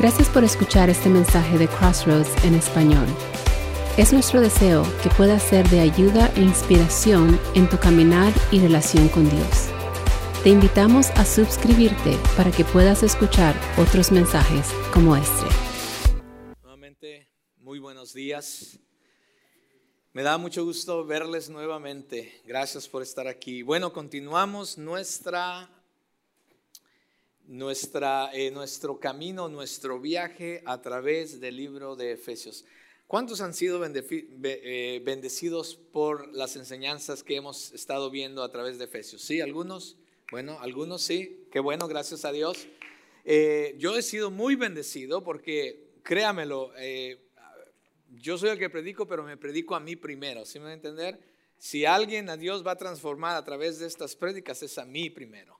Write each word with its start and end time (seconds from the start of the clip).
Gracias 0.00 0.30
por 0.30 0.44
escuchar 0.44 0.88
este 0.88 1.10
mensaje 1.10 1.58
de 1.58 1.68
Crossroads 1.68 2.42
en 2.46 2.54
español. 2.54 3.06
Es 3.98 4.14
nuestro 4.14 4.40
deseo 4.40 4.82
que 5.02 5.10
pueda 5.10 5.38
ser 5.38 5.68
de 5.68 5.80
ayuda 5.80 6.32
e 6.36 6.40
inspiración 6.40 7.38
en 7.54 7.68
tu 7.68 7.78
caminar 7.78 8.32
y 8.50 8.60
relación 8.60 9.10
con 9.10 9.28
Dios. 9.28 9.68
Te 10.42 10.48
invitamos 10.48 11.10
a 11.10 11.26
suscribirte 11.26 12.16
para 12.34 12.50
que 12.50 12.64
puedas 12.64 13.02
escuchar 13.02 13.54
otros 13.76 14.10
mensajes 14.10 14.70
como 14.90 15.16
este. 15.16 15.44
Nuevamente, 16.62 17.28
muy 17.58 17.78
buenos 17.78 18.14
días. 18.14 18.78
Me 20.14 20.22
da 20.22 20.38
mucho 20.38 20.64
gusto 20.64 21.04
verles 21.04 21.50
nuevamente. 21.50 22.40
Gracias 22.46 22.88
por 22.88 23.02
estar 23.02 23.28
aquí. 23.28 23.60
Bueno, 23.60 23.92
continuamos 23.92 24.78
nuestra, 24.78 25.68
nuestra, 27.50 28.30
eh, 28.32 28.52
nuestro 28.52 29.00
camino, 29.00 29.48
nuestro 29.48 29.98
viaje 29.98 30.62
a 30.66 30.80
través 30.80 31.40
del 31.40 31.56
libro 31.56 31.96
de 31.96 32.12
Efesios. 32.12 32.64
¿Cuántos 33.08 33.40
han 33.40 33.54
sido 33.54 33.84
eh, 33.84 35.02
bendecidos 35.04 35.74
por 35.74 36.32
las 36.32 36.54
enseñanzas 36.54 37.24
que 37.24 37.34
hemos 37.34 37.72
estado 37.72 38.08
viendo 38.08 38.44
a 38.44 38.52
través 38.52 38.78
de 38.78 38.84
Efesios? 38.84 39.22
¿Sí? 39.22 39.40
¿Algunos? 39.40 39.96
Bueno, 40.30 40.58
algunos 40.60 41.02
sí. 41.02 41.48
Qué 41.50 41.58
bueno, 41.58 41.88
gracias 41.88 42.24
a 42.24 42.30
Dios. 42.30 42.68
Eh, 43.24 43.74
yo 43.78 43.96
he 43.96 44.02
sido 44.02 44.30
muy 44.30 44.54
bendecido 44.54 45.24
porque, 45.24 45.90
créamelo, 46.04 46.72
yo 48.12 48.38
soy 48.38 48.50
el 48.50 48.58
que 48.60 48.70
predico, 48.70 49.08
pero 49.08 49.24
me 49.24 49.36
predico 49.36 49.74
a 49.74 49.80
mí 49.80 49.96
primero. 49.96 50.46
¿Sí 50.46 50.60
me 50.60 50.66
van 50.66 50.70
a 50.70 50.74
entender? 50.74 51.18
Si 51.58 51.84
alguien 51.84 52.30
a 52.30 52.36
Dios 52.36 52.64
va 52.64 52.72
a 52.72 52.78
transformar 52.78 53.36
a 53.36 53.44
través 53.44 53.80
de 53.80 53.88
estas 53.88 54.14
prédicas, 54.14 54.62
es 54.62 54.78
a 54.78 54.84
mí 54.84 55.10
primero. 55.10 55.59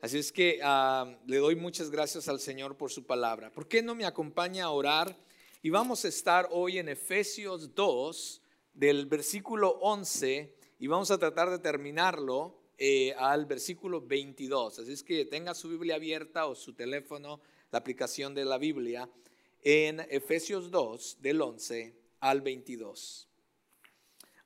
Así 0.00 0.16
es 0.16 0.30
que 0.30 0.60
ah, 0.62 1.18
le 1.26 1.38
doy 1.38 1.56
muchas 1.56 1.90
gracias 1.90 2.28
al 2.28 2.38
Señor 2.38 2.76
por 2.76 2.92
su 2.92 3.04
palabra. 3.04 3.52
¿Por 3.52 3.66
qué 3.66 3.82
no 3.82 3.96
me 3.96 4.04
acompaña 4.04 4.66
a 4.66 4.70
orar? 4.70 5.16
Y 5.60 5.70
vamos 5.70 6.04
a 6.04 6.08
estar 6.08 6.48
hoy 6.52 6.78
en 6.78 6.88
Efesios 6.88 7.74
2, 7.74 8.42
del 8.74 9.06
versículo 9.06 9.70
11, 9.80 10.54
y 10.78 10.86
vamos 10.86 11.10
a 11.10 11.18
tratar 11.18 11.50
de 11.50 11.58
terminarlo 11.58 12.60
eh, 12.78 13.12
al 13.18 13.46
versículo 13.46 14.00
22. 14.00 14.78
Así 14.78 14.92
es 14.92 15.02
que 15.02 15.24
tenga 15.24 15.52
su 15.52 15.68
Biblia 15.68 15.96
abierta 15.96 16.46
o 16.46 16.54
su 16.54 16.74
teléfono, 16.74 17.40
la 17.72 17.80
aplicación 17.80 18.34
de 18.34 18.44
la 18.44 18.56
Biblia, 18.56 19.10
en 19.62 19.98
Efesios 20.10 20.70
2, 20.70 21.18
del 21.20 21.42
11 21.42 21.96
al 22.20 22.40
22. 22.40 23.28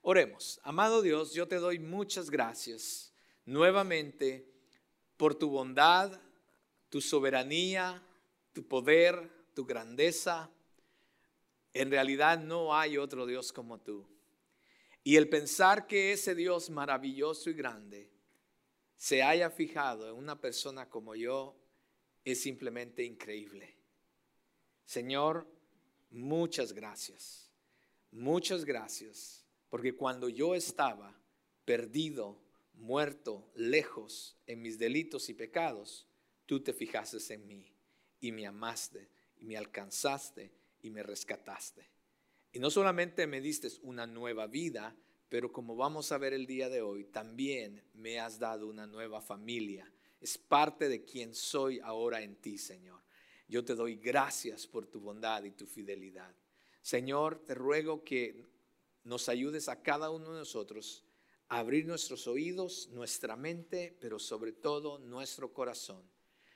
Oremos. 0.00 0.60
Amado 0.62 1.02
Dios, 1.02 1.34
yo 1.34 1.46
te 1.46 1.56
doy 1.56 1.78
muchas 1.78 2.30
gracias 2.30 3.12
nuevamente 3.44 4.51
por 5.22 5.36
tu 5.36 5.50
bondad, 5.50 6.20
tu 6.88 7.00
soberanía, 7.00 8.02
tu 8.52 8.66
poder, 8.66 9.30
tu 9.54 9.64
grandeza 9.64 10.50
en 11.72 11.92
realidad 11.92 12.40
no 12.40 12.74
hay 12.74 12.98
otro 12.98 13.24
Dios 13.24 13.52
como 13.52 13.78
tú. 13.78 14.04
Y 15.04 15.14
el 15.14 15.28
pensar 15.28 15.86
que 15.86 16.10
ese 16.10 16.34
Dios 16.34 16.70
maravilloso 16.70 17.50
y 17.50 17.52
grande 17.52 18.10
se 18.96 19.22
haya 19.22 19.48
fijado 19.48 20.10
en 20.10 20.16
una 20.16 20.40
persona 20.40 20.90
como 20.90 21.14
yo 21.14 21.54
es 22.24 22.42
simplemente 22.42 23.04
increíble. 23.04 23.76
Señor, 24.86 25.46
muchas 26.10 26.72
gracias. 26.72 27.48
Muchas 28.10 28.64
gracias. 28.64 29.44
Porque 29.70 29.94
cuando 29.94 30.28
yo 30.28 30.56
estaba 30.56 31.16
perdido, 31.64 32.42
muerto, 32.74 33.50
lejos 33.54 34.36
en 34.46 34.62
mis 34.62 34.78
delitos 34.78 35.28
y 35.28 35.34
pecados, 35.34 36.06
tú 36.46 36.60
te 36.62 36.72
fijaste 36.72 37.34
en 37.34 37.46
mí 37.46 37.72
y 38.20 38.32
me 38.32 38.46
amaste 38.46 39.08
y 39.36 39.44
me 39.44 39.56
alcanzaste 39.56 40.52
y 40.80 40.90
me 40.90 41.02
rescataste. 41.02 41.88
Y 42.52 42.58
no 42.58 42.70
solamente 42.70 43.26
me 43.26 43.40
diste 43.40 43.68
una 43.82 44.06
nueva 44.06 44.46
vida, 44.46 44.94
pero 45.28 45.52
como 45.52 45.76
vamos 45.76 46.12
a 46.12 46.18
ver 46.18 46.34
el 46.34 46.46
día 46.46 46.68
de 46.68 46.82
hoy, 46.82 47.04
también 47.04 47.82
me 47.94 48.20
has 48.20 48.38
dado 48.38 48.66
una 48.66 48.86
nueva 48.86 49.22
familia. 49.22 49.90
Es 50.20 50.36
parte 50.36 50.88
de 50.88 51.04
quien 51.04 51.34
soy 51.34 51.80
ahora 51.80 52.20
en 52.22 52.36
ti, 52.36 52.58
Señor. 52.58 53.00
Yo 53.48 53.64
te 53.64 53.74
doy 53.74 53.96
gracias 53.96 54.66
por 54.66 54.86
tu 54.86 55.00
bondad 55.00 55.44
y 55.44 55.50
tu 55.50 55.66
fidelidad. 55.66 56.34
Señor, 56.82 57.44
te 57.44 57.54
ruego 57.54 58.04
que 58.04 58.46
nos 59.04 59.28
ayudes 59.28 59.68
a 59.68 59.82
cada 59.82 60.10
uno 60.10 60.32
de 60.32 60.38
nosotros 60.40 61.04
abrir 61.60 61.86
nuestros 61.86 62.26
oídos, 62.26 62.88
nuestra 62.92 63.36
mente, 63.36 63.96
pero 64.00 64.18
sobre 64.18 64.52
todo 64.52 64.98
nuestro 64.98 65.52
corazón 65.52 66.12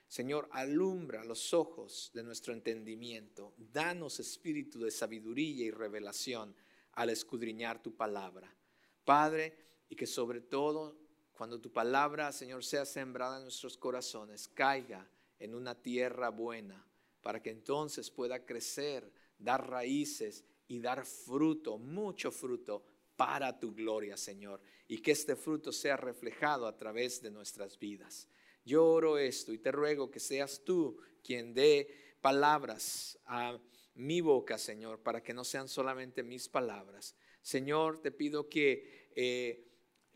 Señor, 0.07 0.47
alumbra 0.51 1.25
los 1.25 1.53
ojos 1.53 2.11
de 2.13 2.23
nuestro 2.23 2.53
entendimiento. 2.53 3.53
Danos 3.57 4.19
espíritu 4.19 4.79
de 4.79 4.91
sabiduría 4.91 5.65
y 5.65 5.71
revelación 5.71 6.55
al 6.93 7.09
escudriñar 7.09 7.83
tu 7.83 7.95
palabra. 7.95 8.55
Padre, 9.03 9.57
y 9.89 9.95
que 9.95 10.07
sobre 10.07 10.41
todo 10.41 10.97
cuando 11.33 11.59
tu 11.59 11.71
palabra, 11.71 12.31
Señor, 12.31 12.63
sea 12.63 12.85
sembrada 12.85 13.37
en 13.37 13.43
nuestros 13.43 13.77
corazones, 13.77 14.47
caiga 14.47 15.09
en 15.39 15.53
una 15.53 15.75
tierra 15.75 16.29
buena, 16.29 16.87
para 17.21 17.41
que 17.41 17.51
entonces 17.51 18.09
pueda 18.09 18.45
crecer, 18.45 19.11
dar 19.37 19.69
raíces 19.69 20.45
y 20.67 20.79
dar 20.79 21.05
fruto, 21.05 21.77
mucho 21.77 22.31
fruto 22.31 22.83
para 23.17 23.59
tu 23.59 23.73
gloria, 23.73 24.15
Señor, 24.15 24.61
y 24.87 24.99
que 24.99 25.11
este 25.11 25.35
fruto 25.35 25.71
sea 25.71 25.97
reflejado 25.97 26.67
a 26.67 26.77
través 26.77 27.21
de 27.21 27.31
nuestras 27.31 27.77
vidas. 27.77 28.27
Yo 28.65 28.85
oro 28.85 29.17
esto 29.17 29.53
y 29.53 29.57
te 29.57 29.71
ruego 29.71 30.11
que 30.11 30.19
seas 30.19 30.63
tú 30.63 30.99
quien 31.23 31.53
dé 31.53 32.15
palabras 32.21 33.19
a 33.25 33.59
mi 33.95 34.21
boca, 34.21 34.57
Señor, 34.57 34.99
para 35.01 35.23
que 35.23 35.33
no 35.33 35.43
sean 35.43 35.67
solamente 35.67 36.23
mis 36.23 36.47
palabras. 36.47 37.15
Señor, 37.41 37.99
te 37.99 38.11
pido 38.11 38.49
que 38.49 39.09
eh, 39.15 39.67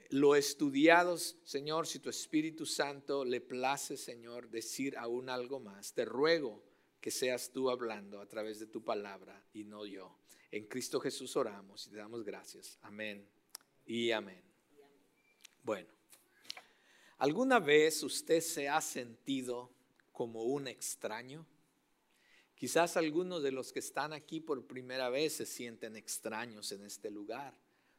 lo 0.10 0.36
estudiados, 0.36 1.38
Señor, 1.44 1.88
si 1.88 2.00
tu 2.00 2.10
Espíritu 2.10 2.66
Santo 2.66 3.24
le 3.24 3.42
place, 3.42 3.98
Señor, 3.98 4.50
decir 4.50 4.98
aún 4.98 5.30
algo 5.30 5.60
más, 5.60 5.94
te 5.94 6.06
ruego 6.06 6.64
que 7.00 7.12
seas 7.12 7.52
tú 7.52 7.70
hablando 7.70 8.22
a 8.22 8.28
través 8.28 8.60
de 8.60 8.68
tu 8.68 8.84
palabra 8.84 9.44
y 9.54 9.64
no 9.64 9.86
yo. 9.86 10.20
En 10.52 10.68
Cristo 10.68 11.00
Jesús 11.00 11.36
oramos 11.36 11.88
y 11.88 11.92
te 11.92 11.96
damos 11.96 12.24
gracias. 12.24 12.78
Amén 12.82 13.26
y 13.86 14.12
amén. 14.12 14.51
Bueno. 15.64 15.90
¿Alguna 17.18 17.60
vez 17.60 18.02
usted 18.02 18.42
se 18.42 18.68
ha 18.68 18.82
sentido 18.82 19.70
como 20.12 20.44
un 20.44 20.68
extraño? 20.68 21.46
Quizás 22.56 22.98
algunos 22.98 23.44
de 23.44 23.52
los 23.52 23.72
que 23.72 23.80
están 23.80 24.12
aquí 24.12 24.40
por 24.40 24.66
primera 24.66 25.10
vez 25.10 25.34
se 25.34 25.46
sienten 25.46 25.96
extraños 25.96 26.72
en 26.72 26.84
este 26.84 27.12
lugar. 27.12 27.56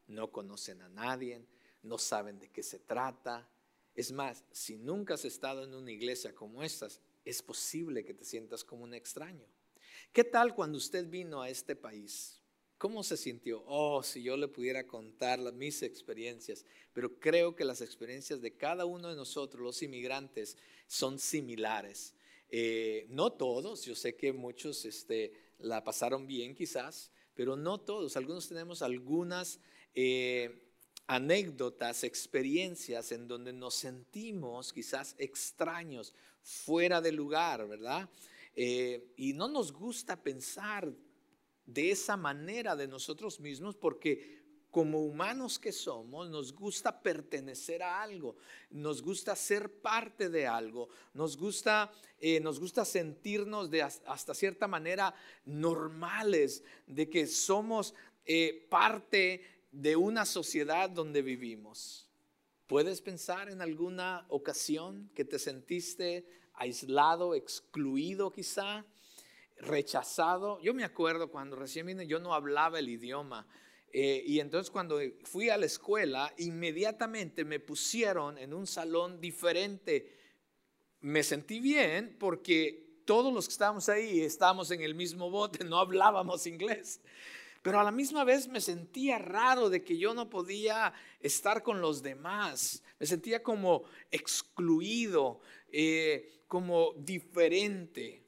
No 0.08 0.32
conocen 0.32 0.82
a 0.82 0.88
nadie, 0.88 1.46
no 1.82 1.98
saben 1.98 2.40
de 2.40 2.50
qué 2.50 2.64
se 2.64 2.80
trata. 2.80 3.48
Es 3.94 4.10
más, 4.10 4.44
si 4.50 4.76
nunca 4.76 5.14
has 5.14 5.24
estado 5.24 5.62
en 5.62 5.74
una 5.74 5.92
iglesia 5.92 6.34
como 6.34 6.62
estas, 6.64 7.00
es 7.24 7.42
posible 7.42 8.04
que 8.04 8.14
te 8.14 8.24
sientas 8.24 8.64
como 8.64 8.82
un 8.82 8.94
extraño. 8.94 9.46
¿Qué 10.12 10.24
tal 10.24 10.54
cuando 10.54 10.78
usted 10.78 11.08
vino 11.08 11.42
a 11.42 11.48
este 11.48 11.76
país? 11.76 12.41
¿Cómo 12.82 13.04
se 13.04 13.16
sintió? 13.16 13.62
Oh, 13.68 14.02
si 14.02 14.24
yo 14.24 14.36
le 14.36 14.48
pudiera 14.48 14.88
contar 14.88 15.38
mis 15.52 15.84
experiencias, 15.84 16.64
pero 16.92 17.20
creo 17.20 17.54
que 17.54 17.64
las 17.64 17.80
experiencias 17.80 18.40
de 18.42 18.56
cada 18.56 18.86
uno 18.86 19.08
de 19.08 19.14
nosotros, 19.14 19.62
los 19.62 19.84
inmigrantes, 19.84 20.56
son 20.88 21.20
similares. 21.20 22.12
Eh, 22.48 23.06
no 23.08 23.34
todos, 23.34 23.84
yo 23.84 23.94
sé 23.94 24.16
que 24.16 24.32
muchos 24.32 24.84
este, 24.84 25.32
la 25.60 25.84
pasaron 25.84 26.26
bien 26.26 26.56
quizás, 26.56 27.12
pero 27.36 27.54
no 27.54 27.78
todos. 27.78 28.16
Algunos 28.16 28.48
tenemos 28.48 28.82
algunas 28.82 29.60
eh, 29.94 30.50
anécdotas, 31.06 32.02
experiencias 32.02 33.12
en 33.12 33.28
donde 33.28 33.52
nos 33.52 33.74
sentimos 33.74 34.72
quizás 34.72 35.14
extraños, 35.18 36.12
fuera 36.42 37.00
de 37.00 37.12
lugar, 37.12 37.68
¿verdad? 37.68 38.10
Eh, 38.56 39.12
y 39.16 39.34
no 39.34 39.46
nos 39.46 39.72
gusta 39.72 40.20
pensar 40.20 40.92
de 41.66 41.90
esa 41.90 42.16
manera 42.16 42.76
de 42.76 42.88
nosotros 42.88 43.40
mismos 43.40 43.76
porque 43.76 44.42
como 44.72 45.04
humanos 45.04 45.58
que 45.58 45.70
somos, 45.70 46.30
nos 46.30 46.54
gusta 46.54 47.02
pertenecer 47.02 47.82
a 47.82 48.02
algo, 48.02 48.36
nos 48.70 49.02
gusta 49.02 49.36
ser 49.36 49.70
parte 49.82 50.30
de 50.30 50.46
algo, 50.46 50.88
nos 51.12 51.36
gusta, 51.36 51.92
eh, 52.18 52.40
nos 52.40 52.58
gusta 52.58 52.86
sentirnos 52.86 53.70
de 53.70 53.82
hasta 53.82 54.32
cierta 54.32 54.66
manera 54.66 55.14
normales, 55.44 56.64
de 56.86 57.10
que 57.10 57.26
somos 57.26 57.94
eh, 58.24 58.66
parte 58.70 59.42
de 59.72 59.94
una 59.94 60.24
sociedad 60.24 60.88
donde 60.88 61.20
vivimos. 61.20 62.08
¿Puedes 62.66 63.02
pensar 63.02 63.50
en 63.50 63.60
alguna 63.60 64.24
ocasión 64.30 65.10
que 65.14 65.26
te 65.26 65.38
sentiste 65.38 66.26
aislado, 66.54 67.34
excluido 67.34 68.32
quizá? 68.32 68.86
Rechazado. 69.62 70.60
Yo 70.60 70.74
me 70.74 70.84
acuerdo 70.84 71.30
cuando 71.30 71.56
recién 71.56 71.86
vine, 71.86 72.06
yo 72.06 72.18
no 72.18 72.34
hablaba 72.34 72.78
el 72.78 72.88
idioma. 72.88 73.46
Eh, 73.92 74.22
y 74.26 74.40
entonces 74.40 74.70
cuando 74.70 74.98
fui 75.24 75.50
a 75.50 75.56
la 75.56 75.66
escuela, 75.66 76.32
inmediatamente 76.38 77.44
me 77.44 77.60
pusieron 77.60 78.38
en 78.38 78.52
un 78.52 78.66
salón 78.66 79.20
diferente. 79.20 80.16
Me 81.00 81.22
sentí 81.22 81.60
bien 81.60 82.16
porque 82.18 83.02
todos 83.04 83.32
los 83.32 83.46
que 83.46 83.52
estábamos 83.52 83.88
ahí 83.88 84.20
estábamos 84.20 84.70
en 84.70 84.82
el 84.82 84.94
mismo 84.94 85.30
bote, 85.30 85.64
no 85.64 85.78
hablábamos 85.78 86.46
inglés. 86.46 87.00
Pero 87.62 87.78
a 87.78 87.84
la 87.84 87.92
misma 87.92 88.24
vez 88.24 88.48
me 88.48 88.60
sentía 88.60 89.18
raro 89.18 89.70
de 89.70 89.84
que 89.84 89.96
yo 89.96 90.14
no 90.14 90.28
podía 90.28 90.92
estar 91.20 91.62
con 91.62 91.80
los 91.80 92.02
demás. 92.02 92.82
Me 92.98 93.06
sentía 93.06 93.42
como 93.42 93.84
excluido, 94.10 95.40
eh, 95.70 96.42
como 96.48 96.94
diferente. 96.96 98.21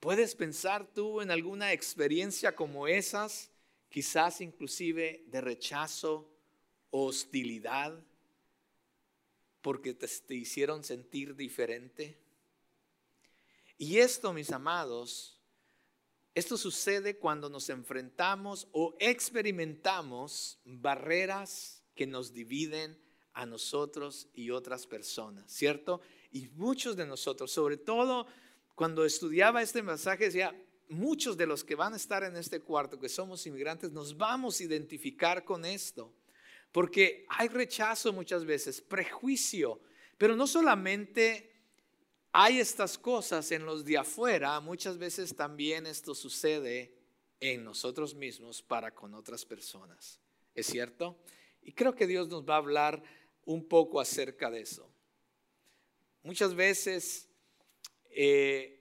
¿Puedes 0.00 0.36
pensar 0.36 0.86
tú 0.94 1.20
en 1.20 1.30
alguna 1.30 1.72
experiencia 1.72 2.54
como 2.54 2.86
esas? 2.86 3.50
Quizás 3.88 4.40
inclusive 4.40 5.24
de 5.26 5.40
rechazo, 5.40 6.30
hostilidad, 6.90 7.98
porque 9.60 9.94
te 9.94 10.34
hicieron 10.34 10.84
sentir 10.84 11.34
diferente. 11.34 12.16
Y 13.76 13.98
esto, 13.98 14.32
mis 14.32 14.52
amados, 14.52 15.40
esto 16.32 16.56
sucede 16.56 17.16
cuando 17.16 17.50
nos 17.50 17.68
enfrentamos 17.68 18.68
o 18.70 18.94
experimentamos 19.00 20.60
barreras 20.64 21.82
que 21.96 22.06
nos 22.06 22.32
dividen 22.32 22.96
a 23.32 23.46
nosotros 23.46 24.28
y 24.32 24.50
otras 24.50 24.86
personas, 24.86 25.50
¿cierto? 25.50 26.00
Y 26.30 26.48
muchos 26.50 26.94
de 26.96 27.06
nosotros, 27.06 27.50
sobre 27.50 27.76
todo 27.76 28.26
cuando 28.78 29.04
estudiaba 29.04 29.60
este 29.60 29.82
mensaje, 29.82 30.26
decía, 30.26 30.54
muchos 30.88 31.36
de 31.36 31.48
los 31.48 31.64
que 31.64 31.74
van 31.74 31.94
a 31.94 31.96
estar 31.96 32.22
en 32.22 32.36
este 32.36 32.60
cuarto, 32.60 32.96
que 32.96 33.08
somos 33.08 33.44
inmigrantes, 33.44 33.90
nos 33.90 34.16
vamos 34.16 34.60
a 34.60 34.62
identificar 34.62 35.44
con 35.44 35.64
esto, 35.64 36.14
porque 36.70 37.26
hay 37.28 37.48
rechazo 37.48 38.12
muchas 38.12 38.44
veces, 38.44 38.80
prejuicio, 38.80 39.80
pero 40.16 40.36
no 40.36 40.46
solamente 40.46 41.60
hay 42.30 42.60
estas 42.60 42.96
cosas 42.96 43.50
en 43.50 43.66
los 43.66 43.84
de 43.84 43.98
afuera, 43.98 44.60
muchas 44.60 44.96
veces 44.96 45.34
también 45.34 45.84
esto 45.84 46.14
sucede 46.14 46.94
en 47.40 47.64
nosotros 47.64 48.14
mismos 48.14 48.62
para 48.62 48.94
con 48.94 49.12
otras 49.14 49.44
personas. 49.44 50.20
¿Es 50.54 50.66
cierto? 50.66 51.18
Y 51.62 51.72
creo 51.72 51.96
que 51.96 52.06
Dios 52.06 52.28
nos 52.28 52.48
va 52.48 52.54
a 52.54 52.58
hablar 52.58 53.02
un 53.44 53.66
poco 53.66 54.00
acerca 54.00 54.52
de 54.52 54.60
eso. 54.60 54.88
Muchas 56.22 56.54
veces 56.54 57.27
eh, 58.20 58.80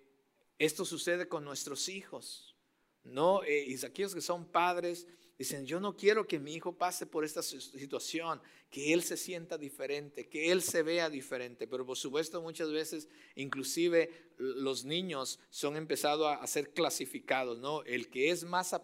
esto 0.58 0.84
sucede 0.84 1.28
con 1.28 1.46
nuestros 1.46 1.90
hijos, 1.90 2.56
¿no? 3.04 3.44
Eh, 3.44 3.66
y 3.68 3.86
aquellos 3.86 4.16
que 4.16 4.22
son 4.22 4.52
padres 4.52 5.06
Dicen, 5.38 5.68
yo 5.68 5.80
no 5.80 5.96
quiero 5.96 6.26
que 6.26 6.40
mi 6.40 6.56
hijo 6.56 6.76
pase 6.76 7.06
por 7.06 7.24
esta 7.24 7.44
situación, 7.44 8.42
que 8.72 8.92
él 8.92 9.04
se 9.04 9.18
sienta 9.18 9.56
diferente, 9.56 10.28
que 10.28 10.52
él 10.52 10.64
se 10.64 10.82
vea 10.82 11.12
diferente. 11.12 11.68
Pero 11.68 11.86
por 11.86 11.96
supuesto 11.96 12.42
muchas 12.42 12.72
veces, 12.72 13.08
inclusive 13.36 14.32
los 14.38 14.84
niños 14.84 15.40
son 15.52 15.78
empezados 15.78 16.28
a, 16.28 16.46
ser 16.48 16.74
clasificados, 16.74 17.60
¿no? 17.60 17.84
El 17.84 18.10
que 18.10 18.32
es 18.32 18.46
más, 18.46 18.76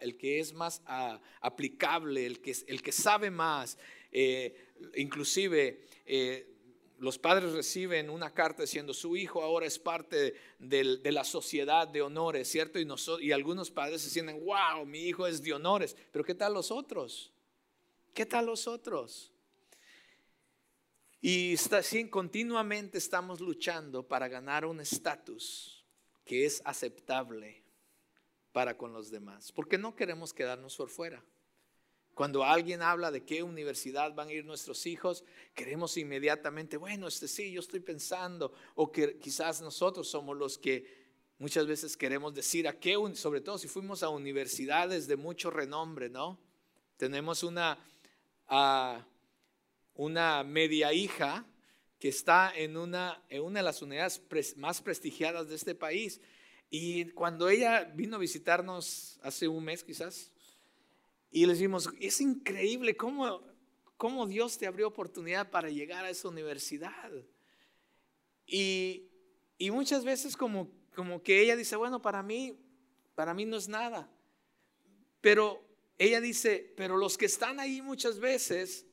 el 0.00 0.16
que 0.16 0.40
es 0.40 0.54
más 0.54 0.82
aplicable, 1.42 2.24
el 2.24 2.40
que, 2.40 2.56
el 2.66 2.80
que 2.80 2.92
sabe 2.92 3.30
más, 3.30 3.76
eh, 4.10 4.72
inclusive... 4.94 5.84
Eh, 6.06 6.54
los 6.98 7.18
padres 7.18 7.52
reciben 7.52 8.10
una 8.10 8.34
carta 8.34 8.62
diciendo 8.62 8.92
su 8.92 9.16
hijo 9.16 9.42
ahora 9.42 9.66
es 9.66 9.78
parte 9.78 10.34
de, 10.58 11.12
la 11.12 11.24
sociedad 11.24 11.86
de 11.86 12.02
honores, 12.02 12.48
¿cierto? 12.48 12.78
Y, 12.78 13.32
algunos 13.32 13.70
padres 13.70 14.02
se 14.02 14.10
sienten, 14.10 14.44
wow, 14.44 14.84
mi 14.84 15.00
hijo 15.00 15.26
es 15.26 15.42
de 15.42 15.52
honores, 15.52 15.96
pero 16.12 16.24
¿qué 16.24 16.34
tal 16.34 16.54
los 16.54 16.70
otros? 16.70 17.32
¿Qué 18.12 18.26
tal 18.26 18.46
los 18.46 18.66
otros? 18.66 19.32
Y 21.20 21.54
está, 21.54 21.80
continuamente 22.10 22.98
estamos 22.98 23.40
luchando 23.40 24.06
para 24.06 24.28
ganar 24.28 24.64
un 24.64 24.80
estatus 24.80 25.84
que 26.24 26.44
es 26.44 26.60
aceptable 26.64 27.62
para 28.52 28.76
con 28.76 28.92
los 28.92 29.10
demás, 29.10 29.52
porque 29.52 29.78
no 29.78 29.94
queremos 29.94 30.32
quedarnos 30.34 30.76
por 30.76 30.90
fuera. 30.90 31.24
Cuando 32.18 32.42
alguien 32.42 32.82
habla 32.82 33.12
de 33.12 33.22
qué 33.22 33.44
universidad 33.44 34.12
van 34.12 34.26
a 34.26 34.32
ir 34.32 34.44
nuestros 34.44 34.86
hijos, 34.86 35.22
queremos 35.54 35.96
inmediatamente, 35.96 36.76
bueno, 36.76 37.06
este 37.06 37.28
sí, 37.28 37.52
yo 37.52 37.60
estoy 37.60 37.78
pensando, 37.78 38.52
o 38.74 38.90
que 38.90 39.20
quizás 39.20 39.60
nosotros 39.60 40.08
somos 40.08 40.36
los 40.36 40.58
que 40.58 40.84
muchas 41.38 41.68
veces 41.68 41.96
queremos 41.96 42.34
decir 42.34 42.66
a 42.66 42.76
qué, 42.80 42.96
sobre 43.14 43.40
todo 43.40 43.56
si 43.56 43.68
fuimos 43.68 44.02
a 44.02 44.08
universidades 44.08 45.06
de 45.06 45.14
mucho 45.14 45.48
renombre, 45.52 46.08
¿no? 46.08 46.40
Tenemos 46.96 47.44
una, 47.44 47.78
una 49.94 50.42
media 50.42 50.92
hija 50.92 51.46
que 52.00 52.08
está 52.08 52.52
en 52.52 52.76
una, 52.76 53.22
en 53.28 53.42
una 53.42 53.60
de 53.60 53.64
las 53.64 53.80
unidades 53.80 54.20
más 54.56 54.82
prestigiadas 54.82 55.48
de 55.48 55.54
este 55.54 55.76
país. 55.76 56.20
Y 56.68 57.10
cuando 57.10 57.48
ella 57.48 57.84
vino 57.84 58.16
a 58.16 58.18
visitarnos 58.18 59.20
hace 59.22 59.46
un 59.46 59.62
mes 59.62 59.84
quizás, 59.84 60.32
y 61.30 61.46
le 61.46 61.52
decimos, 61.52 61.90
es 62.00 62.20
increíble 62.20 62.96
cómo, 62.96 63.42
cómo 63.96 64.26
Dios 64.26 64.56
te 64.56 64.66
abrió 64.66 64.88
oportunidad 64.88 65.50
para 65.50 65.68
llegar 65.68 66.04
a 66.04 66.10
esa 66.10 66.28
universidad. 66.28 67.12
Y, 68.46 69.10
y 69.58 69.70
muchas 69.70 70.04
veces 70.04 70.36
como, 70.36 70.70
como 70.94 71.22
que 71.22 71.42
ella 71.42 71.56
dice, 71.56 71.76
bueno, 71.76 72.00
para 72.00 72.22
mí, 72.22 72.58
para 73.14 73.34
mí 73.34 73.44
no 73.44 73.56
es 73.56 73.68
nada. 73.68 74.10
Pero 75.20 75.62
ella 75.98 76.20
dice, 76.20 76.72
pero 76.76 76.96
los 76.96 77.18
que 77.18 77.26
están 77.26 77.60
ahí 77.60 77.82
muchas 77.82 78.18
veces 78.18 78.86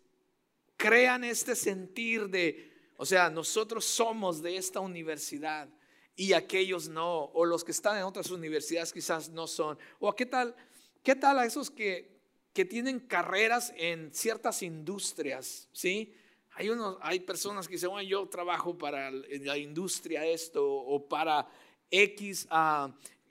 crean 0.76 1.24
este 1.24 1.56
sentir 1.56 2.28
de, 2.30 2.74
o 2.98 3.06
sea, 3.06 3.30
nosotros 3.30 3.86
somos 3.86 4.42
de 4.42 4.58
esta 4.58 4.82
universidad 4.82 5.70
y 6.16 6.34
aquellos 6.34 6.88
no, 6.88 7.26
o 7.26 7.46
los 7.46 7.64
que 7.64 7.72
están 7.72 7.98
en 7.98 8.04
otras 8.04 8.32
universidades 8.32 8.92
quizás 8.92 9.30
no 9.30 9.48
son. 9.48 9.78
O 10.00 10.14
qué 10.16 10.26
tal, 10.26 10.56
qué 11.04 11.16
tal 11.16 11.40
a 11.40 11.46
esos 11.46 11.70
que 11.70 12.15
que 12.56 12.64
tienen 12.64 13.02
carreras 13.02 13.74
en 13.76 14.14
ciertas 14.14 14.64
industrias, 14.64 15.68
¿sí? 15.74 16.14
Hay, 16.54 16.70
unos, 16.70 16.98
hay 17.02 17.20
personas 17.20 17.68
que 17.68 17.74
dicen, 17.74 17.90
bueno, 17.90 18.08
yo 18.08 18.30
trabajo 18.30 18.78
para 18.78 19.12
la 19.12 19.58
industria 19.58 20.26
esto 20.26 20.66
o 20.66 21.06
para 21.06 21.46
X 21.92 22.48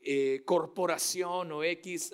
eh, 0.03 0.43
corporación 0.44 1.53
o 1.53 1.65
X 1.65 2.12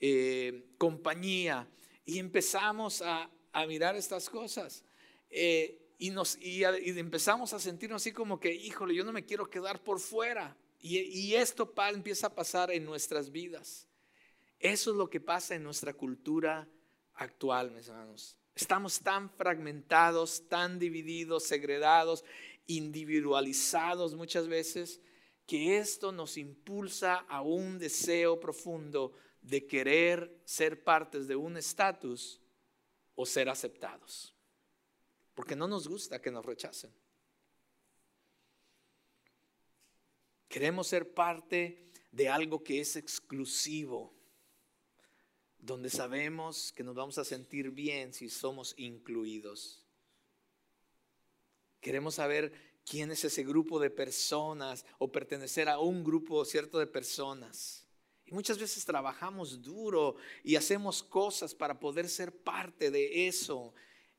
eh, 0.00 0.64
compañía 0.78 1.68
y 2.06 2.18
empezamos 2.18 3.02
a, 3.02 3.30
mirar 3.68 3.94
estas 3.94 4.30
cosas. 4.30 4.82
Eh, 5.28 5.90
y, 5.98 6.08
nos, 6.08 6.38
y, 6.40 6.64
empezamos 6.64 7.52
a 7.52 7.58
sentirnos 7.58 8.00
así 8.00 8.12
como 8.12 8.40
que, 8.40 8.54
híjole, 8.54 8.94
yo 8.94 9.04
no 9.04 9.12
me 9.12 9.26
quiero 9.26 9.50
quedar 9.50 9.82
por 9.84 10.00
fuera. 10.00 10.56
Y 10.80 11.34
esto 11.34 11.70
empieza 11.92 12.28
a 12.28 12.34
pasar 12.34 12.70
en 12.70 12.86
nuestras 12.86 13.30
vidas. 13.30 13.89
Eso 14.60 14.90
es 14.90 14.96
lo 14.96 15.08
que 15.08 15.20
pasa 15.20 15.54
en 15.54 15.62
nuestra 15.62 15.94
cultura 15.94 16.68
actual, 17.14 17.70
mis 17.70 17.88
hermanos. 17.88 18.36
Estamos 18.54 19.00
tan 19.00 19.30
fragmentados, 19.30 20.46
tan 20.48 20.78
divididos, 20.78 21.44
segregados, 21.44 22.24
individualizados 22.66 24.14
muchas 24.14 24.48
veces, 24.48 25.00
que 25.46 25.78
esto 25.78 26.12
nos 26.12 26.36
impulsa 26.36 27.24
a 27.28 27.40
un 27.40 27.78
deseo 27.78 28.38
profundo 28.38 29.14
de 29.40 29.66
querer 29.66 30.42
ser 30.44 30.84
partes 30.84 31.26
de 31.26 31.36
un 31.36 31.56
estatus 31.56 32.38
o 33.14 33.24
ser 33.24 33.48
aceptados. 33.48 34.36
Porque 35.34 35.56
no 35.56 35.66
nos 35.66 35.88
gusta 35.88 36.20
que 36.20 36.30
nos 36.30 36.44
rechacen. 36.44 36.92
Queremos 40.48 40.86
ser 40.86 41.14
parte 41.14 41.90
de 42.12 42.28
algo 42.28 42.62
que 42.62 42.80
es 42.80 42.96
exclusivo 42.96 44.19
donde 45.60 45.90
sabemos 45.90 46.72
que 46.72 46.82
nos 46.82 46.94
vamos 46.94 47.18
a 47.18 47.24
sentir 47.24 47.70
bien 47.70 48.12
si 48.12 48.28
somos 48.28 48.74
incluidos. 48.76 49.84
Queremos 51.80 52.16
saber 52.16 52.52
quién 52.84 53.10
es 53.10 53.24
ese 53.24 53.44
grupo 53.44 53.78
de 53.78 53.90
personas 53.90 54.84
o 54.98 55.10
pertenecer 55.10 55.68
a 55.68 55.78
un 55.78 56.02
grupo 56.02 56.44
cierto 56.44 56.78
de 56.78 56.86
personas. 56.86 57.86
Y 58.26 58.32
muchas 58.32 58.58
veces 58.58 58.84
trabajamos 58.84 59.62
duro 59.62 60.16
y 60.44 60.56
hacemos 60.56 61.02
cosas 61.02 61.54
para 61.54 61.78
poder 61.78 62.08
ser 62.08 62.32
parte 62.32 62.90
de 62.90 63.26
eso, 63.26 63.74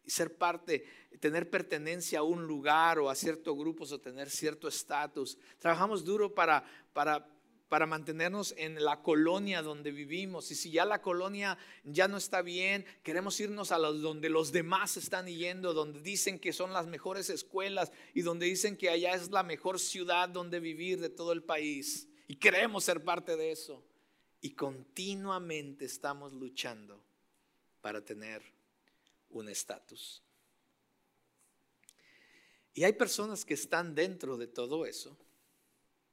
ser 0.06 0.36
parte, 0.36 0.86
tener 1.20 1.50
pertenencia 1.50 2.20
a 2.20 2.24
un 2.24 2.46
lugar 2.46 3.00
o 3.00 3.10
a 3.10 3.16
ciertos 3.16 3.58
grupos 3.58 3.92
o 3.92 4.00
tener 4.00 4.30
cierto 4.30 4.68
estatus. 4.68 5.38
Trabajamos 5.60 6.04
duro 6.04 6.34
para, 6.34 6.64
para 6.94 7.28
para 7.72 7.86
mantenernos 7.86 8.54
en 8.58 8.84
la 8.84 9.02
colonia 9.02 9.62
donde 9.62 9.92
vivimos. 9.92 10.52
Y 10.52 10.56
si 10.56 10.72
ya 10.72 10.84
la 10.84 11.02
colonia 11.02 11.58
ya 11.86 12.10
no 12.10 12.18
está 12.18 12.42
bien, 12.42 12.86
queremos 13.02 13.40
irnos 13.40 13.72
a 13.72 13.80
los, 13.80 14.02
donde 14.02 14.28
los 14.28 14.52
demás 14.52 14.98
están 14.98 15.28
yendo, 15.28 15.74
donde 15.74 16.02
dicen 16.02 16.38
que 16.38 16.52
son 16.52 16.74
las 16.74 16.86
mejores 16.86 17.30
escuelas 17.30 17.94
y 18.14 18.24
donde 18.24 18.48
dicen 18.48 18.76
que 18.76 18.90
allá 18.90 19.14
es 19.14 19.32
la 19.32 19.44
mejor 19.44 19.80
ciudad 19.80 20.28
donde 20.28 20.60
vivir 20.60 21.00
de 21.00 21.08
todo 21.08 21.32
el 21.32 21.44
país. 21.44 22.10
Y 22.28 22.36
queremos 22.36 22.84
ser 22.84 23.06
parte 23.06 23.38
de 23.38 23.54
eso. 23.54 23.82
Y 24.42 24.50
continuamente 24.52 25.86
estamos 25.86 26.34
luchando 26.34 27.02
para 27.80 28.04
tener 28.04 28.42
un 29.30 29.48
estatus. 29.48 30.22
Y 32.74 32.84
hay 32.84 32.92
personas 32.92 33.46
que 33.46 33.54
están 33.54 33.96
dentro 33.96 34.36
de 34.36 34.48
todo 34.48 34.86
eso 34.86 35.18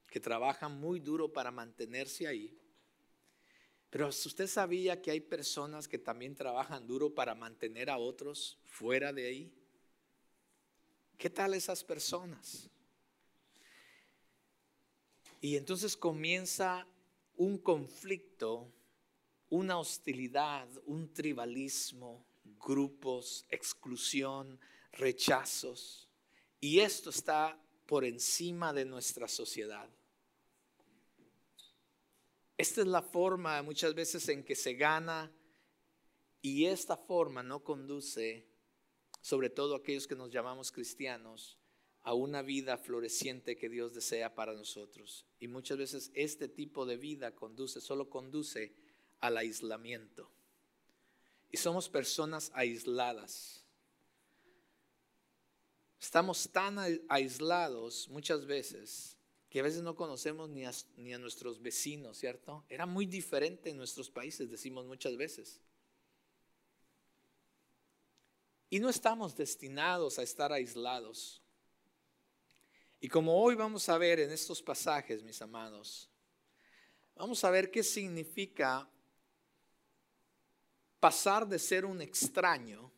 que 0.09 0.19
trabajan 0.19 0.79
muy 0.79 0.99
duro 0.99 1.31
para 1.31 1.51
mantenerse 1.51 2.27
ahí. 2.27 2.57
Pero 3.89 4.09
usted 4.09 4.47
sabía 4.47 5.01
que 5.01 5.11
hay 5.11 5.19
personas 5.19 5.87
que 5.87 5.97
también 5.97 6.35
trabajan 6.35 6.85
duro 6.85 7.13
para 7.13 7.33
mantener 7.33 7.89
a 7.89 7.97
otros 7.97 8.57
fuera 8.63 9.11
de 9.11 9.25
ahí. 9.25 9.53
¿Qué 11.17 11.29
tal 11.29 11.53
esas 11.53 11.83
personas? 11.83 12.69
Y 15.41 15.55
entonces 15.55 15.97
comienza 15.97 16.85
un 17.35 17.57
conflicto, 17.57 18.71
una 19.49 19.79
hostilidad, 19.79 20.67
un 20.85 21.11
tribalismo, 21.13 22.25
grupos, 22.59 23.45
exclusión, 23.49 24.59
rechazos. 24.91 26.07
Y 26.59 26.79
esto 26.79 27.09
está 27.09 27.57
por 27.85 28.05
encima 28.05 28.71
de 28.71 28.85
nuestra 28.85 29.27
sociedad. 29.27 29.89
Esta 32.59 32.81
es 32.81 32.87
la 32.87 33.01
forma 33.01 33.63
muchas 33.63 33.95
veces 33.95 34.27
en 34.27 34.43
que 34.43 34.53
se 34.53 34.73
gana 34.73 35.31
y 36.41 36.65
esta 36.65 36.97
forma 36.97 37.41
no 37.41 37.63
conduce, 37.63 38.49
sobre 39.21 39.49
todo 39.49 39.75
aquellos 39.75 40.07
que 40.07 40.17
nos 40.17 40.29
llamamos 40.29 40.69
cristianos, 40.69 41.57
a 42.01 42.13
una 42.13 42.41
vida 42.41 42.77
floreciente 42.77 43.55
que 43.55 43.69
Dios 43.69 43.93
desea 43.93 44.35
para 44.35 44.53
nosotros. 44.53 45.25
Y 45.39 45.47
muchas 45.47 45.77
veces 45.77 46.11
este 46.13 46.49
tipo 46.49 46.85
de 46.85 46.97
vida 46.97 47.33
conduce, 47.33 47.79
solo 47.79 48.09
conduce 48.09 48.75
al 49.21 49.37
aislamiento. 49.37 50.29
Y 51.51 51.55
somos 51.55 51.87
personas 51.87 52.51
aisladas. 52.53 53.63
Estamos 55.97 56.49
tan 56.51 56.77
aislados 57.07 58.09
muchas 58.09 58.45
veces 58.45 59.15
que 59.49 59.59
a 59.59 59.63
veces 59.63 59.81
no 59.81 59.95
conocemos 59.95 60.47
ni 60.49 60.63
a, 60.63 61.17
nuestros 61.17 61.59
vecinos, 61.61 62.17
¿cierto? 62.17 62.63
Era 62.69 62.85
muy 62.85 63.07
diferente 63.07 63.71
en 63.71 63.77
nuestros 63.77 64.09
países, 64.09 64.51
decimos 64.51 64.85
muchas 64.85 65.17
veces. 65.17 65.59
Y 68.69 68.79
no 68.79 68.89
estamos 68.89 69.35
destinados 69.35 70.19
a 70.19 70.23
estar 70.23 70.53
aislados. 70.53 71.41
Y 72.99 73.09
como 73.09 73.41
hoy 73.41 73.55
vamos 73.55 73.89
a 73.89 73.97
ver 73.97 74.19
en 74.19 74.31
estos 74.31 74.61
pasajes, 74.61 75.23
mis 75.23 75.41
amados, 75.41 76.11
vamos 77.15 77.43
a 77.43 77.49
ver 77.49 77.71
qué 77.71 77.81
significa 77.81 78.87
pasar 80.99 81.47
de 81.47 81.57
ser 81.57 81.85
un 81.85 82.01
extraño 82.01 82.91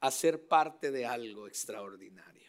a 0.00 0.10
ser 0.10 0.46
parte 0.46 0.90
de 0.90 1.06
algo 1.06 1.46
extraordinario. 1.48 2.47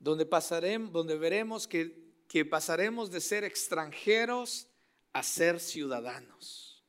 Donde 0.00 0.26
pasaremos, 0.26 0.90
donde 0.90 1.16
veremos 1.16 1.68
que, 1.68 2.24
que 2.26 2.44
pasaremos 2.44 3.12
de 3.12 3.20
ser 3.20 3.44
extranjeros 3.44 4.66
a 5.12 5.22
ser 5.22 5.60
ciudadanos. 5.60 6.84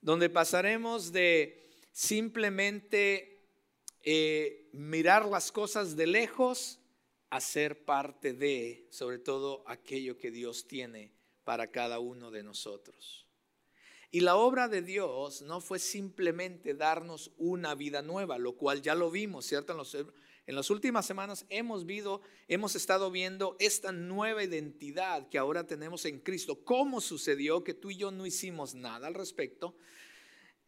Donde 0.00 0.30
pasaremos 0.30 1.10
de 1.10 1.68
simplemente 1.90 3.36
eh, 4.02 4.68
mirar 4.72 5.26
las 5.26 5.50
cosas 5.50 5.96
de 5.96 6.06
lejos 6.06 6.78
a 7.30 7.40
ser 7.40 7.84
parte 7.84 8.34
de, 8.34 8.86
sobre 8.90 9.18
todo, 9.18 9.64
aquello 9.66 10.16
que 10.16 10.30
Dios 10.30 10.68
tiene 10.68 11.12
para 11.42 11.70
cada 11.70 11.98
uno 11.98 12.30
de 12.30 12.42
nosotros. 12.42 13.26
Y 14.10 14.20
la 14.20 14.36
obra 14.36 14.68
de 14.68 14.82
Dios 14.82 15.42
no 15.42 15.60
fue 15.60 15.78
simplemente 15.78 16.74
darnos 16.74 17.32
una 17.36 17.74
vida 17.74 18.02
nueva, 18.02 18.38
lo 18.38 18.56
cual 18.56 18.80
ya 18.80 18.94
lo 18.94 19.10
vimos, 19.10 19.46
¿cierto? 19.46 19.72
En, 19.72 20.06
en 20.46 20.54
las 20.54 20.70
últimas 20.70 21.06
semanas 21.06 21.44
hemos, 21.48 21.86
visto, 21.86 22.20
hemos 22.48 22.76
estado 22.76 23.10
viendo 23.10 23.56
esta 23.58 23.92
nueva 23.92 24.44
identidad 24.44 25.28
que 25.28 25.38
ahora 25.38 25.66
tenemos 25.66 26.04
en 26.04 26.20
Cristo. 26.20 26.64
¿Cómo 26.64 27.00
sucedió 27.00 27.64
que 27.64 27.74
tú 27.74 27.90
y 27.90 27.96
yo 27.96 28.10
no 28.10 28.26
hicimos 28.26 28.74
nada 28.74 29.06
al 29.06 29.14
respecto? 29.14 29.76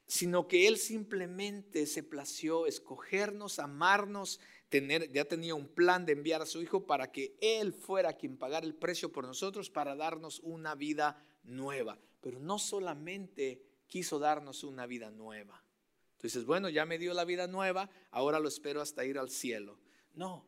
sino 0.09 0.49
que 0.49 0.67
Él 0.67 0.79
simplemente 0.79 1.87
se 1.87 2.03
plació 2.03 2.67
escogernos, 2.67 3.59
amarnos, 3.59 4.41
tener, 4.71 5.13
ya 5.13 5.27
tenía 5.27 5.55
un 5.55 5.69
plan 5.69 6.07
de 6.07 6.13
enviar 6.13 6.41
a 6.41 6.47
su 6.47 6.63
Hijo 6.63 6.87
para 6.87 7.13
que 7.13 7.37
Él 7.43 7.75
fuera 7.75 8.15
quien 8.15 8.39
pagara 8.39 8.67
el 8.67 8.75
precio 8.75 9.13
por 9.13 9.27
nosotros 9.27 9.69
para 9.69 9.95
darnos 9.95 10.41
una 10.41 10.75
vida 10.75 11.23
nueva. 11.43 11.99
Pero 12.23 12.41
no 12.41 12.59
solamente 12.59 13.63
quiso 13.87 14.19
darnos 14.19 14.65
una 14.65 14.87
vida 14.87 15.11
nueva. 15.11 15.63
Entonces, 16.19 16.45
bueno, 16.45 16.69
ya 16.69 16.85
me 16.85 16.99
dio 16.99 17.15
la 17.15 17.25
vida 17.25 17.47
nueva, 17.47 17.89
ahora 18.11 18.41
lo 18.41 18.49
espero 18.49 18.81
hasta 18.81 19.05
ir 19.05 19.19
al 19.19 19.31
cielo. 19.31 19.79
No, 20.15 20.45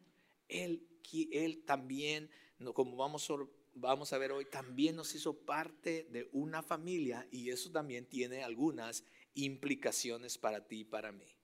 Él, 0.49 0.85
él 1.31 1.63
también, 1.65 2.29
como 2.75 2.97
vamos 2.97 3.33
vamos 3.75 4.13
a 4.13 4.19
ver 4.19 4.33
hoy, 4.33 4.47
también 4.47 4.97
nos 4.97 5.15
hizo 5.15 5.33
parte 5.33 6.09
de 6.11 6.29
una 6.33 6.61
familia 6.63 7.27
y 7.31 7.51
eso 7.51 7.71
también 7.71 8.05
tiene 8.05 8.43
algunas 8.43 9.05
implicaciones 9.35 10.37
para 10.39 10.67
ti 10.67 10.81
y 10.81 10.85
para 10.85 11.13
mí. 11.13 11.37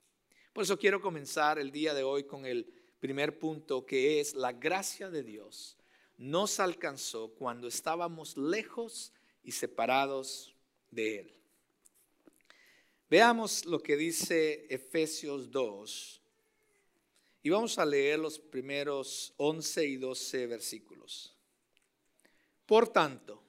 Por 0.52 0.64
eso 0.64 0.76
quiero 0.76 1.00
comenzar 1.00 1.61
el 1.61 1.71
día 1.71 1.95
de 1.95 2.02
hoy 2.02 2.25
con 2.25 2.45
el 2.45 2.66
primer 2.99 3.38
punto 3.38 3.87
que 3.87 4.18
es 4.18 4.35
la 4.35 4.52
gracia 4.52 5.09
de 5.09 5.23
Dios 5.23 5.76
nos 6.18 6.61
alcanzó 6.61 7.35
cuando 7.35 7.68
estábamos 7.68 8.37
lejos 8.37 9.12
y 9.42 9.52
separados 9.52 10.56
de 10.90 11.21
Él. 11.21 11.33
Veamos 13.09 13.65
lo 13.67 13.81
que 13.81 13.97
dice 13.97 14.67
Efesios 14.69 15.53
2 15.53 16.21
y 17.45 17.51
vamos 17.51 17.79
a 17.79 17.87
leer 17.87 18.19
los 18.19 18.41
primeros 18.41 19.33
11 19.37 19.87
y 19.87 19.97
12 19.97 20.47
versículos. 20.49 21.37
Por 22.67 22.89
tanto, 22.89 23.41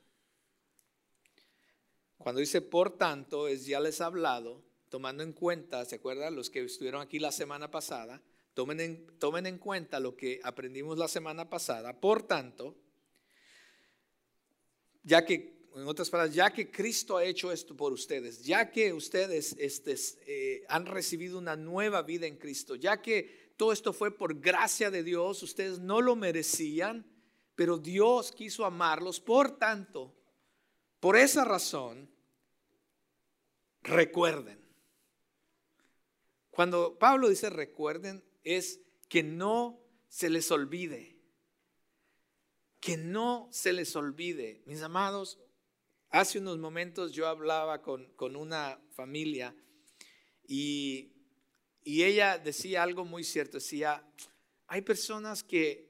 cuando 2.19 2.39
dice 2.39 2.61
por 2.61 2.97
tanto, 2.99 3.47
es 3.47 3.65
ya 3.65 3.79
les 3.79 3.99
he 3.99 4.03
hablado, 4.03 4.61
tomando 4.89 5.23
en 5.23 5.33
cuenta, 5.33 5.83
¿se 5.85 5.95
acuerdan? 5.95 6.35
Los 6.35 6.51
que 6.51 6.63
estuvieron 6.63 7.01
aquí 7.01 7.17
la 7.17 7.31
semana 7.31 7.71
pasada, 7.71 8.21
tomen 8.53 8.79
en, 8.79 9.07
tomen 9.17 9.47
en 9.47 9.57
cuenta 9.57 9.99
lo 9.99 10.15
que 10.15 10.39
aprendimos 10.43 10.99
la 10.99 11.07
semana 11.07 11.49
pasada. 11.49 11.99
Por 11.99 12.21
tanto, 12.21 12.75
ya 15.01 15.25
que, 15.25 15.56
en 15.75 15.87
otras 15.87 16.09
palabras, 16.09 16.35
ya 16.35 16.51
que 16.51 16.71
Cristo 16.71 17.17
ha 17.17 17.23
hecho 17.23 17.51
esto 17.51 17.75
por 17.75 17.93
ustedes, 17.93 18.43
ya 18.43 18.71
que 18.71 18.93
ustedes 18.93 19.55
este, 19.59 19.95
eh, 20.25 20.63
han 20.69 20.85
recibido 20.85 21.37
una 21.37 21.55
nueva 21.55 22.01
vida 22.01 22.25
en 22.25 22.37
Cristo, 22.37 22.75
ya 22.75 23.01
que 23.01 23.53
todo 23.57 23.71
esto 23.71 23.91
fue 23.93 24.11
por 24.11 24.39
gracia 24.39 24.91
de 24.91 25.03
Dios, 25.03 25.41
ustedes 25.43 25.79
no 25.79 26.01
lo 26.01 26.15
merecían, 26.15 27.05
pero 27.55 27.77
Dios 27.79 28.31
quiso 28.31 28.65
amarlos. 28.65 29.19
Por 29.19 29.57
tanto, 29.57 30.15
por 30.99 31.17
esa 31.17 31.43
razón, 31.43 32.09
recuerden. 33.81 34.63
Cuando 36.51 36.97
Pablo 36.97 37.29
dice 37.29 37.49
recuerden, 37.49 38.23
es 38.43 38.79
que 39.09 39.23
no 39.23 39.79
se 40.07 40.29
les 40.29 40.51
olvide. 40.51 41.17
Que 42.79 42.97
no 42.97 43.47
se 43.51 43.73
les 43.73 43.95
olvide. 43.95 44.61
Mis 44.65 44.81
amados, 44.81 45.39
hace 46.09 46.39
unos 46.39 46.57
momentos 46.57 47.11
yo 47.11 47.27
hablaba 47.27 47.81
con, 47.81 48.35
una 48.35 48.79
familia 48.91 49.55
y, 50.47 51.11
y, 51.83 52.03
ella 52.03 52.37
decía 52.37 52.83
algo 52.83 53.05
muy 53.05 53.23
cierto. 53.23 53.57
Decía, 53.57 54.03
hay 54.67 54.81
personas 54.81 55.43
que, 55.43 55.89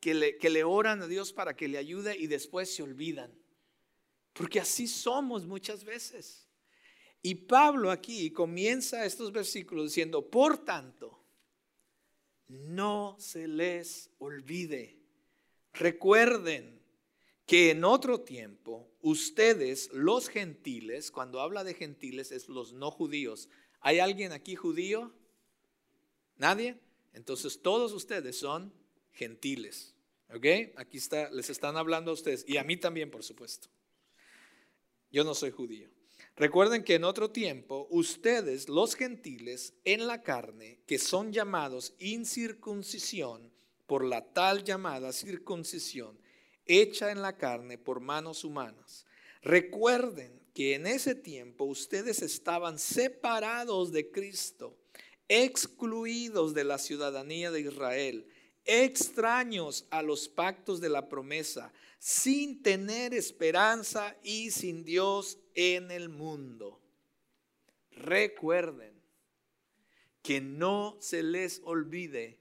que, 0.00 0.14
le, 0.14 0.38
que 0.38 0.50
le 0.50 0.64
oran 0.64 1.02
a 1.02 1.06
Dios 1.06 1.32
para 1.32 1.56
que 1.56 1.68
le 1.68 1.78
ayude 1.78 2.16
y 2.16 2.26
después 2.26 2.74
se 2.74 2.82
olvidan. 2.82 3.32
Porque 4.32 4.60
así 4.60 4.86
somos 4.86 5.46
muchas 5.46 5.84
veces. 5.84 6.46
Y 7.22 7.34
Pablo 7.34 7.90
aquí 7.90 8.30
comienza 8.30 9.04
estos 9.04 9.32
versículos 9.32 9.86
diciendo, 9.86 10.30
por 10.30 10.64
tanto, 10.64 11.24
no 12.48 13.16
se 13.18 13.48
les 13.48 14.10
olvide. 14.18 14.96
Recuerden 15.72 16.80
que 17.46 17.70
en 17.70 17.84
otro 17.84 18.20
tiempo 18.20 18.90
ustedes, 19.00 19.90
los 19.92 20.28
gentiles, 20.28 21.10
cuando 21.12 21.40
habla 21.40 21.62
de 21.62 21.74
gentiles 21.74 22.32
es 22.32 22.48
los 22.48 22.72
no 22.72 22.90
judíos. 22.90 23.48
¿Hay 23.80 24.00
alguien 24.00 24.32
aquí 24.32 24.56
judío? 24.56 25.12
¿Nadie? 26.36 26.78
Entonces 27.14 27.62
todos 27.62 27.92
ustedes 27.92 28.38
son 28.38 28.72
gentiles. 29.12 29.94
¿Ok? 30.34 30.44
Aquí 30.76 30.98
está, 30.98 31.30
les 31.30 31.48
están 31.48 31.76
hablando 31.76 32.10
a 32.10 32.14
ustedes 32.14 32.44
y 32.48 32.56
a 32.56 32.64
mí 32.64 32.76
también, 32.76 33.12
por 33.12 33.22
supuesto. 33.22 33.68
Yo 35.12 35.22
no 35.22 35.34
soy 35.34 35.52
judío. 35.52 35.88
Recuerden 36.34 36.82
que 36.82 36.96
en 36.96 37.04
otro 37.04 37.30
tiempo 37.30 37.86
ustedes, 37.90 38.68
los 38.68 38.96
gentiles, 38.96 39.72
en 39.84 40.08
la 40.08 40.22
carne, 40.22 40.80
que 40.86 40.98
son 40.98 41.32
llamados 41.32 41.94
incircuncisión 42.00 43.52
por 43.86 44.04
la 44.04 44.32
tal 44.32 44.64
llamada 44.64 45.12
circuncisión, 45.12 46.18
hecha 46.66 47.10
en 47.10 47.22
la 47.22 47.36
carne 47.36 47.78
por 47.78 48.00
manos 48.00 48.44
humanas. 48.44 49.06
Recuerden 49.42 50.40
que 50.54 50.74
en 50.74 50.86
ese 50.86 51.14
tiempo 51.14 51.64
ustedes 51.64 52.22
estaban 52.22 52.78
separados 52.78 53.92
de 53.92 54.10
Cristo, 54.10 54.76
excluidos 55.28 56.54
de 56.54 56.64
la 56.64 56.78
ciudadanía 56.78 57.50
de 57.50 57.60
Israel 57.60 58.26
extraños 58.66 59.86
a 59.90 60.02
los 60.02 60.28
pactos 60.28 60.80
de 60.80 60.88
la 60.88 61.08
promesa, 61.08 61.72
sin 61.98 62.62
tener 62.62 63.14
esperanza 63.14 64.16
y 64.22 64.50
sin 64.50 64.84
Dios 64.84 65.38
en 65.54 65.90
el 65.90 66.08
mundo. 66.08 66.80
Recuerden 67.92 68.92
que 70.22 70.40
no 70.40 70.96
se 71.00 71.22
les 71.22 71.62
olvide 71.64 72.38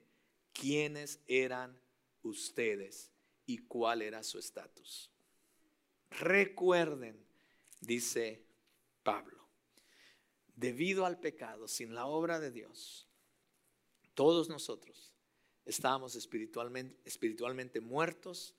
quiénes 0.52 1.20
eran 1.28 1.80
ustedes 2.24 3.12
y 3.46 3.60
cuál 3.60 4.02
era 4.02 4.24
su 4.24 4.40
estatus. 4.40 5.12
Recuerden, 6.12 7.18
dice 7.82 8.46
Pablo, 9.04 9.48
debido 10.56 11.06
al 11.06 11.20
pecado, 11.20 11.68
sin 11.68 11.94
la 11.94 12.06
obra 12.06 12.40
de 12.40 12.52
Dios, 12.52 13.08
todos 14.14 14.50
nosotros 14.50 15.14
estábamos 15.66 16.16
espiritualmente, 16.16 16.98
espiritualmente 17.06 17.82
muertos 17.82 18.56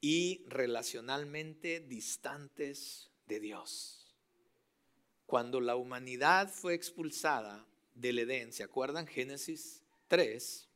y 0.00 0.44
relacionalmente 0.48 1.80
distantes 1.80 3.10
de 3.26 3.40
Dios. 3.40 4.16
Cuando 5.26 5.60
la 5.60 5.76
humanidad 5.76 6.50
fue 6.50 6.74
expulsada 6.74 7.66
del 7.94 8.18
Edén, 8.18 8.52
¿se 8.52 8.62
acuerdan? 8.62 9.06
Génesis 9.06 9.82
3. 10.08 10.69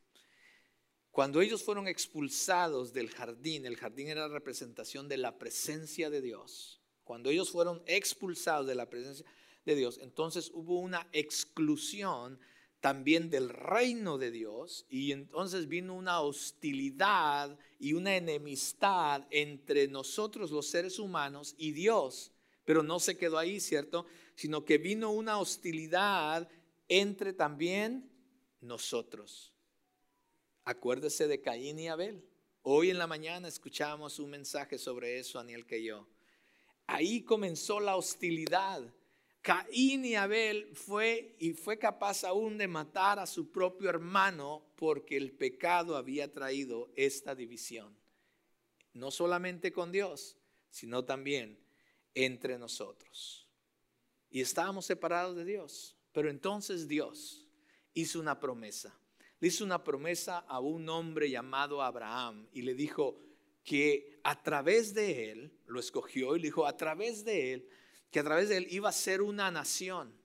Cuando 1.15 1.39
ellos 1.39 1.63
fueron 1.63 1.87
expulsados 1.87 2.91
del 2.91 3.09
jardín, 3.09 3.65
el 3.65 3.77
jardín 3.77 4.09
era 4.09 4.27
la 4.27 4.33
representación 4.33 5.07
de 5.07 5.15
la 5.15 5.37
presencia 5.37 6.09
de 6.09 6.19
Dios. 6.19 6.81
Cuando 7.05 7.29
ellos 7.29 7.51
fueron 7.51 7.81
expulsados 7.85 8.67
de 8.67 8.75
la 8.75 8.89
presencia 8.89 9.25
de 9.63 9.75
Dios, 9.75 9.97
entonces 10.01 10.51
hubo 10.53 10.77
una 10.77 11.07
exclusión 11.13 12.37
también 12.81 13.29
del 13.29 13.47
reino 13.47 14.17
de 14.17 14.29
Dios 14.29 14.85
y 14.89 15.13
entonces 15.13 15.69
vino 15.69 15.95
una 15.95 16.19
hostilidad 16.19 17.57
y 17.79 17.93
una 17.93 18.17
enemistad 18.17 19.25
entre 19.29 19.87
nosotros 19.87 20.51
los 20.51 20.67
seres 20.67 20.99
humanos 20.99 21.55
y 21.57 21.71
Dios. 21.71 22.33
Pero 22.65 22.83
no 22.83 22.99
se 22.99 23.15
quedó 23.15 23.37
ahí, 23.37 23.61
¿cierto? 23.61 24.05
Sino 24.35 24.65
que 24.65 24.79
vino 24.79 25.11
una 25.11 25.37
hostilidad 25.37 26.49
entre 26.89 27.31
también 27.31 28.11
nosotros. 28.59 29.54
Acuérdese 30.65 31.27
de 31.27 31.41
Caín 31.41 31.79
y 31.79 31.87
Abel. 31.87 32.27
Hoy 32.63 32.89
en 32.89 32.97
la 32.97 33.07
mañana 33.07 33.47
escuchamos 33.47 34.19
un 34.19 34.31
mensaje 34.31 34.77
sobre 34.77 35.19
eso, 35.19 35.39
Aniel, 35.39 35.65
que 35.65 35.83
yo. 35.83 36.07
Ahí 36.87 37.23
comenzó 37.23 37.79
la 37.79 37.95
hostilidad 37.95 38.83
Caín 39.45 40.03
y 40.05 40.15
Abel 40.15 40.71
fue 40.73 41.35
y 41.37 41.53
fue 41.53 41.77
capaz 41.77 42.23
aún 42.23 42.57
de 42.57 42.67
matar 42.67 43.19
a 43.19 43.27
su 43.27 43.51
propio 43.51 43.91
hermano 43.91 44.65
porque 44.75 45.17
el 45.17 45.33
pecado 45.33 45.97
había 45.97 46.33
traído 46.33 46.91
esta 46.95 47.35
división. 47.35 47.95
No 48.93 49.11
solamente 49.11 49.71
con 49.71 49.91
Dios, 49.91 50.35
sino 50.71 51.05
también 51.05 51.59
entre 52.15 52.57
nosotros. 52.57 53.47
Y 54.31 54.41
estábamos 54.41 54.87
separados 54.87 55.35
de 55.35 55.45
Dios. 55.45 55.95
Pero 56.11 56.31
entonces 56.31 56.87
Dios 56.87 57.45
hizo 57.93 58.19
una 58.19 58.39
promesa. 58.39 58.99
Le 59.39 59.47
hizo 59.47 59.63
una 59.63 59.83
promesa 59.83 60.39
a 60.39 60.59
un 60.59 60.87
hombre 60.89 61.29
llamado 61.29 61.81
Abraham 61.81 62.47
y 62.53 62.61
le 62.61 62.73
dijo 62.73 63.21
que 63.63 64.19
a 64.23 64.41
través 64.41 64.93
de 64.93 65.31
él, 65.31 65.59
lo 65.65 65.79
escogió 65.79 66.35
y 66.35 66.39
le 66.39 66.47
dijo, 66.47 66.65
a 66.65 66.77
través 66.77 67.25
de 67.25 67.53
él 67.53 67.69
que 68.11 68.19
a 68.19 68.23
través 68.23 68.47
de 68.47 68.55
él 68.57 68.67
iba 68.69 68.87
a 68.87 68.93
ser 68.93 69.21
una 69.21 69.51
nación. 69.51 70.17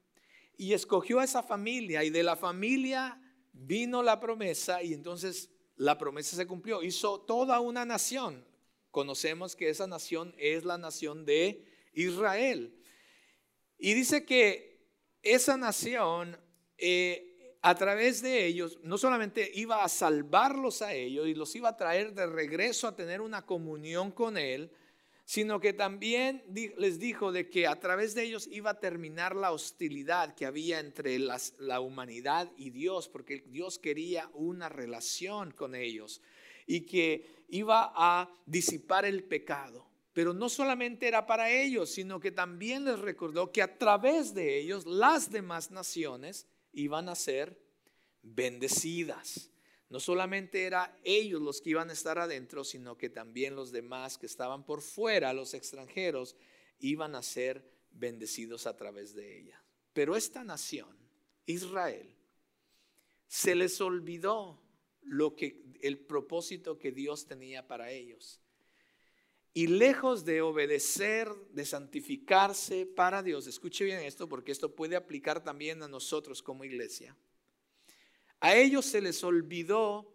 Y 0.57 0.75
escogió 0.75 1.19
a 1.19 1.25
esa 1.25 1.43
familia 1.43 2.05
y 2.05 2.11
de 2.11 2.23
la 2.23 2.37
familia 2.37 3.21
vino 3.53 4.03
la 4.03 4.21
promesa 4.21 4.83
y 4.83 4.95
entonces 4.95 5.51
la 5.75 5.99
promesa 5.99 6.37
se 6.37 6.47
cumplió. 6.47 6.83
Hizo 6.85 7.21
toda 7.23 7.59
una 7.59 7.85
nación. 7.85 8.47
Conocemos 8.91 9.57
que 9.57 9.71
esa 9.71 9.87
nación 9.87 10.35
es 10.39 10.65
la 10.65 10.79
nación 10.79 11.25
de 11.25 11.65
Israel. 11.93 12.81
Y 13.79 13.95
dice 13.95 14.25
que 14.25 14.87
esa 15.23 15.57
nación, 15.57 16.39
eh, 16.79 17.30
a 17.63 17.75
través 17.75 18.23
de 18.23 18.47
ellos, 18.47 18.79
no 18.83 18.97
solamente 18.97 19.51
iba 19.55 19.85
a 19.85 19.89
salvarlos 19.89 20.81
a 20.81 20.95
ellos 20.95 21.29
y 21.29 21.35
los 21.35 21.55
iba 21.57 21.69
a 21.69 21.77
traer 21.77 22.15
de 22.15 22.27
regreso 22.27 22.89
a 22.89 22.97
tener 22.97 23.21
una 23.21 23.45
comunión 23.45 24.13
con 24.13 24.39
Él, 24.39 24.71
sino 25.27 25.61
que 25.61 25.73
también 25.73 26.43
les 26.79 26.99
dijo 26.99 27.33
de 27.33 27.51
que 27.51 27.67
a 27.67 27.79
través 27.79 28.15
de 28.15 28.25
ellos 28.25 28.49
iba 28.51 28.71
a 28.71 28.81
terminar 28.81 29.37
la 29.37 29.53
hostilidad 29.53 30.35
que 30.35 30.47
había 30.47 30.81
entre 30.81 31.19
la 31.19 31.81
humanidad 31.81 32.51
y 32.57 32.71
Dios, 32.71 33.09
porque 33.09 33.45
Dios 33.47 33.79
quería 33.79 34.29
una 34.35 34.69
relación 34.69 35.53
con 35.53 35.75
ellos 35.75 36.21
y 36.67 36.81
que 36.81 37.45
iba 37.49 37.93
a 37.95 38.29
disipar 38.47 39.05
el 39.05 39.23
pecado. 39.23 39.87
Pero 40.13 40.33
no 40.33 40.49
solamente 40.49 41.07
era 41.07 41.27
para 41.27 41.51
ellos, 41.51 41.91
sino 41.91 42.19
que 42.19 42.33
también 42.33 42.85
les 42.85 42.99
recordó 42.99 43.53
que 43.53 43.63
a 43.63 43.79
través 43.79 44.35
de 44.35 44.59
ellos 44.59 44.87
las 44.87 45.31
demás 45.31 45.71
naciones 45.71 46.49
iban 46.73 47.09
a 47.09 47.15
ser 47.15 47.61
bendecidas. 48.23 49.51
No 49.89 49.99
solamente 49.99 50.65
era 50.65 50.97
ellos 51.03 51.43
los 51.43 51.61
que 51.61 51.71
iban 51.71 51.91
a 51.91 51.95
estar 51.95 52.19
adentro, 52.19 52.65
sino 52.65 52.97
que 52.97 53.11
también 53.11 53.57
los 53.57 53.73
demás 53.73 54.19
que 54.19 54.27
estaban 54.27 54.65
por 54.65 54.83
fuera, 54.83 55.33
los 55.33 55.55
extranjeros, 55.55 56.37
iban 56.79 57.15
a 57.15 57.23
ser 57.23 57.69
bendecidos 57.91 58.67
a 58.67 58.77
través 58.77 59.15
de 59.15 59.41
ella. 59.41 59.63
Pero 59.93 60.15
esta 60.15 60.45
nación, 60.45 60.97
Israel, 61.47 62.15
se 63.27 63.55
les 63.55 63.81
olvidó 63.81 64.63
lo 65.03 65.35
que 65.35 65.63
el 65.83 65.99
propósito 65.99 66.79
que 66.79 66.93
Dios 66.93 67.27
tenía 67.27 67.67
para 67.67 67.91
ellos. 67.91 68.41
Y 69.53 69.67
lejos 69.67 70.25
de 70.25 70.43
obedecer, 70.43 71.29
de 71.51 71.65
santificarse 71.65 72.87
para 72.87 73.23
Dios, 73.23 73.47
escuche 73.47 73.85
bien 73.85 74.01
esto 74.01 74.29
porque 74.29 74.53
esto 74.53 74.75
puede 74.75 74.95
aplicar 74.95 75.43
también 75.43 75.83
a 75.83 75.89
nosotros 75.89 76.41
como 76.43 76.65
iglesia. 76.65 77.17
A 78.39 78.55
ellos 78.55 78.87
se 78.87 79.01
les 79.01 79.23
olvidó 79.25 80.15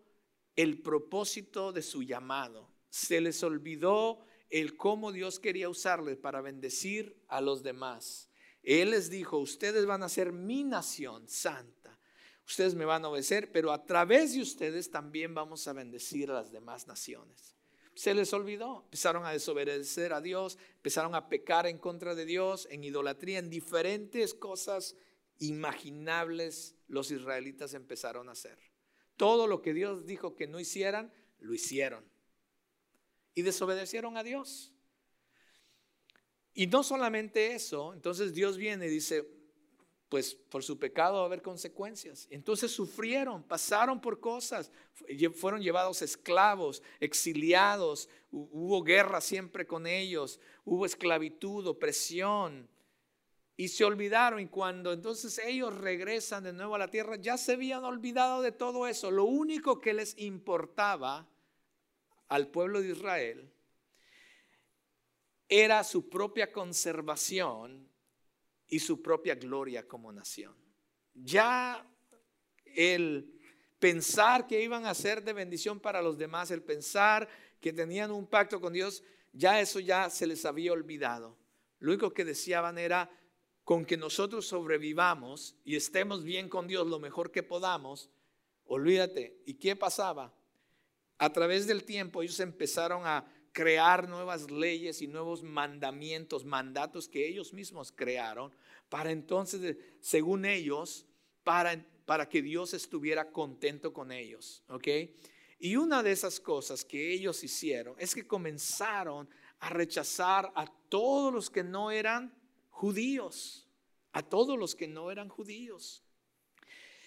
el 0.55 0.81
propósito 0.81 1.73
de 1.73 1.81
su 1.81 2.03
llamado. 2.03 2.71
Se 2.89 3.19
les 3.19 3.43
olvidó 3.43 4.19
el 4.49 4.77
cómo 4.77 5.11
Dios 5.11 5.39
quería 5.39 5.69
usarles 5.69 6.17
para 6.17 6.41
bendecir 6.41 7.21
a 7.27 7.41
los 7.41 7.61
demás. 7.61 8.29
Él 8.63 8.91
les 8.91 9.09
dijo, 9.09 9.37
ustedes 9.37 9.85
van 9.85 10.01
a 10.01 10.09
ser 10.09 10.31
mi 10.31 10.63
nación 10.63 11.27
santa. 11.27 11.99
Ustedes 12.47 12.73
me 12.73 12.85
van 12.85 13.03
a 13.03 13.09
obedecer, 13.09 13.51
pero 13.51 13.71
a 13.71 13.85
través 13.85 14.33
de 14.33 14.41
ustedes 14.41 14.89
también 14.89 15.33
vamos 15.33 15.67
a 15.67 15.73
bendecir 15.73 16.31
a 16.31 16.35
las 16.35 16.51
demás 16.51 16.87
naciones. 16.87 17.54
Se 17.95 18.13
les 18.13 18.33
olvidó, 18.33 18.83
empezaron 18.83 19.25
a 19.25 19.31
desobedecer 19.31 20.13
a 20.13 20.21
Dios, 20.21 20.57
empezaron 20.75 21.15
a 21.15 21.29
pecar 21.29 21.65
en 21.65 21.77
contra 21.77 22.13
de 22.13 22.25
Dios, 22.25 22.67
en 22.69 22.83
idolatría, 22.83 23.39
en 23.39 23.49
diferentes 23.49 24.33
cosas 24.33 24.95
imaginables 25.39 26.75
los 26.87 27.11
israelitas 27.11 27.73
empezaron 27.73 28.29
a 28.29 28.33
hacer. 28.33 28.57
Todo 29.17 29.47
lo 29.47 29.61
que 29.61 29.73
Dios 29.73 30.05
dijo 30.05 30.35
que 30.35 30.47
no 30.47 30.59
hicieran, 30.59 31.13
lo 31.39 31.53
hicieron. 31.53 32.03
Y 33.33 33.41
desobedecieron 33.41 34.17
a 34.17 34.23
Dios. 34.23 34.73
Y 36.53 36.67
no 36.67 36.83
solamente 36.83 37.53
eso, 37.53 37.93
entonces 37.93 38.33
Dios 38.33 38.57
viene 38.57 38.87
y 38.87 38.89
dice, 38.89 39.27
pues 40.15 40.33
por 40.33 40.63
su 40.63 40.79
pecado 40.79 41.15
va 41.17 41.23
a 41.23 41.25
haber 41.25 41.41
consecuencias. 41.41 42.25
Entonces 42.31 42.71
sufrieron, 42.71 43.43
pasaron 43.43 43.99
por 43.99 44.21
cosas, 44.21 44.71
fueron 45.33 45.61
llevados 45.61 46.01
esclavos, 46.01 46.81
exiliados, 47.01 48.07
hubo 48.31 48.81
guerra 48.81 49.19
siempre 49.19 49.67
con 49.67 49.85
ellos, 49.85 50.39
hubo 50.63 50.85
esclavitud, 50.85 51.67
opresión, 51.67 52.69
y 53.57 53.67
se 53.67 53.83
olvidaron 53.83 54.39
y 54.39 54.47
cuando 54.47 54.93
entonces 54.93 55.37
ellos 55.39 55.77
regresan 55.77 56.45
de 56.45 56.53
nuevo 56.53 56.75
a 56.75 56.79
la 56.79 56.89
tierra, 56.89 57.17
ya 57.17 57.37
se 57.37 57.51
habían 57.51 57.83
olvidado 57.83 58.41
de 58.41 58.53
todo 58.53 58.87
eso. 58.87 59.11
Lo 59.11 59.25
único 59.25 59.81
que 59.81 59.93
les 59.93 60.17
importaba 60.17 61.27
al 62.29 62.47
pueblo 62.47 62.81
de 62.81 62.91
Israel 62.91 63.51
era 65.49 65.83
su 65.83 66.07
propia 66.07 66.53
conservación 66.53 67.93
y 68.67 68.79
su 68.79 69.01
propia 69.01 69.35
gloria 69.35 69.87
como 69.87 70.11
nación. 70.11 70.55
Ya 71.13 71.85
el 72.65 73.39
pensar 73.79 74.47
que 74.47 74.61
iban 74.61 74.85
a 74.85 74.93
ser 74.93 75.23
de 75.23 75.33
bendición 75.33 75.79
para 75.79 76.01
los 76.01 76.17
demás, 76.17 76.51
el 76.51 76.63
pensar 76.63 77.27
que 77.59 77.73
tenían 77.73 78.11
un 78.11 78.27
pacto 78.27 78.59
con 78.59 78.73
Dios, 78.73 79.03
ya 79.31 79.59
eso 79.59 79.79
ya 79.79 80.09
se 80.09 80.27
les 80.27 80.45
había 80.45 80.73
olvidado. 80.73 81.37
Lo 81.79 81.91
único 81.91 82.13
que 82.13 82.25
deseaban 82.25 82.77
era 82.77 83.11
con 83.63 83.85
que 83.85 83.97
nosotros 83.97 84.47
sobrevivamos 84.47 85.55
y 85.63 85.75
estemos 85.75 86.23
bien 86.23 86.49
con 86.49 86.67
Dios 86.67 86.87
lo 86.87 86.99
mejor 86.99 87.31
que 87.31 87.43
podamos, 87.43 88.09
olvídate. 88.65 89.41
¿Y 89.45 89.55
qué 89.55 89.75
pasaba? 89.75 90.33
A 91.17 91.31
través 91.31 91.65
del 91.65 91.83
tiempo 91.83 92.21
ellos 92.21 92.39
empezaron 92.39 93.05
a 93.05 93.25
crear 93.55 94.09
nuevas 94.09 94.51
leyes 94.51 95.01
y 95.01 95.07
nuevos 95.07 95.41
mandamientos, 95.41 96.43
mandatos 96.43 97.07
que 97.07 97.25
ellos 97.25 97.53
mismos 97.53 97.89
crearon, 97.89 98.53
para 98.89 99.11
entonces, 99.11 99.77
según 100.01 100.43
ellos, 100.43 101.05
para, 101.45 101.81
para 102.05 102.27
que 102.27 102.41
Dios 102.41 102.73
estuviera 102.73 103.31
contento 103.31 103.93
con 103.93 104.11
ellos. 104.11 104.61
¿Ok? 104.67 104.87
Y 105.57 105.77
una 105.77 106.03
de 106.03 106.11
esas 106.11 106.41
cosas 106.41 106.83
que 106.83 107.13
ellos 107.13 107.45
hicieron 107.45 107.95
es 107.97 108.13
que 108.13 108.27
comenzaron 108.27 109.29
a 109.59 109.69
rechazar 109.69 110.51
a 110.53 110.69
todos 110.89 111.33
los 111.33 111.49
que 111.49 111.63
no 111.63 111.91
eran 111.91 112.37
judíos, 112.71 113.69
a 114.11 114.21
todos 114.21 114.59
los 114.59 114.75
que 114.75 114.89
no 114.89 115.11
eran 115.11 115.29
judíos. 115.29 116.03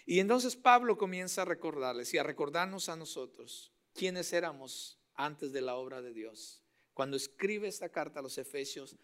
Y 0.06 0.18
entonces 0.20 0.56
Pablo 0.56 0.96
comienza 0.96 1.42
a 1.42 1.44
recordarles 1.44 2.14
y 2.14 2.16
a 2.16 2.22
recordarnos 2.22 2.88
a 2.88 2.96
nosotros 2.96 3.70
quiénes 3.92 4.32
éramos 4.32 4.97
antes 5.18 5.52
de 5.52 5.60
la 5.60 5.74
obra 5.74 6.00
de 6.00 6.14
Dios. 6.14 6.62
Cuando 6.94 7.16
escribe 7.16 7.68
esta 7.68 7.90
carta 7.90 8.20
a 8.20 8.22
los 8.22 8.38
Efesios, 8.38 8.96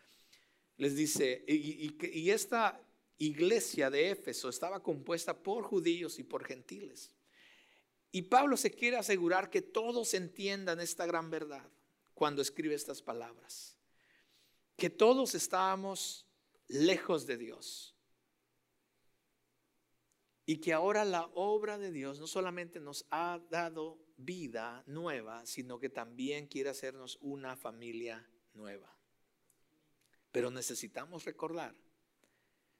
les 0.76 0.96
dice, 0.96 1.44
y, 1.46 2.30
esta 2.30 2.80
iglesia 3.18 3.90
de 3.90 4.10
Éfeso 4.10 4.48
estaba 4.48 4.82
compuesta 4.82 5.42
por 5.42 5.64
judíos 5.64 6.18
y 6.18 6.22
por 6.22 6.44
gentiles. 6.44 7.10
Y 8.10 8.22
Pablo 8.22 8.56
se 8.56 8.70
quiere 8.70 8.96
asegurar 8.96 9.50
que 9.50 9.60
todos 9.60 10.14
entiendan 10.14 10.80
esta 10.80 11.04
gran 11.04 11.30
verdad 11.30 11.68
cuando 12.14 12.42
escribe 12.42 12.74
estas 12.74 13.02
palabras. 13.02 13.76
Que 14.76 14.90
todos 14.90 15.34
estábamos 15.34 16.26
lejos 16.68 17.26
de 17.26 17.36
Dios. 17.36 17.96
Y 20.46 20.58
que 20.58 20.72
ahora 20.72 21.04
la 21.04 21.26
obra 21.34 21.78
de 21.78 21.90
Dios 21.90 22.20
no 22.20 22.26
solamente 22.26 22.78
nos 22.78 23.04
ha 23.10 23.40
dado 23.50 24.03
vida 24.16 24.82
nueva, 24.86 25.44
sino 25.46 25.78
que 25.78 25.88
también 25.88 26.46
quiere 26.46 26.70
hacernos 26.70 27.18
una 27.20 27.56
familia 27.56 28.28
nueva. 28.52 28.96
Pero 30.32 30.50
necesitamos 30.50 31.24
recordar, 31.24 31.74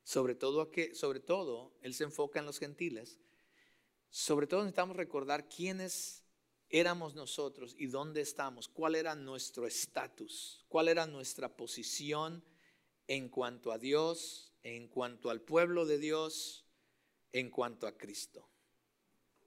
sobre 0.03 0.35
todo 0.35 0.71
que 0.71 0.95
sobre 0.95 1.21
todo 1.21 1.77
él 1.83 1.95
se 1.95 2.05
enfoca 2.05 2.39
en 2.39 2.47
los 2.47 2.59
gentiles, 2.59 3.19
sobre 4.11 4.47
todo 4.47 4.61
necesitamos 4.61 4.97
recordar 4.97 5.49
quiénes 5.49 6.25
éramos 6.69 7.15
nosotros 7.15 7.75
y 7.79 7.87
dónde 7.87 8.21
estamos, 8.21 8.69
cuál 8.69 8.95
era 8.95 9.15
nuestro 9.15 9.67
estatus, 9.67 10.65
cuál 10.69 10.89
era 10.89 11.07
nuestra 11.07 11.57
posición 11.57 12.45
en 13.07 13.29
cuanto 13.29 13.71
a 13.71 13.79
Dios, 13.79 14.53
en 14.63 14.89
cuanto 14.89 15.31
al 15.31 15.41
pueblo 15.41 15.87
de 15.87 15.99
Dios, 15.99 16.65
en 17.33 17.51
cuanto 17.51 17.87
a 17.87 17.97
Cristo. 17.97 18.49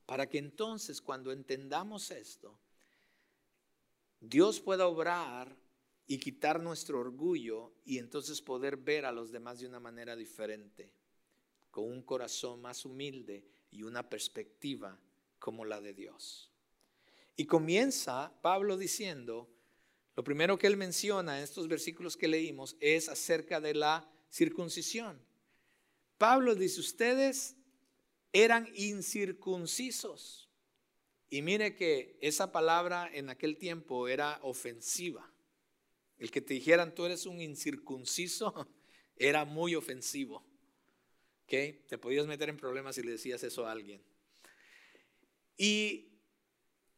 Para 0.08 0.28
que 0.28 0.38
entonces 0.38 1.02
cuando 1.02 1.34
entendamos 1.34 2.12
esto, 2.12 2.58
Dios 4.22 4.62
pueda 4.62 4.88
obrar 4.88 5.54
y 6.08 6.18
quitar 6.18 6.62
nuestro 6.62 7.02
orgullo 7.02 7.74
y 7.84 7.98
entonces 7.98 8.42
poder 8.42 8.78
ver 8.78 9.06
a 9.06 9.12
los 9.12 9.34
demás 9.34 9.60
de 9.60 9.68
una 9.68 9.82
manera 9.82 10.16
diferente, 10.16 10.94
con 11.70 11.84
un 11.92 12.02
corazón 12.02 12.62
más 12.62 12.86
humilde 12.86 13.46
y 13.70 13.84
una 13.84 14.10
perspectiva 14.10 14.98
como 15.40 15.66
la 15.66 15.82
de 15.82 15.94
Dios. 15.94 16.54
Y 17.36 17.46
comienza 17.46 18.32
Pablo 18.42 18.78
diciendo, 18.78 19.50
lo 20.16 20.24
primero 20.24 20.58
que 20.58 20.68
él 20.68 20.78
menciona 20.78 21.38
en 21.38 21.44
estos 21.44 21.68
versículos 21.68 22.16
que 22.16 22.30
leímos 22.30 22.78
es 22.80 23.10
acerca 23.10 23.60
de 23.60 23.74
la 23.74 24.10
circuncisión. 24.32 25.22
Pablo 26.18 26.56
dice, 26.56 26.80
ustedes 26.80 27.57
eran 28.34 28.70
incircuncisos. 28.76 30.50
Y 31.30 31.42
mire 31.42 31.76
que 31.76 32.18
esa 32.22 32.52
palabra 32.52 33.10
en 33.14 33.30
aquel 33.30 33.58
tiempo 33.58 34.08
era 34.08 34.40
ofensiva. 34.44 35.30
El 36.18 36.32
que 36.32 36.42
te 36.42 36.54
dijeran 36.54 36.96
tú 36.96 37.06
eres 37.06 37.26
un 37.26 37.42
incircunciso 37.42 38.68
era 39.18 39.46
muy 39.46 39.76
ofensivo. 39.76 40.46
¿Okay? 41.44 41.84
Te 41.88 41.98
podías 41.98 42.28
meter 42.28 42.50
en 42.50 42.58
problemas 42.58 42.96
si 42.96 43.04
le 43.04 43.12
decías 43.12 43.44
eso 43.44 43.66
a 43.66 43.72
alguien. 43.72 44.02
Y, 45.58 46.10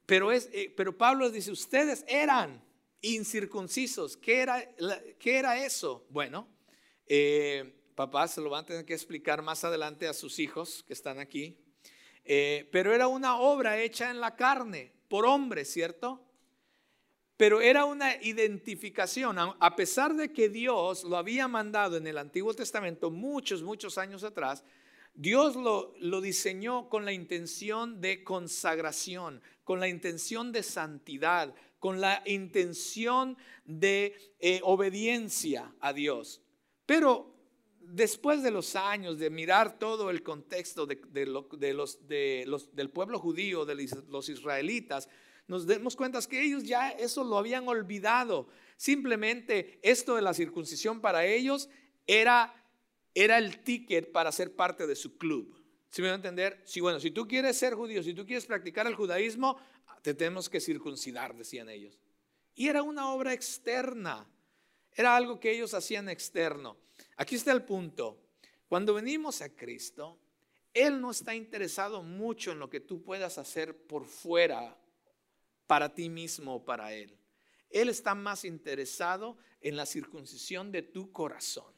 pero, 0.05 0.31
es, 0.31 0.49
eh, 0.51 0.73
pero 0.75 0.97
Pablo 0.97 1.29
dice, 1.29 1.51
ustedes 1.51 2.03
eran 2.07 2.63
incircuncisos. 3.01 4.17
¿Qué 4.17 4.39
era, 4.39 4.75
qué 5.19 5.37
era 5.37 5.63
eso? 5.63 6.05
Bueno, 6.09 6.47
eh, 7.05 7.78
Papás 7.99 8.31
se 8.31 8.39
lo 8.39 8.49
van 8.49 8.63
a 8.63 8.65
tener 8.65 8.85
que 8.85 8.93
explicar 8.93 9.41
más 9.41 9.65
adelante 9.65 10.07
a 10.07 10.13
sus 10.13 10.39
hijos 10.39 10.85
que 10.87 10.93
están 10.93 11.19
aquí. 11.19 11.57
Eh, 12.23 12.69
pero 12.71 12.93
era 12.93 13.09
una 13.09 13.35
obra 13.39 13.77
hecha 13.77 14.09
en 14.09 14.21
la 14.21 14.37
carne, 14.37 14.93
por 15.09 15.25
hombres, 15.25 15.69
¿cierto? 15.69 16.25
Pero 17.35 17.59
era 17.59 17.83
una 17.83 18.15
identificación, 18.23 19.35
a 19.37 19.75
pesar 19.75 20.15
de 20.15 20.31
que 20.31 20.47
Dios 20.47 21.03
lo 21.03 21.17
había 21.17 21.49
mandado 21.49 21.97
en 21.97 22.07
el 22.07 22.17
Antiguo 22.17 22.53
Testamento 22.53 23.11
muchos, 23.11 23.63
muchos 23.63 23.97
años 23.97 24.23
atrás, 24.23 24.63
Dios 25.13 25.57
lo, 25.57 25.93
lo, 25.99 26.21
diseñó 26.21 26.87
con 26.87 27.03
la 27.03 27.11
intención 27.11 27.99
de 27.99 28.23
consagración, 28.23 29.41
con 29.65 29.81
la 29.81 29.89
intención 29.89 30.53
de 30.53 30.63
santidad, 30.63 31.53
con 31.79 31.99
la 31.99 32.23
intención 32.25 33.37
de 33.65 34.15
eh, 34.39 34.61
obediencia 34.63 35.75
a 35.81 35.91
Dios. 35.91 36.41
Pero 36.85 37.38
después 37.91 38.43
de 38.43 38.51
los 38.51 38.75
años 38.75 39.19
de 39.19 39.29
mirar 39.29 39.79
todo 39.79 40.09
el 40.09 40.23
contexto 40.23 40.85
de, 40.85 41.25
los, 41.25 41.99
del 41.99 42.89
pueblo 42.89 43.19
judío, 43.19 43.65
de 43.65 43.87
los 44.07 44.29
israelitas, 44.29 45.09
nos 45.47 45.65
demos 45.65 45.95
cuenta 45.95 46.19
que 46.21 46.43
ellos 46.43 46.63
ya 46.63 46.91
eso 46.91 47.23
lo 47.23 47.37
habían 47.37 47.67
olvidado. 47.67 48.47
Simplemente 48.77 49.79
esto 49.81 50.15
de 50.15 50.21
la 50.21 50.33
circuncisión 50.33 51.01
para 51.01 51.25
ellos 51.25 51.69
era, 52.05 52.53
era 53.15 53.37
el 53.37 53.63
ticket 53.63 54.11
para 54.11 54.31
ser 54.31 54.55
parte 54.55 54.85
de 54.85 54.95
su 54.95 55.17
club. 55.17 55.55
¿Sí 55.89 56.03
me 56.03 56.09
van 56.09 56.13
a 56.13 56.27
entender? 56.27 56.61
Si, 56.65 56.81
bueno, 56.81 56.99
si 56.99 57.09
tú 57.09 57.27
quieres 57.27 57.57
ser 57.57 57.73
judío, 57.73 58.03
si 58.03 58.13
tú 58.13 58.25
quieres 58.25 58.45
practicar 58.45 58.85
el 58.85 58.93
judaísmo, 58.93 59.57
te 60.03 60.13
tenemos 60.13 60.49
que 60.49 60.61
circuncidar, 60.61 61.35
decían 61.35 61.67
ellos. 61.67 61.99
Y 62.53 62.67
era 62.67 62.83
una 62.83 63.11
obra 63.11 63.33
externa, 63.33 64.29
era 64.93 65.15
algo 65.15 65.39
que 65.39 65.51
ellos 65.51 65.73
hacían 65.73 66.09
externo. 66.09 66.77
Aquí 67.19 67.35
está 67.35 67.51
el 67.51 67.63
punto. 67.63 68.17
Cuando 68.69 68.93
venimos 68.93 69.41
a 69.41 69.49
Cristo, 69.53 70.17
Él 70.73 71.01
no 71.01 71.11
está 71.11 71.35
interesado 71.35 72.01
mucho 72.01 72.53
en 72.53 72.59
lo 72.59 72.69
que 72.69 72.79
tú 72.79 73.03
puedas 73.03 73.37
hacer 73.37 73.75
por 73.87 74.05
fuera 74.05 74.79
para 75.67 75.93
ti 75.93 76.07
mismo 76.07 76.55
o 76.55 76.63
para 76.63 76.93
Él. 76.93 77.19
Él 77.69 77.89
está 77.89 78.15
más 78.15 78.45
interesado 78.45 79.37
en 79.59 79.75
la 79.75 79.85
circuncisión 79.85 80.71
de 80.71 80.81
tu 80.81 81.11
corazón. 81.11 81.73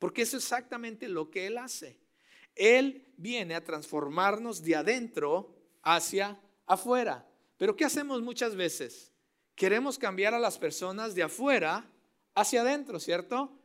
Porque 0.00 0.22
es 0.22 0.34
exactamente 0.34 1.08
lo 1.08 1.30
que 1.30 1.46
Él 1.46 1.58
hace. 1.58 2.00
Él 2.56 3.14
viene 3.16 3.54
a 3.54 3.62
transformarnos 3.62 4.60
de 4.60 4.74
adentro 4.74 5.54
hacia 5.82 6.40
afuera. 6.66 7.30
Pero 7.58 7.76
¿qué 7.76 7.84
hacemos 7.84 8.22
muchas 8.22 8.56
veces? 8.56 9.12
Queremos 9.54 10.00
cambiar 10.00 10.34
a 10.34 10.40
las 10.40 10.58
personas 10.58 11.14
de 11.14 11.22
afuera 11.22 11.88
hacia 12.34 12.62
adentro, 12.62 12.98
¿cierto? 12.98 13.59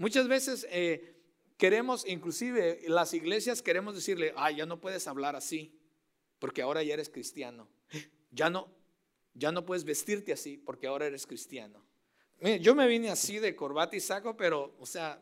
Muchas 0.00 0.28
veces 0.28 0.66
eh, 0.70 1.14
queremos, 1.58 2.06
inclusive 2.08 2.80
las 2.88 3.12
iglesias 3.12 3.60
queremos 3.60 3.94
decirle, 3.94 4.32
ay, 4.34 4.56
ya 4.56 4.64
no 4.64 4.80
puedes 4.80 5.06
hablar 5.06 5.36
así, 5.36 5.78
porque 6.38 6.62
ahora 6.62 6.82
ya 6.82 6.94
eres 6.94 7.10
cristiano. 7.10 7.68
Ya 8.32 8.48
no, 8.48 8.72
ya 9.34 9.50
no 9.50 9.66
puedes 9.66 9.84
vestirte 9.84 10.32
así, 10.32 10.56
porque 10.56 10.86
ahora 10.86 11.06
eres 11.06 11.26
cristiano. 11.26 11.84
yo 12.60 12.76
me 12.76 12.86
vine 12.86 13.10
así 13.10 13.40
de 13.40 13.54
corbata 13.54 13.96
y 13.96 14.00
saco, 14.00 14.36
pero, 14.38 14.74
o 14.78 14.86
sea, 14.86 15.20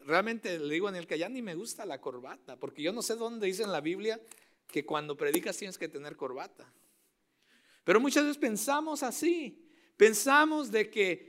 realmente 0.00 0.58
le 0.58 0.74
digo 0.74 0.88
en 0.90 0.96
el 0.96 1.06
que 1.06 1.18
ya 1.18 1.28
ni 1.30 1.40
me 1.40 1.54
gusta 1.54 1.86
la 1.86 2.00
corbata, 2.00 2.56
porque 2.56 2.82
yo 2.82 2.92
no 2.92 3.00
sé 3.00 3.14
dónde 3.14 3.46
dice 3.46 3.62
en 3.62 3.70
la 3.70 3.80
Biblia 3.80 4.20
que 4.66 4.84
cuando 4.84 5.16
predicas 5.16 5.56
tienes 5.56 5.78
que 5.78 5.88
tener 5.88 6.16
corbata. 6.16 6.70
Pero 7.84 7.98
muchas 7.98 8.24
veces 8.24 8.36
pensamos 8.36 9.02
así, 9.02 9.64
pensamos 9.96 10.70
de 10.70 10.90
que 10.90 11.27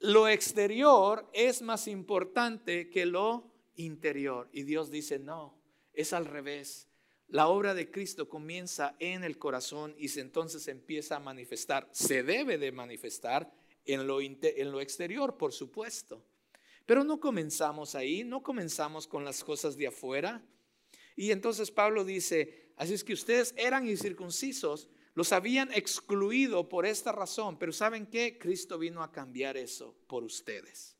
lo 0.00 0.28
exterior 0.28 1.28
es 1.32 1.62
más 1.62 1.88
importante 1.88 2.88
que 2.88 3.06
lo 3.06 3.52
interior. 3.76 4.48
Y 4.52 4.62
Dios 4.62 4.90
dice, 4.90 5.18
no, 5.18 5.60
es 5.92 6.12
al 6.12 6.26
revés. 6.26 6.88
La 7.28 7.48
obra 7.48 7.74
de 7.74 7.90
Cristo 7.90 8.28
comienza 8.28 8.96
en 9.00 9.22
el 9.24 9.38
corazón 9.38 9.94
y 9.98 10.18
entonces 10.18 10.66
empieza 10.68 11.16
a 11.16 11.20
manifestar. 11.20 11.88
Se 11.92 12.22
debe 12.22 12.58
de 12.58 12.72
manifestar 12.72 13.52
en 13.84 14.06
lo, 14.06 14.20
en 14.20 14.72
lo 14.72 14.80
exterior, 14.80 15.36
por 15.36 15.52
supuesto. 15.52 16.24
Pero 16.86 17.04
no 17.04 17.20
comenzamos 17.20 17.94
ahí, 17.94 18.24
no 18.24 18.42
comenzamos 18.42 19.06
con 19.06 19.24
las 19.24 19.44
cosas 19.44 19.76
de 19.76 19.88
afuera. 19.88 20.42
Y 21.16 21.32
entonces 21.32 21.70
Pablo 21.70 22.04
dice, 22.04 22.72
así 22.76 22.94
es 22.94 23.04
que 23.04 23.12
ustedes 23.12 23.52
eran 23.58 23.86
incircuncisos, 23.86 24.88
los 25.18 25.32
habían 25.32 25.72
excluido 25.72 26.68
por 26.68 26.86
esta 26.86 27.10
razón, 27.10 27.58
pero 27.58 27.72
¿saben 27.72 28.06
qué? 28.06 28.38
Cristo 28.38 28.78
vino 28.78 29.02
a 29.02 29.10
cambiar 29.10 29.56
eso 29.56 29.96
por 30.06 30.22
ustedes. 30.22 30.96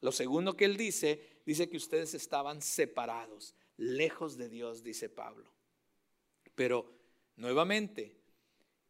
Lo 0.00 0.10
segundo 0.10 0.56
que 0.56 0.64
él 0.64 0.78
dice, 0.78 1.42
dice 1.44 1.68
que 1.68 1.76
ustedes 1.76 2.14
estaban 2.14 2.62
separados, 2.62 3.54
lejos 3.76 4.38
de 4.38 4.48
Dios, 4.48 4.82
dice 4.82 5.10
Pablo. 5.10 5.52
Pero 6.54 6.90
nuevamente, 7.36 8.16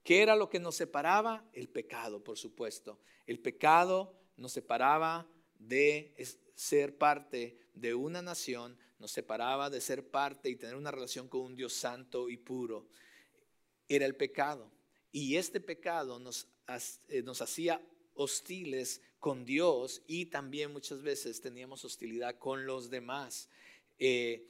¿qué 0.04 0.22
era 0.22 0.36
lo 0.36 0.48
que 0.48 0.60
nos 0.60 0.76
separaba? 0.76 1.44
El 1.52 1.68
pecado, 1.68 2.22
por 2.22 2.38
supuesto. 2.38 3.00
El 3.26 3.40
pecado 3.40 4.14
nos 4.36 4.52
separaba 4.52 5.26
de 5.58 6.14
ser 6.54 6.96
parte 6.96 7.58
de 7.74 7.94
una 7.96 8.22
nación, 8.22 8.78
nos 9.00 9.10
separaba 9.10 9.70
de 9.70 9.80
ser 9.80 10.08
parte 10.08 10.48
y 10.48 10.54
tener 10.54 10.76
una 10.76 10.92
relación 10.92 11.26
con 11.26 11.40
un 11.40 11.56
Dios 11.56 11.72
santo 11.72 12.28
y 12.28 12.36
puro 12.36 12.86
era 13.88 14.06
el 14.06 14.14
pecado. 14.14 14.70
Y 15.12 15.36
este 15.36 15.60
pecado 15.60 16.18
nos, 16.18 16.48
eh, 17.08 17.22
nos 17.22 17.40
hacía 17.40 17.80
hostiles 18.14 19.00
con 19.18 19.44
Dios 19.44 20.02
y 20.06 20.26
también 20.26 20.72
muchas 20.72 21.02
veces 21.02 21.40
teníamos 21.40 21.84
hostilidad 21.84 22.38
con 22.38 22.66
los 22.66 22.90
demás. 22.90 23.48
Eh, 23.98 24.46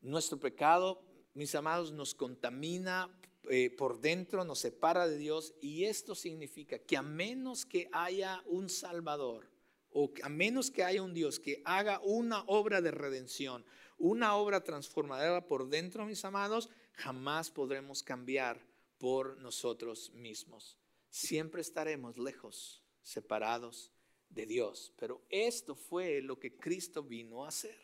nuestro 0.00 0.38
pecado, 0.38 1.02
mis 1.34 1.54
amados, 1.54 1.92
nos 1.92 2.14
contamina 2.14 3.10
eh, 3.48 3.70
por 3.70 4.00
dentro, 4.00 4.44
nos 4.44 4.60
separa 4.60 5.08
de 5.08 5.18
Dios 5.18 5.54
y 5.60 5.84
esto 5.84 6.14
significa 6.14 6.78
que 6.78 6.96
a 6.96 7.02
menos 7.02 7.66
que 7.66 7.88
haya 7.92 8.42
un 8.46 8.68
Salvador 8.68 9.50
o 9.92 10.12
a 10.22 10.28
menos 10.28 10.70
que 10.70 10.84
haya 10.84 11.02
un 11.02 11.14
Dios 11.14 11.40
que 11.40 11.62
haga 11.64 12.00
una 12.04 12.42
obra 12.46 12.80
de 12.80 12.90
redención, 12.90 13.64
una 13.98 14.36
obra 14.36 14.62
transformadora 14.62 15.46
por 15.46 15.68
dentro, 15.68 16.06
mis 16.06 16.24
amados, 16.24 16.70
jamás 16.92 17.50
podremos 17.50 18.02
cambiar 18.02 18.60
por 18.98 19.38
nosotros 19.38 20.10
mismos. 20.12 20.76
Siempre 21.08 21.60
estaremos 21.60 22.18
lejos, 22.18 22.82
separados 23.02 23.90
de 24.28 24.46
Dios. 24.46 24.92
Pero 24.96 25.22
esto 25.28 25.74
fue 25.74 26.20
lo 26.20 26.38
que 26.38 26.56
Cristo 26.56 27.02
vino 27.02 27.44
a 27.44 27.48
hacer. 27.48 27.78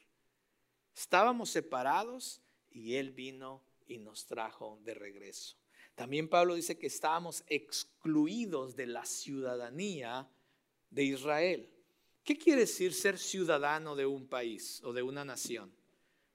Estábamos 0.95 1.51
separados 1.51 2.41
y 2.71 2.95
Él 2.95 3.11
vino 3.11 3.63
y 3.87 3.99
nos 3.99 4.27
trajo 4.27 4.79
de 4.85 4.95
regreso. 4.95 5.57
También 5.95 6.29
Pablo 6.29 6.55
dice 6.55 6.79
que 6.79 6.87
estábamos 6.87 7.43
excluidos 7.47 8.77
de 8.77 8.87
la 8.87 9.05
ciudadanía 9.05 10.29
de 10.91 11.05
Israel. 11.05 11.71
¿Qué 12.23 12.37
quiere 12.37 12.63
decir 12.63 12.93
ser 12.93 13.19
ciudadano 13.19 13.97
de 13.97 14.05
un 14.05 14.27
país 14.27 14.83
o 14.85 14.93
de 14.93 15.03
una 15.03 15.25
nación? 15.25 15.73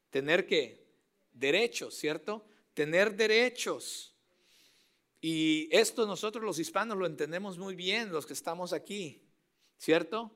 Tener 0.10 0.48
que 0.48 0.88
derechos, 1.34 1.96
¿cierto? 1.96 2.46
Tener 2.82 3.16
derechos. 3.16 4.16
Y 5.22 5.70
esto 5.72 6.08
nosotros 6.08 6.44
los 6.44 6.58
hispanos 6.58 6.98
lo 6.98 7.06
entendemos 7.06 7.60
muy 7.60 7.76
bien, 7.76 8.12
los 8.12 8.26
que 8.26 8.34
estamos 8.34 8.74
aquí, 8.74 9.22
¿cierto? 9.78 10.32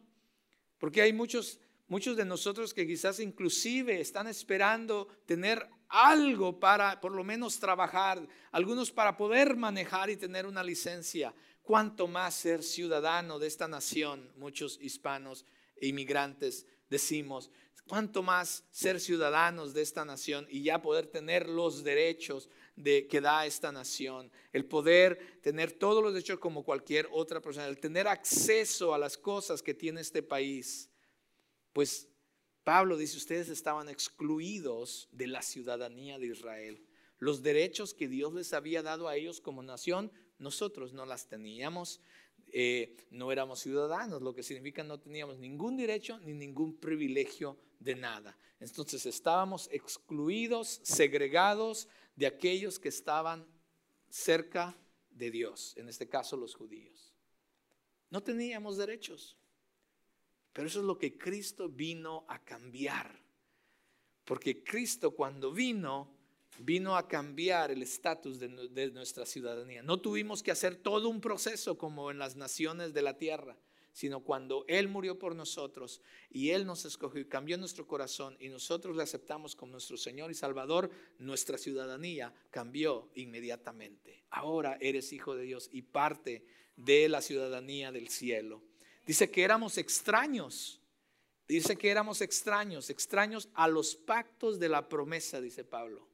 Porque 0.77 1.01
hay 1.01 1.11
muchos 1.11 1.59
Muchos 1.87 2.17
de 2.17 2.25
nosotros 2.25 2.73
que 2.73 2.87
quizás 2.87 3.19
inclusive 3.19 4.01
están 4.01 4.25
esperando 4.25 5.07
tener 5.27 5.69
algo 5.87 6.59
para 6.59 6.99
por 6.99 7.11
lo 7.11 7.23
menos 7.23 7.59
trabajar, 7.59 8.27
algunos 8.51 8.91
para 8.91 9.15
poder 9.15 9.55
manejar 9.55 10.09
y 10.09 10.17
tener 10.17 10.47
una 10.47 10.63
licencia. 10.63 11.31
Cuanto 11.61 12.07
más 12.07 12.33
ser 12.33 12.63
ciudadano 12.63 13.37
de 13.37 13.45
esta 13.45 13.67
nación, 13.67 14.31
muchos 14.35 14.79
hispanos 14.81 15.45
e 15.75 15.87
inmigrantes 15.87 16.65
decimos, 16.89 17.51
cuanto 17.87 18.23
más 18.23 18.63
ser 18.71 18.99
ciudadanos 18.99 19.73
de 19.73 19.81
esta 19.81 20.05
nación 20.05 20.47
y 20.49 20.63
ya 20.63 20.81
poder 20.81 21.07
tener 21.07 21.47
los 21.47 21.83
derechos 21.83 22.49
de, 22.75 23.07
que 23.07 23.21
da 23.21 23.45
esta 23.45 23.71
nación, 23.71 24.31
el 24.53 24.65
poder 24.65 25.39
tener 25.41 25.71
todos 25.71 26.03
los 26.03 26.13
derechos 26.13 26.39
como 26.39 26.63
cualquier 26.63 27.07
otra 27.11 27.41
persona, 27.41 27.67
el 27.67 27.79
tener 27.79 28.07
acceso 28.07 28.93
a 28.93 28.97
las 28.97 29.17
cosas 29.17 29.61
que 29.61 29.73
tiene 29.73 30.01
este 30.01 30.23
país 30.23 30.89
pues 31.75 32.07
Pablo 32.63 32.95
dice, 32.95 33.17
ustedes 33.17 33.49
estaban 33.49 33.89
excluidos 33.89 35.09
de 35.11 35.27
la 35.27 35.41
ciudadanía 35.41 36.17
de 36.17 36.27
Israel. 36.27 36.81
Los 37.17 37.43
derechos 37.43 37.93
que 37.93 38.07
Dios 38.07 38.33
les 38.33 38.53
había 38.53 38.81
dado 38.81 39.09
a 39.09 39.17
ellos 39.17 39.41
como 39.41 39.61
nación, 39.61 40.09
nosotros 40.37 40.93
no 40.93 41.05
las 41.05 41.27
teníamos. 41.27 41.99
Eh, 42.57 42.95
no 43.11 43.33
éramos 43.33 43.59
ciudadanos, 43.59 44.21
lo 44.21 44.33
que 44.33 44.41
significa 44.41 44.81
no 44.81 44.97
teníamos 44.97 45.37
ningún 45.37 45.75
derecho 45.75 46.17
ni 46.21 46.33
ningún 46.33 46.79
privilegio 46.79 47.57
de 47.81 47.95
nada. 47.95 48.37
Entonces 48.61 49.05
estábamos 49.05 49.67
excluidos, 49.73 50.79
segregados 50.81 51.89
de 52.15 52.27
aquellos 52.27 52.79
que 52.79 52.87
estaban 52.87 53.45
cerca 54.07 54.73
de 55.09 55.31
Dios, 55.31 55.75
en 55.75 55.89
este 55.89 56.07
caso 56.07 56.37
los 56.37 56.55
judíos. 56.55 57.13
No 58.09 58.23
teníamos 58.23 58.77
derechos. 58.77 59.35
Pero 60.53 60.69
eso 60.69 60.79
es 60.79 60.85
lo 60.85 60.97
que 60.97 61.17
Cristo 61.17 61.67
vino 61.67 62.23
a 62.29 62.41
cambiar. 62.41 63.21
Porque 64.23 64.63
Cristo 64.63 65.11
cuando 65.11 65.51
vino, 65.51 66.14
vino 66.59 66.95
a 66.95 67.07
cambiar 67.07 67.71
el 67.71 67.81
estatus 67.81 68.39
de, 68.39 68.91
nuestra 68.91 69.25
ciudadanía. 69.25 69.83
No 69.83 69.99
tuvimos 69.99 70.43
que 70.43 70.51
hacer 70.51 70.75
todo 70.75 71.09
un 71.09 71.21
proceso 71.21 71.77
como 71.77 72.11
en 72.11 72.19
las 72.19 72.35
naciones 72.35 72.93
de 72.93 73.01
la 73.01 73.17
tierra, 73.17 73.57
sino 73.91 74.21
cuando 74.21 74.65
Él 74.67 74.87
murió 74.87 75.17
por 75.17 75.35
nosotros 75.35 76.01
y 76.29 76.49
Él 76.49 76.65
nos 76.65 76.85
escogió 76.85 77.21
y 77.21 77.25
cambió 77.25 77.57
nuestro 77.57 77.87
corazón 77.87 78.35
y 78.39 78.49
nosotros 78.49 78.95
le 78.95 79.03
aceptamos 79.03 79.55
como 79.55 79.73
nuestro 79.73 79.97
Señor 79.97 80.31
y 80.31 80.33
Salvador, 80.33 80.89
nuestra 81.17 81.57
ciudadanía 81.57 82.33
cambió 82.51 83.09
inmediatamente. 83.15 84.23
Ahora 84.29 84.77
eres 84.81 85.13
hijo 85.13 85.35
de 85.35 85.43
Dios 85.43 85.69
y 85.71 85.81
parte 85.81 86.45
de 86.75 87.07
la 87.07 87.21
ciudadanía 87.21 87.91
del 87.91 88.09
cielo. 88.09 88.61
Dice 89.05 89.29
que 89.29 89.43
éramos 89.43 89.77
extraños. 89.77 90.81
Dice 91.47 91.77
que 91.77 91.89
éramos 91.89 92.21
extraños, 92.21 92.89
extraños 92.89 93.49
a 93.53 93.67
los 93.67 93.95
pactos 93.95 94.59
de 94.59 94.67
la 94.67 94.89
promesa, 94.89 95.39
dice 95.39 95.63
Pablo. 95.63 96.07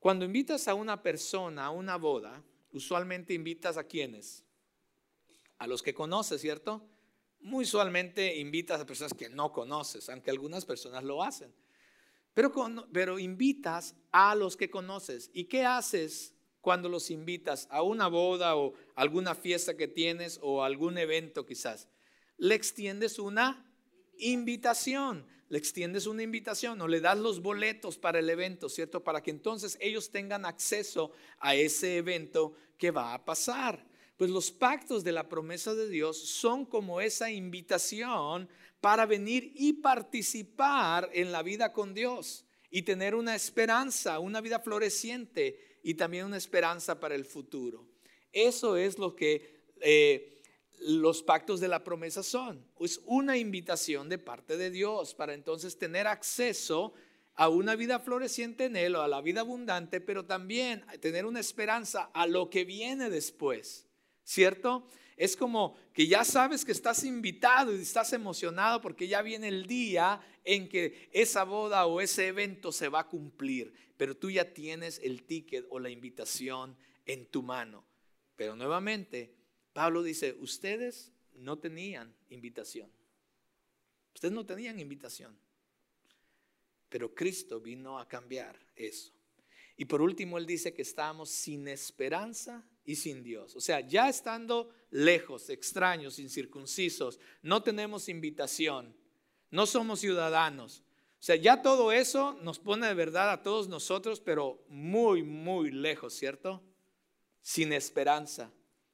Cuando 0.00 0.24
invitas 0.24 0.66
a 0.66 0.74
una 0.74 1.00
persona 1.02 1.66
a 1.66 1.70
una 1.70 1.96
boda, 1.96 2.42
usualmente 2.72 3.32
invitas 3.32 3.76
a 3.76 3.84
quienes? 3.84 4.42
A 5.58 5.68
los 5.68 5.82
que 5.82 5.94
conoces, 5.94 6.40
¿cierto? 6.40 6.84
Muy 7.40 7.62
usualmente 7.62 8.38
invitas 8.38 8.80
a 8.80 8.86
personas 8.86 9.14
que 9.14 9.28
no 9.28 9.52
conoces, 9.52 10.08
aunque 10.08 10.30
algunas 10.30 10.64
personas 10.64 11.04
lo 11.04 11.22
hacen. 11.22 11.54
Pero, 12.34 13.18
invitas 13.18 13.94
a 14.10 14.34
los 14.34 14.56
que 14.56 14.70
conoces. 14.70 15.30
¿Y 15.32 15.44
qué 15.44 15.64
haces 15.64 16.34
cuando 16.60 16.88
los 16.88 17.10
invitas 17.10 17.66
a 17.70 17.82
una 17.82 18.08
boda 18.08 18.56
o 18.56 18.74
alguna 18.94 19.34
fiesta 19.34 19.76
que 19.76 19.88
tienes 19.88 20.38
o 20.42 20.62
algún 20.62 20.98
evento 20.98 21.46
quizás. 21.46 21.88
Le 22.36 22.54
extiendes 22.54 23.18
una 23.18 23.66
invitación, 24.18 25.26
le 25.50 25.58
extiendes 25.58 26.06
una 26.06 26.22
invitación 26.22 26.80
o 26.80 26.86
le 26.86 27.00
das 27.00 27.18
los 27.18 27.42
boletos 27.42 27.98
para 27.98 28.20
el 28.20 28.30
evento, 28.30 28.68
¿cierto? 28.68 29.02
Para 29.02 29.20
que 29.20 29.32
entonces 29.32 29.76
ellos 29.80 30.10
tengan 30.10 30.46
acceso 30.46 31.10
a 31.40 31.56
ese 31.56 31.96
evento 31.96 32.54
que 32.78 32.92
va 32.92 33.14
a 33.14 33.24
pasar. 33.24 33.84
Pues 34.16 34.30
los 34.30 34.52
pactos 34.52 35.02
de 35.02 35.10
la 35.10 35.28
promesa 35.28 35.74
de 35.74 35.88
Dios 35.88 36.16
son 36.18 36.64
como 36.64 37.00
esa 37.00 37.32
invitación 37.32 38.48
para 38.80 39.06
venir 39.06 39.52
y 39.56 39.72
participar 39.72 41.10
en 41.12 41.32
la 41.32 41.42
vida 41.42 41.72
con 41.72 41.94
Dios 41.94 42.46
y 42.70 42.82
tener 42.82 43.16
una 43.16 43.34
esperanza, 43.34 44.20
una 44.20 44.40
vida 44.40 44.60
floreciente 44.60 45.80
y 45.82 45.94
también 45.94 46.26
una 46.26 46.36
esperanza 46.36 47.00
para 47.00 47.16
el 47.16 47.24
futuro. 47.24 47.88
Eso 48.30 48.76
es 48.76 48.98
lo 48.98 49.16
que 49.16 49.64
eh, 49.80 50.39
los 50.80 51.22
pactos 51.22 51.60
de 51.60 51.68
la 51.68 51.84
promesa 51.84 52.22
son. 52.22 52.64
Es 52.80 53.00
una 53.06 53.36
invitación 53.36 54.08
de 54.08 54.18
parte 54.18 54.56
de 54.56 54.70
Dios 54.70 55.14
para 55.14 55.34
entonces 55.34 55.78
tener 55.78 56.06
acceso 56.06 56.92
a 57.34 57.48
una 57.48 57.76
vida 57.76 58.00
floreciente 58.00 58.64
en 58.64 58.76
Él 58.76 58.96
o 58.96 59.02
a 59.02 59.08
la 59.08 59.20
vida 59.20 59.40
abundante, 59.40 60.00
pero 60.00 60.24
también 60.24 60.84
tener 61.00 61.26
una 61.26 61.40
esperanza 61.40 62.10
a 62.12 62.26
lo 62.26 62.50
que 62.50 62.64
viene 62.64 63.10
después. 63.10 63.86
¿Cierto? 64.24 64.86
Es 65.16 65.36
como 65.36 65.76
que 65.92 66.06
ya 66.06 66.24
sabes 66.24 66.64
que 66.64 66.72
estás 66.72 67.04
invitado 67.04 67.74
y 67.74 67.80
estás 67.80 68.12
emocionado 68.12 68.80
porque 68.80 69.08
ya 69.08 69.22
viene 69.22 69.48
el 69.48 69.66
día 69.66 70.20
en 70.44 70.68
que 70.68 71.08
esa 71.12 71.44
boda 71.44 71.86
o 71.86 72.00
ese 72.00 72.28
evento 72.28 72.72
se 72.72 72.88
va 72.88 73.00
a 73.00 73.08
cumplir 73.08 73.72
pero 74.00 74.16
tú 74.16 74.30
ya 74.30 74.54
tienes 74.54 74.98
el 75.04 75.24
ticket 75.24 75.66
o 75.68 75.78
la 75.78 75.90
invitación 75.90 76.74
en 77.04 77.26
tu 77.26 77.42
mano. 77.42 77.84
Pero 78.34 78.56
nuevamente, 78.56 79.34
Pablo 79.72 80.02
dice, 80.02 80.36
ustedes 80.40 81.12
no 81.34 81.58
tenían 81.58 82.14
invitación. 82.28 82.90
Ustedes 84.14 84.34
no 84.34 84.44
tenían 84.44 84.78
invitación. 84.78 85.36
Pero 86.88 87.14
Cristo 87.14 87.60
vino 87.60 87.98
a 87.98 88.08
cambiar 88.08 88.58
eso. 88.74 89.12
Y 89.76 89.84
por 89.84 90.02
último, 90.02 90.36
él 90.36 90.46
dice 90.46 90.74
que 90.74 90.82
estamos 90.82 91.30
sin 91.30 91.68
esperanza 91.68 92.68
y 92.84 92.96
sin 92.96 93.22
Dios. 93.22 93.56
O 93.56 93.60
sea, 93.60 93.80
ya 93.80 94.08
estando 94.08 94.74
lejos, 94.90 95.48
extraños, 95.48 96.18
incircuncisos, 96.18 97.18
no 97.42 97.62
tenemos 97.62 98.08
invitación, 98.08 98.94
no 99.50 99.66
somos 99.66 100.00
ciudadanos, 100.00 100.82
o 101.20 101.22
sea, 101.22 101.36
ya 101.36 101.60
todo 101.60 101.92
eso 101.92 102.38
nos 102.40 102.58
pone 102.58 102.86
de 102.86 102.94
verdad 102.94 103.30
a 103.30 103.42
todos 103.42 103.68
nosotros, 103.68 104.20
pero 104.20 104.64
muy, 104.68 105.22
muy 105.22 105.70
lejos, 105.70 106.14
¿cierto? 106.14 106.62
Sin 107.42 107.74
esperanza. 107.74 108.50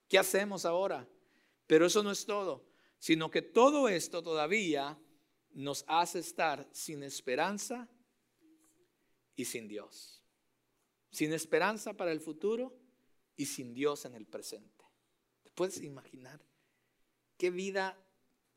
¿Qué 0.08 0.18
hacemos 0.18 0.64
ahora? 0.64 1.08
Pero 1.66 1.86
eso 1.86 2.02
no 2.02 2.10
es 2.10 2.24
todo, 2.24 2.64
sino 2.98 3.30
que 3.30 3.42
todo 3.42 3.88
esto 3.88 4.22
todavía 4.22 4.98
nos 5.52 5.84
hace 5.88 6.20
estar 6.20 6.68
sin 6.72 7.02
esperanza 7.02 7.88
y 9.34 9.44
sin 9.44 9.68
Dios. 9.68 10.22
Sin 11.10 11.32
esperanza 11.32 11.94
para 11.94 12.12
el 12.12 12.20
futuro 12.20 12.76
y 13.36 13.46
sin 13.46 13.74
Dios 13.74 14.04
en 14.04 14.14
el 14.14 14.26
presente. 14.26 14.84
¿Te 15.42 15.50
puedes 15.50 15.82
imaginar 15.82 16.40
qué 17.36 17.50
vida 17.50 17.98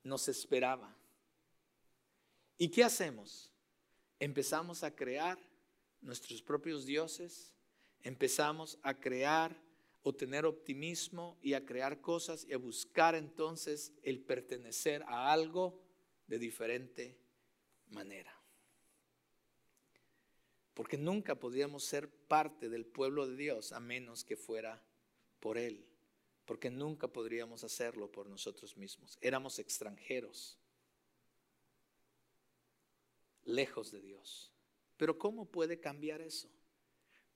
nos 0.04 0.28
esperaba? 0.28 0.96
¿Y 2.58 2.70
qué 2.70 2.84
hacemos? 2.84 3.50
empezamos 4.20 4.84
a 4.84 4.94
crear 4.94 5.40
nuestros 6.02 6.42
propios 6.42 6.86
dioses, 6.86 7.56
empezamos 8.02 8.78
a 8.84 8.94
crear 8.94 9.58
o 10.04 10.14
tener 10.14 10.46
optimismo 10.46 11.38
y 11.42 11.54
a 11.54 11.66
crear 11.66 12.02
cosas 12.02 12.46
y 12.46 12.54
a 12.54 12.58
buscar 12.58 13.16
entonces 13.16 13.94
el 14.04 14.20
pertenecer 14.20 15.04
a 15.04 15.32
algo 15.32 15.82
de 16.28 16.40
diferente 16.40 17.18
manera. 17.90 18.34
Porque 20.74 20.98
nunca 20.98 21.36
podríamos 21.36 21.84
ser 21.84 22.10
parte 22.10 22.70
del 22.70 22.86
pueblo 22.86 23.28
de 23.28 23.36
Dios 23.36 23.74
a 23.74 23.80
menos 23.82 24.24
que 24.24 24.38
fuera 24.38 24.82
por 25.40 25.58
Él. 25.58 25.86
Porque 26.46 26.70
nunca 26.70 27.08
podríamos 27.08 27.64
hacerlo 27.64 28.10
por 28.12 28.30
nosotros 28.30 28.78
mismos. 28.78 29.18
Éramos 29.22 29.60
extranjeros, 29.60 30.58
lejos 33.44 33.92
de 33.92 34.02
Dios. 34.02 34.52
Pero 34.96 35.18
¿cómo 35.18 35.46
puede 35.46 35.80
cambiar 35.80 36.22
eso? 36.22 36.50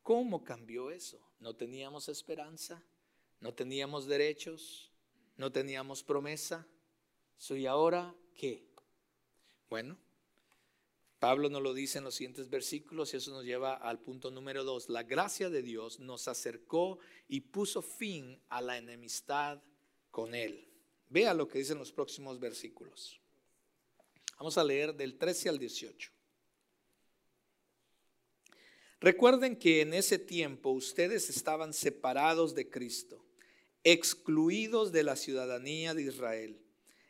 ¿Cómo 0.04 0.44
cambió 0.44 0.92
eso? 0.92 1.20
No 1.40 1.56
teníamos 1.56 2.10
esperanza, 2.10 2.84
no 3.40 3.54
teníamos 3.54 4.06
derechos, 4.06 4.92
no 5.38 5.52
teníamos 5.52 6.04
promesa. 6.04 6.68
¿Soy 7.38 7.66
ahora 7.66 8.14
qué? 8.36 8.68
Bueno, 9.70 9.98
Pablo 11.20 11.50
nos 11.50 11.62
lo 11.62 11.74
dice 11.74 12.00
en 12.00 12.04
los 12.04 12.16
siguientes 12.16 12.50
versículos 12.50 13.14
y 13.14 13.18
eso 13.18 13.32
nos 13.32 13.46
lleva 13.46 13.76
al 13.76 13.98
punto 13.98 14.30
número 14.30 14.66
dos. 14.66 14.90
La 14.90 15.04
gracia 15.04 15.50
de 15.50 15.62
Dios 15.62 16.02
nos 16.02 16.28
acercó 16.28 17.00
y 17.30 17.40
puso 17.40 17.82
fin 17.82 18.42
a 18.50 18.62
la 18.62 18.78
enemistad 18.78 19.64
con 20.12 20.36
Él. 20.36 20.68
Vea 21.08 21.34
lo 21.34 21.48
que 21.48 21.60
dicen 21.60 21.78
los 21.78 21.94
próximos 21.94 22.42
versículos. 22.42 23.22
Vamos 24.38 24.58
a 24.58 24.66
leer 24.66 24.94
del 24.96 25.18
13 25.18 25.48
al 25.48 25.60
18. 25.60 26.12
Recuerden 29.04 29.58
que 29.58 29.82
en 29.82 29.94
ese 29.94 30.18
tiempo 30.18 30.70
ustedes 30.70 31.30
estaban 31.30 31.74
separados 31.74 32.56
de 32.56 32.70
Cristo, 32.70 33.22
excluidos 33.84 34.94
de 34.94 35.04
la 35.04 35.18
ciudadanía 35.18 35.94
de 35.94 36.04
Israel. 36.04 36.58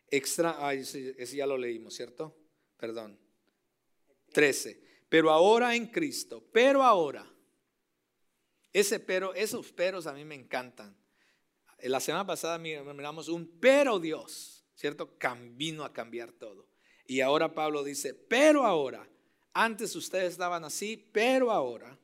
Extra, 0.09 0.73
ese, 0.73 1.13
ya 1.35 1.45
lo 1.45 1.55
leímos, 1.55 1.93
¿cierto? 1.93 2.35
Perdón. 2.77 3.19
13. 4.31 4.81
Pero 5.07 5.29
ahora 5.29 5.75
en 5.75 5.85
Cristo, 5.85 6.43
pero 6.51 6.81
ahora. 6.81 7.31
Ese 8.73 8.99
pero, 8.99 9.35
esos 9.35 9.71
peros 9.71 10.07
a 10.07 10.13
mí 10.13 10.25
me 10.25 10.33
encantan. 10.33 10.97
La 11.77 11.99
semana 11.99 12.25
pasada 12.25 12.57
miramos 12.57 13.27
un 13.27 13.45
pero 13.59 13.99
Dios, 13.99 14.65
¿cierto? 14.73 15.15
Vino 15.51 15.83
a 15.83 15.93
cambiar 15.93 16.31
todo. 16.31 16.67
Y 17.05 17.21
ahora 17.21 17.53
Pablo 17.53 17.83
dice, 17.83 18.15
pero 18.15 18.65
ahora 18.65 19.07
antes 19.53 19.95
ustedes 19.95 20.33
estaban 20.33 20.63
así, 20.63 21.07
pero 21.11 21.51
ahora, 21.51 21.97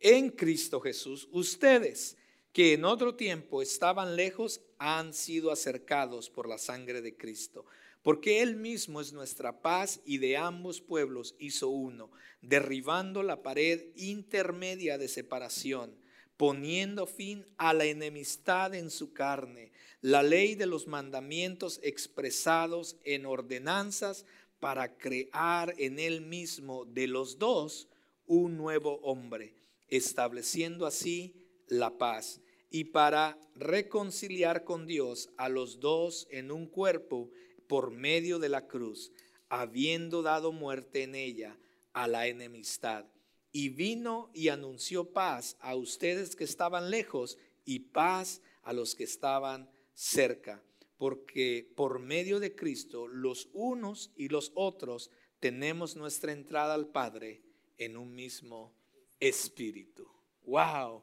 en 0.00 0.30
Cristo 0.30 0.80
Jesús, 0.80 1.28
ustedes 1.30 2.16
que 2.52 2.74
en 2.74 2.84
otro 2.84 3.14
tiempo 3.14 3.62
estaban 3.62 4.16
lejos, 4.16 4.60
han 4.78 5.14
sido 5.14 5.52
acercados 5.52 6.30
por 6.30 6.48
la 6.48 6.58
sangre 6.58 7.00
de 7.00 7.16
Cristo. 7.16 7.64
Porque 8.02 8.40
Él 8.40 8.56
mismo 8.56 9.00
es 9.00 9.12
nuestra 9.12 9.60
paz 9.60 10.00
y 10.04 10.18
de 10.18 10.36
ambos 10.36 10.80
pueblos 10.80 11.34
hizo 11.38 11.68
uno, 11.68 12.10
derribando 12.40 13.22
la 13.22 13.42
pared 13.42 13.84
intermedia 13.94 14.96
de 14.96 15.06
separación, 15.06 15.94
poniendo 16.38 17.06
fin 17.06 17.46
a 17.58 17.74
la 17.74 17.84
enemistad 17.84 18.74
en 18.74 18.90
su 18.90 19.12
carne, 19.12 19.72
la 20.00 20.22
ley 20.22 20.54
de 20.54 20.64
los 20.64 20.86
mandamientos 20.86 21.78
expresados 21.82 22.96
en 23.04 23.26
ordenanzas 23.26 24.24
para 24.60 24.96
crear 24.96 25.74
en 25.78 25.98
él 25.98 26.20
mismo 26.20 26.84
de 26.84 27.06
los 27.06 27.38
dos 27.38 27.88
un 28.26 28.56
nuevo 28.56 29.00
hombre, 29.02 29.54
estableciendo 29.88 30.86
así 30.86 31.34
la 31.66 31.96
paz 31.98 32.40
y 32.70 32.84
para 32.84 33.38
reconciliar 33.56 34.64
con 34.64 34.86
Dios 34.86 35.30
a 35.36 35.48
los 35.48 35.80
dos 35.80 36.28
en 36.30 36.52
un 36.52 36.66
cuerpo 36.66 37.30
por 37.66 37.90
medio 37.90 38.38
de 38.38 38.48
la 38.48 38.68
cruz, 38.68 39.12
habiendo 39.48 40.22
dado 40.22 40.52
muerte 40.52 41.02
en 41.02 41.14
ella 41.16 41.58
a 41.92 42.06
la 42.06 42.28
enemistad. 42.28 43.06
Y 43.52 43.70
vino 43.70 44.30
y 44.32 44.48
anunció 44.48 45.12
paz 45.12 45.56
a 45.58 45.74
ustedes 45.74 46.36
que 46.36 46.44
estaban 46.44 46.90
lejos 46.90 47.36
y 47.64 47.80
paz 47.80 48.42
a 48.62 48.72
los 48.72 48.94
que 48.94 49.02
estaban 49.02 49.68
cerca 49.92 50.62
porque 51.00 51.72
por 51.76 51.98
medio 51.98 52.40
de 52.40 52.54
Cristo 52.54 53.08
los 53.08 53.48
unos 53.54 54.12
y 54.16 54.28
los 54.28 54.52
otros 54.54 55.10
tenemos 55.38 55.96
nuestra 55.96 56.32
entrada 56.32 56.74
al 56.74 56.88
Padre 56.88 57.40
en 57.78 57.96
un 57.96 58.14
mismo 58.14 58.74
espíritu. 59.18 60.06
Wow, 60.42 61.02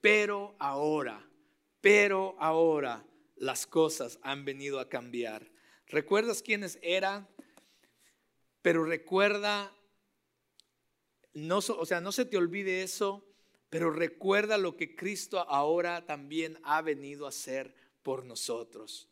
pero 0.00 0.56
ahora, 0.58 1.30
pero 1.80 2.34
ahora 2.40 3.06
las 3.36 3.68
cosas 3.68 4.18
han 4.22 4.44
venido 4.44 4.80
a 4.80 4.88
cambiar. 4.88 5.48
¿Recuerdas 5.86 6.42
quiénes 6.42 6.80
eran? 6.82 7.28
Pero 8.62 8.82
recuerda, 8.82 9.72
no, 11.34 11.58
o 11.58 11.86
sea, 11.86 12.00
no 12.00 12.10
se 12.10 12.24
te 12.24 12.36
olvide 12.36 12.82
eso, 12.82 13.24
pero 13.70 13.92
recuerda 13.92 14.58
lo 14.58 14.76
que 14.76 14.96
Cristo 14.96 15.38
ahora 15.38 16.04
también 16.04 16.58
ha 16.64 16.82
venido 16.82 17.26
a 17.26 17.28
hacer 17.28 17.76
por 18.02 18.24
nosotros. 18.24 19.08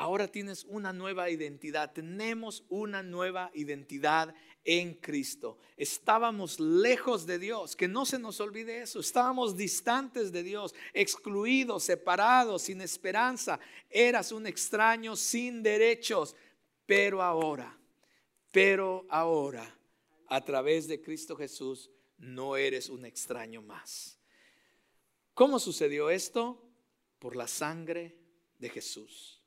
Ahora 0.00 0.28
tienes 0.28 0.64
una 0.68 0.92
nueva 0.92 1.28
identidad. 1.28 1.92
Tenemos 1.92 2.62
una 2.68 3.02
nueva 3.02 3.50
identidad 3.52 4.32
en 4.64 4.94
Cristo. 4.94 5.58
Estábamos 5.76 6.60
lejos 6.60 7.26
de 7.26 7.40
Dios, 7.40 7.74
que 7.74 7.88
no 7.88 8.06
se 8.06 8.20
nos 8.20 8.38
olvide 8.38 8.80
eso. 8.80 9.00
Estábamos 9.00 9.56
distantes 9.56 10.30
de 10.30 10.44
Dios, 10.44 10.72
excluidos, 10.94 11.82
separados, 11.82 12.62
sin 12.62 12.80
esperanza. 12.80 13.58
Eras 13.90 14.30
un 14.30 14.46
extraño 14.46 15.16
sin 15.16 15.64
derechos. 15.64 16.36
Pero 16.86 17.20
ahora, 17.20 17.76
pero 18.52 19.04
ahora, 19.10 19.68
a 20.28 20.44
través 20.44 20.86
de 20.86 21.02
Cristo 21.02 21.34
Jesús, 21.34 21.90
no 22.18 22.56
eres 22.56 22.88
un 22.88 23.04
extraño 23.04 23.62
más. 23.62 24.16
¿Cómo 25.34 25.58
sucedió 25.58 26.08
esto? 26.08 26.64
Por 27.18 27.34
la 27.34 27.48
sangre 27.48 28.16
de 28.60 28.68
Jesús. 28.68 29.37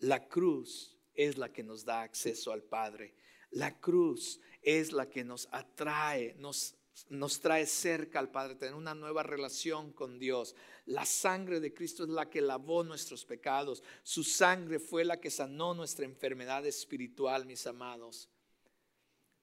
La 0.00 0.28
cruz 0.28 0.96
es 1.14 1.38
la 1.38 1.52
que 1.52 1.62
nos 1.62 1.84
da 1.84 2.02
acceso 2.02 2.52
al 2.52 2.62
Padre. 2.62 3.14
La 3.50 3.80
cruz 3.80 4.40
es 4.60 4.92
la 4.92 5.08
que 5.08 5.24
nos 5.24 5.48
atrae, 5.50 6.34
nos, 6.38 6.74
nos 7.08 7.40
trae 7.40 7.66
cerca 7.66 8.18
al 8.18 8.30
Padre, 8.30 8.56
tener 8.56 8.74
una 8.74 8.94
nueva 8.94 9.22
relación 9.22 9.92
con 9.92 10.18
Dios. 10.18 10.54
La 10.84 11.06
sangre 11.06 11.60
de 11.60 11.72
Cristo 11.72 12.04
es 12.04 12.10
la 12.10 12.28
que 12.28 12.40
lavó 12.40 12.84
nuestros 12.84 13.24
pecados. 13.24 13.82
Su 14.02 14.24
sangre 14.24 14.78
fue 14.78 15.04
la 15.04 15.20
que 15.20 15.30
sanó 15.30 15.74
nuestra 15.74 16.04
enfermedad 16.04 16.66
espiritual, 16.66 17.46
mis 17.46 17.66
amados. 17.66 18.28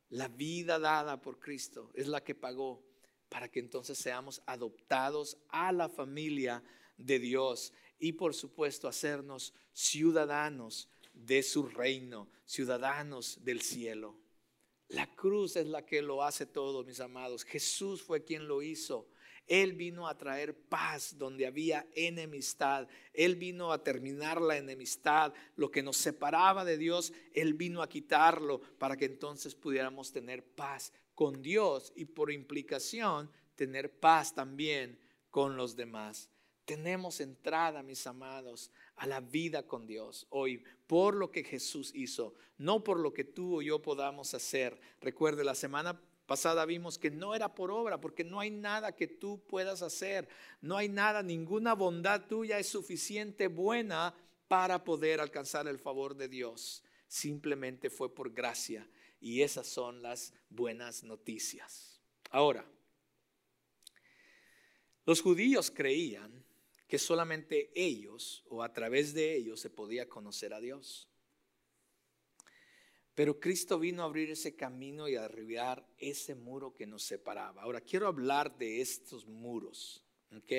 La 0.10 0.28
vida 0.28 0.78
dada 0.78 1.20
por 1.22 1.40
Cristo 1.40 1.90
es 1.96 2.08
la 2.08 2.24
que 2.24 2.36
pagó 2.36 2.84
para 3.30 3.50
que 3.50 3.60
entonces 3.60 3.98
seamos 3.98 4.44
adoptados 4.46 5.40
a 5.50 5.72
la 5.72 5.90
familia 5.90 6.64
de 6.98 7.18
Dios 7.18 7.74
y 8.04 8.12
por 8.12 8.34
supuesto 8.34 8.90
hacernos 8.90 9.54
ciudadanos 9.72 10.90
de 11.14 11.42
su 11.42 11.64
reino, 11.64 12.30
ciudadanos 12.46 13.40
del 13.46 13.62
cielo. 13.62 14.18
La 14.90 15.16
cruz 15.16 15.56
es 15.56 15.68
la 15.68 15.86
que 15.86 16.02
lo 16.02 16.22
hace 16.22 16.46
todo, 16.46 16.84
mis 16.84 17.00
amados. 17.00 17.46
Jesús 17.46 18.04
fue 18.04 18.26
quien 18.26 18.46
lo 18.46 18.62
hizo. 18.62 19.08
Él 19.48 19.72
vino 19.72 20.06
a 20.10 20.18
traer 20.18 20.54
paz 20.54 21.18
donde 21.18 21.46
había 21.46 21.88
enemistad. 21.96 22.90
Él 23.14 23.38
vino 23.38 23.72
a 23.72 23.82
terminar 23.82 24.42
la 24.42 24.58
enemistad. 24.58 25.34
Lo 25.56 25.72
que 25.72 25.82
nos 25.82 25.96
separaba 25.96 26.66
de 26.66 26.78
Dios, 26.78 27.14
Él 27.34 27.54
vino 27.54 27.82
a 27.82 27.88
quitarlo 27.88 28.60
para 28.80 28.98
que 28.98 29.06
entonces 29.06 29.56
pudiéramos 29.56 30.12
tener 30.12 30.44
paz 30.44 30.92
con 31.16 31.42
Dios 31.42 31.94
y 31.96 32.04
por 32.04 32.34
implicación 32.34 33.32
tener 33.56 33.98
paz 33.98 34.36
también 34.36 35.00
con 35.30 35.56
los 35.56 35.78
demás. 35.78 36.33
Tenemos 36.66 37.20
entrada, 37.20 37.84
mis 37.84 38.08
amados, 38.08 38.72
a 38.96 39.06
la 39.06 39.20
vida 39.20 39.68
con 39.68 39.86
Dios 39.86 40.28
hoy 40.30 40.64
por 40.88 41.16
lo 41.16 41.32
que 41.32 41.44
Jesús 41.44 41.92
hizo, 41.94 42.36
no 42.58 42.84
por 42.84 43.00
lo 43.00 43.14
que 43.14 43.24
tú 43.24 43.58
o 43.58 43.62
yo 43.62 43.82
podamos 43.82 44.34
hacer. 44.34 44.80
Recuerde, 45.02 45.44
la 45.44 45.56
semana 45.56 46.00
pasada 46.26 46.66
vimos 46.66 46.98
que 46.98 47.12
no 47.12 47.36
era 47.36 47.54
por 47.54 47.72
obra, 47.72 48.00
porque 48.00 48.24
no 48.24 48.40
hay 48.40 48.50
nada 48.50 48.96
que 48.96 49.08
tú 49.08 49.44
puedas 49.48 49.82
hacer, 49.82 50.30
no 50.62 50.78
hay 50.78 50.88
nada, 50.88 51.22
ninguna 51.22 51.74
bondad 51.74 52.28
tuya 52.28 52.60
es 52.60 52.68
suficiente 52.68 53.48
buena 53.48 54.16
para 54.48 54.84
poder 54.84 55.20
alcanzar 55.20 55.68
el 55.68 55.80
favor 55.80 56.16
de 56.16 56.28
Dios. 56.28 56.84
Simplemente 57.08 57.90
fue 57.90 58.14
por 58.14 58.32
gracia 58.32 58.88
y 59.20 59.42
esas 59.42 59.68
son 59.68 60.02
las 60.02 60.34
buenas 60.50 61.04
noticias. 61.04 62.00
Ahora, 62.30 62.66
los 65.06 65.22
judíos 65.22 65.70
creían 65.70 66.43
que 66.88 67.00
solamente 67.00 67.72
ellos 67.76 68.44
o 68.50 68.64
a 68.64 68.74
través 68.74 69.14
de 69.14 69.36
ellos 69.36 69.60
se 69.60 69.70
podía 69.70 70.08
conocer 70.08 70.54
a 70.54 70.60
Dios. 70.60 71.10
Pero 73.16 73.40
Cristo 73.40 73.78
vino 73.80 74.02
a 74.02 74.06
abrir 74.06 74.32
ese 74.32 74.56
camino 74.56 75.08
y 75.08 75.16
a 75.16 75.22
derribar 75.22 75.88
ese 75.98 76.36
muro 76.36 76.74
que 76.74 76.88
nos 76.88 77.04
separaba. 77.04 77.62
Ahora 77.62 77.82
quiero 77.82 78.08
hablar 78.08 78.58
de 78.58 78.82
estos 78.82 79.28
muros, 79.28 80.04
¿ok? 80.36 80.52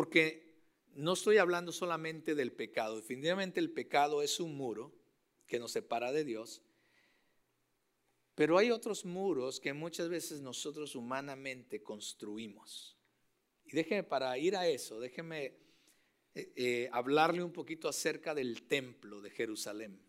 porque 0.00 0.64
no 0.94 1.12
estoy 1.12 1.38
hablando 1.38 1.72
solamente 1.72 2.34
del 2.34 2.52
pecado. 2.52 2.96
Definitivamente 2.96 3.60
el 3.60 3.70
pecado 3.70 4.22
es 4.22 4.40
un 4.40 4.56
muro 4.56 4.94
que 5.46 5.58
nos 5.58 5.72
separa 5.72 6.12
de 6.12 6.24
Dios. 6.24 6.62
Pero 8.34 8.56
hay 8.56 8.70
otros 8.70 9.04
muros 9.04 9.60
que 9.60 9.72
muchas 9.72 10.08
veces 10.08 10.40
nosotros 10.40 10.96
humanamente 10.96 11.82
construimos. 11.82 12.96
Y 13.70 13.76
déjeme, 13.76 14.02
para 14.02 14.36
ir 14.36 14.56
a 14.56 14.66
eso, 14.66 14.98
déjeme 14.98 15.44
eh, 16.34 16.52
eh, 16.56 16.88
hablarle 16.92 17.44
un 17.44 17.52
poquito 17.52 17.88
acerca 17.88 18.34
del 18.34 18.62
templo 18.62 19.20
de 19.20 19.30
Jerusalén. 19.30 20.00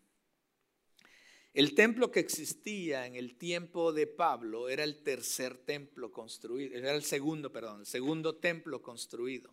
El 1.54 1.74
templo 1.74 2.10
que 2.10 2.18
existía 2.18 3.06
en 3.06 3.14
el 3.14 3.36
tiempo 3.36 3.92
de 3.92 4.08
Pablo 4.08 4.68
era 4.68 4.82
el 4.82 5.02
tercer 5.02 5.58
templo 5.58 6.10
construido, 6.10 6.74
era 6.74 6.94
el 6.94 7.04
segundo, 7.04 7.52
perdón, 7.52 7.80
el 7.80 7.86
segundo 7.86 8.36
templo 8.36 8.82
construido. 8.82 9.52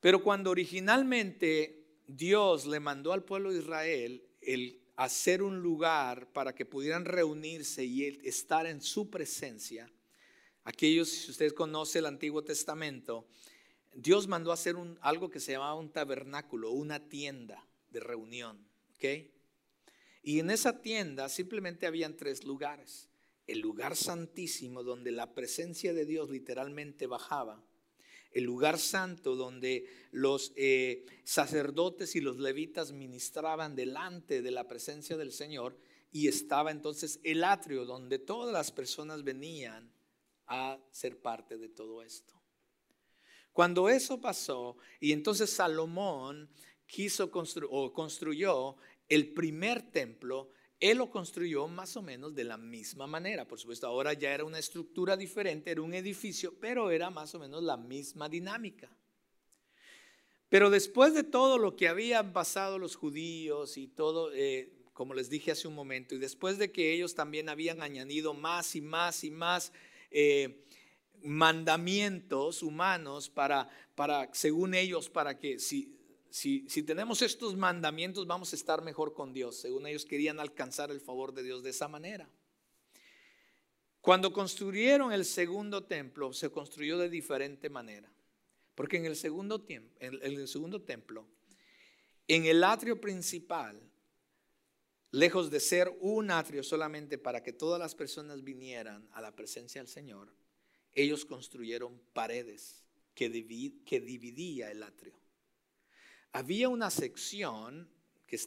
Pero 0.00 0.22
cuando 0.22 0.50
originalmente 0.50 2.00
Dios 2.08 2.66
le 2.66 2.80
mandó 2.80 3.12
al 3.12 3.24
pueblo 3.24 3.52
de 3.52 3.60
Israel 3.60 4.24
el 4.40 4.80
hacer 4.96 5.42
un 5.42 5.60
lugar 5.60 6.32
para 6.32 6.54
que 6.54 6.64
pudieran 6.64 7.04
reunirse 7.04 7.84
y 7.84 8.04
estar 8.24 8.66
en 8.66 8.80
su 8.80 9.10
presencia, 9.10 9.90
aquellos, 10.66 11.08
si 11.08 11.30
usted 11.30 11.54
conoce 11.54 12.00
el 12.00 12.06
Antiguo 12.06 12.42
Testamento, 12.42 13.26
Dios 13.94 14.26
mandó 14.26 14.52
hacer 14.52 14.76
un, 14.76 14.98
algo 15.00 15.30
que 15.30 15.40
se 15.40 15.52
llamaba 15.52 15.74
un 15.74 15.90
tabernáculo, 15.90 16.72
una 16.72 17.08
tienda 17.08 17.66
de 17.90 18.00
reunión. 18.00 18.58
¿ok?, 18.96 19.30
y 20.22 20.40
en 20.40 20.50
esa 20.50 20.82
tienda 20.82 21.28
simplemente 21.28 21.86
habían 21.86 22.16
tres 22.16 22.44
lugares. 22.44 23.08
El 23.46 23.60
lugar 23.60 23.94
santísimo 23.94 24.82
donde 24.82 25.12
la 25.12 25.32
presencia 25.34 25.94
de 25.94 26.04
Dios 26.04 26.30
literalmente 26.30 27.06
bajaba. 27.06 27.62
El 28.32 28.42
lugar 28.42 28.80
santo 28.80 29.36
donde 29.36 29.86
los 30.10 30.52
eh, 30.56 31.06
sacerdotes 31.22 32.16
y 32.16 32.20
los 32.20 32.40
levitas 32.40 32.90
ministraban 32.90 33.76
delante 33.76 34.42
de 34.42 34.50
la 34.50 34.66
presencia 34.66 35.16
del 35.16 35.30
Señor. 35.30 35.78
Y 36.10 36.26
estaba 36.26 36.72
entonces 36.72 37.20
el 37.22 37.44
atrio 37.44 37.84
donde 37.84 38.18
todas 38.18 38.52
las 38.52 38.72
personas 38.72 39.22
venían 39.22 39.92
a 40.46 40.78
ser 40.90 41.20
parte 41.20 41.58
de 41.58 41.68
todo 41.68 42.02
esto. 42.02 42.34
Cuando 43.52 43.88
eso 43.88 44.20
pasó, 44.20 44.76
y 45.00 45.12
entonces 45.12 45.50
Salomón 45.50 46.50
quiso 46.86 47.30
construir 47.30 47.70
o 47.72 47.92
construyó 47.92 48.76
el 49.08 49.32
primer 49.32 49.90
templo, 49.90 50.50
él 50.78 50.98
lo 50.98 51.10
construyó 51.10 51.66
más 51.68 51.96
o 51.96 52.02
menos 52.02 52.34
de 52.34 52.44
la 52.44 52.58
misma 52.58 53.06
manera. 53.06 53.48
Por 53.48 53.58
supuesto, 53.58 53.86
ahora 53.86 54.12
ya 54.12 54.34
era 54.34 54.44
una 54.44 54.58
estructura 54.58 55.16
diferente, 55.16 55.70
era 55.70 55.80
un 55.80 55.94
edificio, 55.94 56.54
pero 56.60 56.90
era 56.90 57.08
más 57.08 57.34
o 57.34 57.38
menos 57.38 57.62
la 57.62 57.78
misma 57.78 58.28
dinámica. 58.28 58.94
Pero 60.48 60.70
después 60.70 61.14
de 61.14 61.24
todo 61.24 61.58
lo 61.58 61.76
que 61.76 61.88
habían 61.88 62.32
pasado 62.32 62.78
los 62.78 62.94
judíos 62.94 63.78
y 63.78 63.88
todo, 63.88 64.32
eh, 64.34 64.70
como 64.92 65.14
les 65.14 65.28
dije 65.28 65.50
hace 65.50 65.66
un 65.66 65.74
momento, 65.74 66.14
y 66.14 66.18
después 66.18 66.58
de 66.58 66.70
que 66.70 66.92
ellos 66.92 67.14
también 67.14 67.48
habían 67.48 67.82
añadido 67.82 68.34
más 68.34 68.76
y 68.76 68.80
más 68.80 69.24
y 69.24 69.30
más 69.30 69.72
eh, 70.10 70.64
mandamientos 71.22 72.62
humanos 72.62 73.28
para, 73.28 73.68
para, 73.94 74.32
según 74.32 74.74
ellos, 74.74 75.10
para 75.10 75.38
que 75.38 75.58
si, 75.58 75.96
si, 76.30 76.82
tenemos 76.82 77.22
estos 77.22 77.56
mandamientos 77.56 78.26
vamos 78.26 78.52
a 78.52 78.56
estar 78.56 78.82
mejor 78.82 79.14
con 79.14 79.32
Dios. 79.32 79.56
Según 79.56 79.86
ellos 79.86 80.04
querían 80.04 80.40
alcanzar 80.40 80.90
el 80.90 81.00
favor 81.00 81.32
de 81.32 81.42
Dios 81.42 81.62
de 81.62 81.70
esa 81.70 81.88
manera. 81.88 82.28
Cuando 84.00 84.32
construyeron 84.32 85.12
el 85.12 85.24
segundo 85.24 85.84
templo, 85.84 86.32
se 86.32 86.50
construyó 86.50 86.98
de 86.98 87.08
diferente 87.08 87.70
manera. 87.70 88.12
Porque 88.74 88.98
en 88.98 89.06
el 89.06 89.16
segundo, 89.16 89.64
en 89.68 89.90
el 90.00 90.46
segundo 90.46 90.82
templo, 90.82 91.26
en 92.28 92.44
el 92.44 92.62
atrio 92.62 93.00
principal, 93.00 93.80
lejos 95.10 95.50
de 95.50 95.60
ser 95.60 95.96
un 96.00 96.30
atrio 96.30 96.62
solamente 96.62 97.18
para 97.18 97.42
que 97.42 97.52
todas 97.52 97.80
las 97.80 97.94
personas 97.94 98.42
vinieran 98.44 99.08
a 99.12 99.20
la 99.20 99.34
presencia 99.34 99.80
del 99.80 99.88
Señor, 99.88 100.32
ellos 100.94 101.24
construyeron 101.24 102.00
paredes 102.12 102.84
que, 103.14 103.30
que 103.84 104.00
dividía 104.00 104.70
el 104.70 104.82
atrio 104.82 105.16
había 106.36 106.68
una 106.68 106.90
sección 106.90 107.88
que 108.26 108.38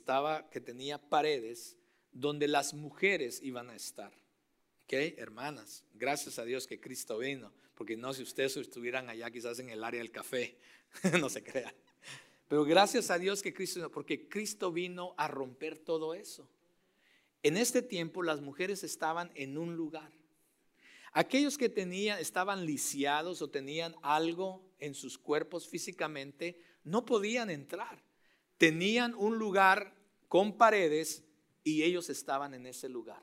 que 0.52 0.62
tenía 0.62 1.00
paredes 1.00 1.76
donde 2.12 2.48
las 2.48 2.76
mujeres 2.76 3.42
iban 3.42 3.72
a 3.72 3.76
estar. 3.76 4.14
¿Ok? 4.84 4.94
Hermanas, 5.18 5.84
gracias 5.96 6.38
a 6.38 6.46
Dios 6.46 6.68
que 6.68 6.80
Cristo 6.80 7.18
vino, 7.18 7.52
porque 7.74 7.98
no 7.98 8.14
si 8.14 8.22
ustedes 8.22 8.58
estuvieran 8.58 9.10
allá 9.10 9.32
quizás 9.32 9.58
en 9.58 9.70
el 9.72 9.84
área 9.84 10.02
del 10.02 10.12
café, 10.12 10.56
no 11.20 11.30
se 11.30 11.42
crean. 11.42 11.74
Pero 12.50 12.66
gracias 12.66 13.12
a 13.12 13.20
Dios 13.20 13.44
que 13.44 13.54
Cristo 13.54 13.90
porque 13.92 14.28
Cristo 14.28 14.72
vino 14.74 15.14
a 15.18 15.28
romper 15.28 15.78
todo 15.78 16.16
eso. 16.16 16.50
En 17.44 17.56
este 17.56 17.82
tiempo 17.82 18.24
las 18.24 18.42
mujeres 18.42 18.84
estaban 18.84 19.32
en 19.36 19.58
un 19.58 19.78
lugar. 19.78 20.12
Aquellos 21.14 21.58
que 21.58 21.70
tenían, 21.70 22.20
estaban 22.20 22.66
lisiados 22.66 23.42
o 23.44 23.50
tenían 23.50 23.96
algo 24.02 24.64
en 24.80 24.96
sus 24.96 25.18
cuerpos 25.18 25.68
físicamente, 25.68 26.60
no 26.84 27.06
podían 27.06 27.52
entrar. 27.52 28.02
Tenían 28.58 29.14
un 29.14 29.38
lugar 29.38 29.94
con 30.28 30.58
paredes 30.58 31.24
y 31.64 31.84
ellos 31.84 32.10
estaban 32.10 32.56
en 32.56 32.66
ese 32.66 32.90
lugar. 32.90 33.22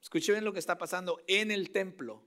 Escuchen 0.00 0.36
bien 0.36 0.44
lo 0.44 0.52
que 0.52 0.60
está 0.60 0.78
pasando 0.78 1.20
en 1.26 1.50
el 1.50 1.70
templo 1.70 2.22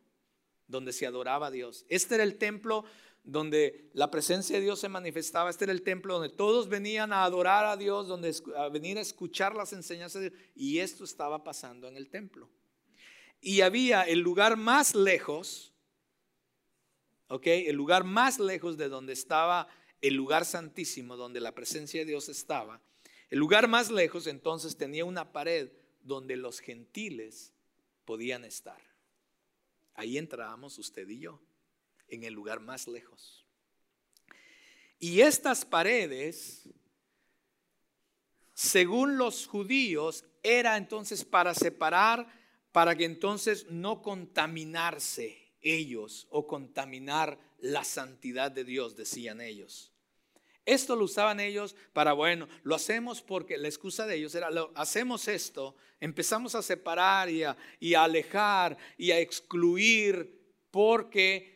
donde 0.67 0.91
se 0.91 1.05
adoraba 1.05 1.47
a 1.47 1.51
Dios. 1.51 1.85
Este 1.87 2.15
era 2.15 2.23
el 2.23 2.37
templo 2.37 2.83
donde 3.23 3.89
la 3.93 4.11
presencia 4.11 4.57
de 4.57 4.63
Dios 4.63 4.79
se 4.79 4.89
manifestaba. 4.89 5.49
Este 5.49 5.65
era 5.65 5.73
el 5.73 5.81
templo 5.81 6.15
donde 6.15 6.35
todos 6.35 6.67
venían 6.67 7.13
a 7.13 7.23
adorar 7.23 7.65
a 7.65 7.77
Dios, 7.77 8.07
donde 8.07 8.35
a 8.57 8.69
venir 8.69 8.97
a 8.97 9.01
escuchar 9.01 9.55
las 9.55 9.73
enseñanzas 9.73 10.21
de 10.21 10.29
Dios. 10.29 10.41
Y 10.55 10.79
esto 10.79 11.03
estaba 11.03 11.43
pasando 11.43 11.87
en 11.87 11.95
el 11.95 12.09
templo. 12.09 12.49
Y 13.41 13.61
había 13.61 14.03
el 14.03 14.19
lugar 14.19 14.57
más 14.57 14.95
lejos, 14.95 15.73
¿ok? 17.27 17.47
El 17.47 17.75
lugar 17.75 18.03
más 18.03 18.39
lejos 18.39 18.77
de 18.77 18.89
donde 18.89 19.13
estaba 19.13 19.67
el 20.03 20.15
lugar 20.15 20.43
santísimo 20.43 21.15
donde 21.15 21.39
la 21.39 21.55
presencia 21.55 22.01
de 22.01 22.05
Dios 22.05 22.27
estaba, 22.27 22.81
el 23.29 23.39
lugar 23.39 23.69
más 23.69 23.89
lejos 23.89 24.27
entonces 24.27 24.75
tenía 24.75 25.05
una 25.05 25.31
pared 25.31 25.71
donde 26.01 26.35
los 26.35 26.59
gentiles 26.59 27.53
podían 28.03 28.43
estar. 28.43 28.79
Ahí 29.95 30.17
entrábamos 30.17 30.77
usted 30.77 31.07
y 31.07 31.19
yo, 31.19 31.39
en 32.07 32.23
el 32.23 32.33
lugar 32.33 32.59
más 32.59 32.87
lejos. 32.87 33.45
Y 34.99 35.21
estas 35.21 35.65
paredes, 35.65 36.69
según 38.53 39.17
los 39.17 39.47
judíos, 39.47 40.25
era 40.43 40.77
entonces 40.77 41.25
para 41.25 41.53
separar, 41.53 42.27
para 42.71 42.95
que 42.95 43.05
entonces 43.05 43.65
no 43.69 44.01
contaminarse 44.01 45.53
ellos 45.61 46.27
o 46.29 46.47
contaminar 46.47 47.37
la 47.59 47.83
santidad 47.83 48.51
de 48.51 48.63
Dios, 48.63 48.95
decían 48.95 49.41
ellos. 49.41 49.93
Esto 50.65 50.95
lo 50.95 51.05
usaban 51.05 51.39
ellos 51.39 51.75
para, 51.91 52.13
bueno, 52.13 52.47
lo 52.63 52.75
hacemos 52.75 53.21
porque 53.21 53.57
la 53.57 53.67
excusa 53.67 54.05
de 54.05 54.15
ellos 54.15 54.33
era, 54.35 54.49
lo, 54.49 54.71
hacemos 54.75 55.27
esto, 55.27 55.75
empezamos 55.99 56.55
a 56.55 56.61
separar 56.61 57.29
y 57.29 57.43
a, 57.43 57.57
y 57.79 57.95
a 57.95 58.03
alejar 58.05 58.77
y 58.97 59.11
a 59.11 59.19
excluir 59.19 60.41
porque 60.71 61.52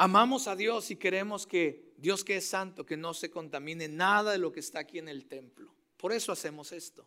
amamos 0.00 0.48
a 0.48 0.56
Dios 0.56 0.90
y 0.90 0.96
queremos 0.96 1.46
que 1.46 1.92
Dios 1.98 2.24
que 2.24 2.38
es 2.38 2.46
santo, 2.46 2.86
que 2.86 2.96
no 2.96 3.12
se 3.12 3.30
contamine 3.30 3.86
nada 3.86 4.32
de 4.32 4.38
lo 4.38 4.50
que 4.50 4.60
está 4.60 4.78
aquí 4.78 4.98
en 4.98 5.10
el 5.10 5.26
templo. 5.26 5.74
Por 5.98 6.14
eso 6.14 6.32
hacemos 6.32 6.72
esto, 6.72 7.06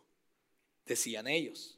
decían 0.86 1.26
ellos. 1.26 1.76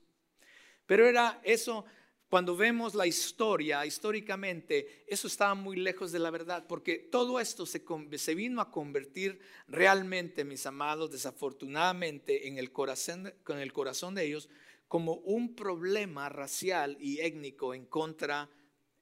Pero 0.84 1.06
era 1.06 1.40
eso 1.42 1.86
cuando 2.28 2.54
vemos 2.54 2.94
la 2.94 3.06
historia, 3.06 3.86
históricamente, 3.86 5.04
eso 5.06 5.26
estaba 5.26 5.54
muy 5.54 5.78
lejos 5.78 6.12
de 6.12 6.18
la 6.18 6.30
verdad, 6.30 6.66
porque 6.68 6.98
todo 6.98 7.40
esto 7.40 7.64
se, 7.64 8.34
vino 8.34 8.60
a 8.60 8.70
convertir 8.70 9.40
realmente, 9.68 10.44
mis 10.44 10.66
amados, 10.66 11.10
desafortunadamente, 11.10 12.46
en 12.46 12.58
el, 12.58 12.72
corazón, 12.72 13.32
con 13.42 13.58
el 13.58 13.72
corazón 13.72 14.14
de 14.14 14.26
ellos, 14.26 14.50
como 14.86 15.14
un 15.14 15.54
problema 15.54 16.28
racial 16.28 16.98
y 17.00 17.20
étnico 17.20 17.72
en 17.72 17.86
contra 17.86 18.50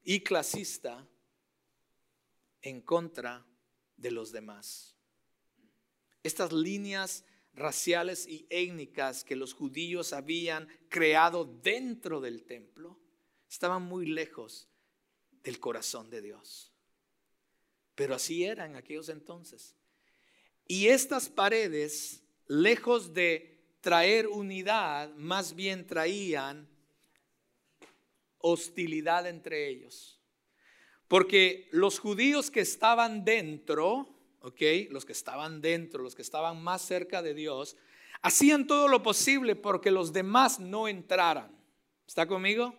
y 0.05 0.21
clasista 0.21 1.09
en 2.65 2.81
contra 2.81 3.47
de 3.97 4.11
los 4.11 4.33
demás. 4.33 4.97
Estas 6.23 6.53
líneas 6.53 7.25
raciales 7.53 8.27
y 8.27 8.47
étnicas 8.49 9.23
que 9.23 9.37
los 9.37 9.53
judíos 9.53 10.13
habían 10.13 10.67
creado 10.89 11.45
dentro 11.45 12.21
del 12.21 12.43
templo 12.45 12.99
estaban 13.49 13.83
muy 13.83 14.07
lejos 14.07 14.67
del 15.43 15.61
corazón 15.61 16.09
de 16.09 16.23
Dios. 16.23 16.73
Pero 17.95 18.15
así 18.15 18.45
eran 18.45 18.73
en 18.73 18.77
aquellos 18.77 19.11
entonces. 19.11 19.77
Y 20.67 20.89
estas 20.89 21.29
paredes, 21.29 22.23
lejos 22.47 23.13
de 23.13 23.63
traer 23.83 24.27
unidad, 24.27 25.15
más 25.17 25.55
bien 25.55 25.87
traían 25.87 26.67
hostilidad 28.39 29.27
entre 29.29 29.69
ellos. 29.69 30.19
Porque 31.15 31.69
los 31.71 32.01
judíos 32.01 32.51
que 32.51 32.59
estaban 32.59 33.25
dentro, 33.25 34.09
¿ok? 34.41 34.61
Los 34.91 35.05
que 35.05 35.13
estaban 35.13 35.61
dentro, 35.61 36.03
los 36.03 36.17
que 36.17 36.23
estaban 36.23 36.61
más 36.61 36.83
cerca 36.83 37.23
de 37.23 37.35
Dios, 37.35 37.77
hacían 38.21 38.67
todo 38.67 38.89
lo 38.89 39.01
posible 39.05 39.55
porque 39.55 39.93
los 39.93 40.13
demás 40.13 40.59
no 40.59 40.89
entraran. 40.89 41.57
¿Está 42.05 42.27
conmigo? 42.27 42.75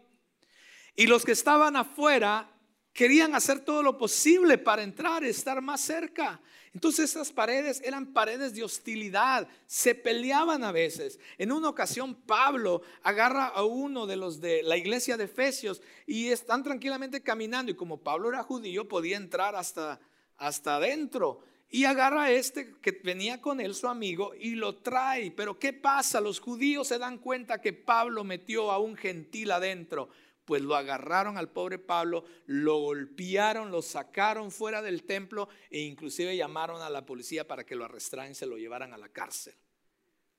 Y 0.97 1.07
los 1.07 1.23
que 1.23 1.31
estaban 1.31 1.77
afuera 1.77 2.51
querían 2.95 3.35
hacer 3.35 3.59
todo 3.59 3.83
lo 3.83 3.97
posible 3.97 4.57
para 4.57 4.81
entrar, 4.81 5.25
estar 5.25 5.61
más 5.61 5.81
cerca. 5.81 6.39
Entonces 6.73 7.11
esas 7.11 7.31
paredes 7.31 7.81
eran 7.83 8.13
paredes 8.13 8.55
de 8.55 8.63
hostilidad, 8.63 9.47
se 9.67 9.95
peleaban 9.95 10.63
a 10.63 10.71
veces. 10.71 11.19
En 11.37 11.51
una 11.51 11.69
ocasión 11.69 12.15
Pablo 12.15 12.81
agarra 13.03 13.47
a 13.47 13.63
uno 13.65 14.07
de 14.07 14.15
los 14.15 14.39
de 14.39 14.63
la 14.63 14.77
iglesia 14.77 15.17
de 15.17 15.25
Efesios 15.25 15.81
y 16.07 16.29
están 16.29 16.63
tranquilamente 16.63 17.21
caminando 17.21 17.69
y 17.69 17.75
como 17.75 18.01
Pablo 18.01 18.29
era 18.29 18.43
judío 18.43 18.87
podía 18.87 19.17
entrar 19.17 19.55
hasta, 19.57 19.99
hasta 20.37 20.77
adentro. 20.77 21.41
Y 21.69 21.83
agarra 21.83 22.23
a 22.23 22.31
este 22.31 22.75
que 22.81 22.91
venía 23.03 23.41
con 23.41 23.59
él, 23.59 23.75
su 23.75 23.89
amigo, 23.89 24.33
y 24.39 24.51
lo 24.51 24.77
trae. 24.77 25.31
Pero 25.31 25.59
¿qué 25.59 25.73
pasa? 25.73 26.21
Los 26.21 26.39
judíos 26.39 26.87
se 26.87 26.97
dan 26.97 27.17
cuenta 27.17 27.59
que 27.59 27.73
Pablo 27.73 28.23
metió 28.23 28.71
a 28.71 28.79
un 28.79 28.95
gentil 28.95 29.51
adentro 29.51 30.09
pues 30.45 30.61
lo 30.61 30.75
agarraron 30.75 31.37
al 31.37 31.49
pobre 31.49 31.79
Pablo, 31.79 32.23
lo 32.45 32.77
golpearon, 32.77 33.71
lo 33.71 33.81
sacaron 33.81 34.51
fuera 34.51 34.81
del 34.81 35.03
templo 35.03 35.49
e 35.69 35.81
inclusive 35.81 36.37
llamaron 36.37 36.81
a 36.81 36.89
la 36.89 37.05
policía 37.05 37.47
para 37.47 37.65
que 37.65 37.75
lo 37.75 37.85
arrestaran 37.85 38.31
y 38.31 38.35
se 38.35 38.45
lo 38.45 38.57
llevaran 38.57 38.93
a 38.93 38.97
la 38.97 39.09
cárcel. 39.09 39.55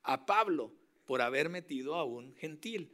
A 0.03 0.25
Pablo 0.25 0.73
por 1.05 1.21
haber 1.21 1.49
metido 1.49 1.95
a 1.95 2.05
un 2.05 2.33
gentil. 2.35 2.93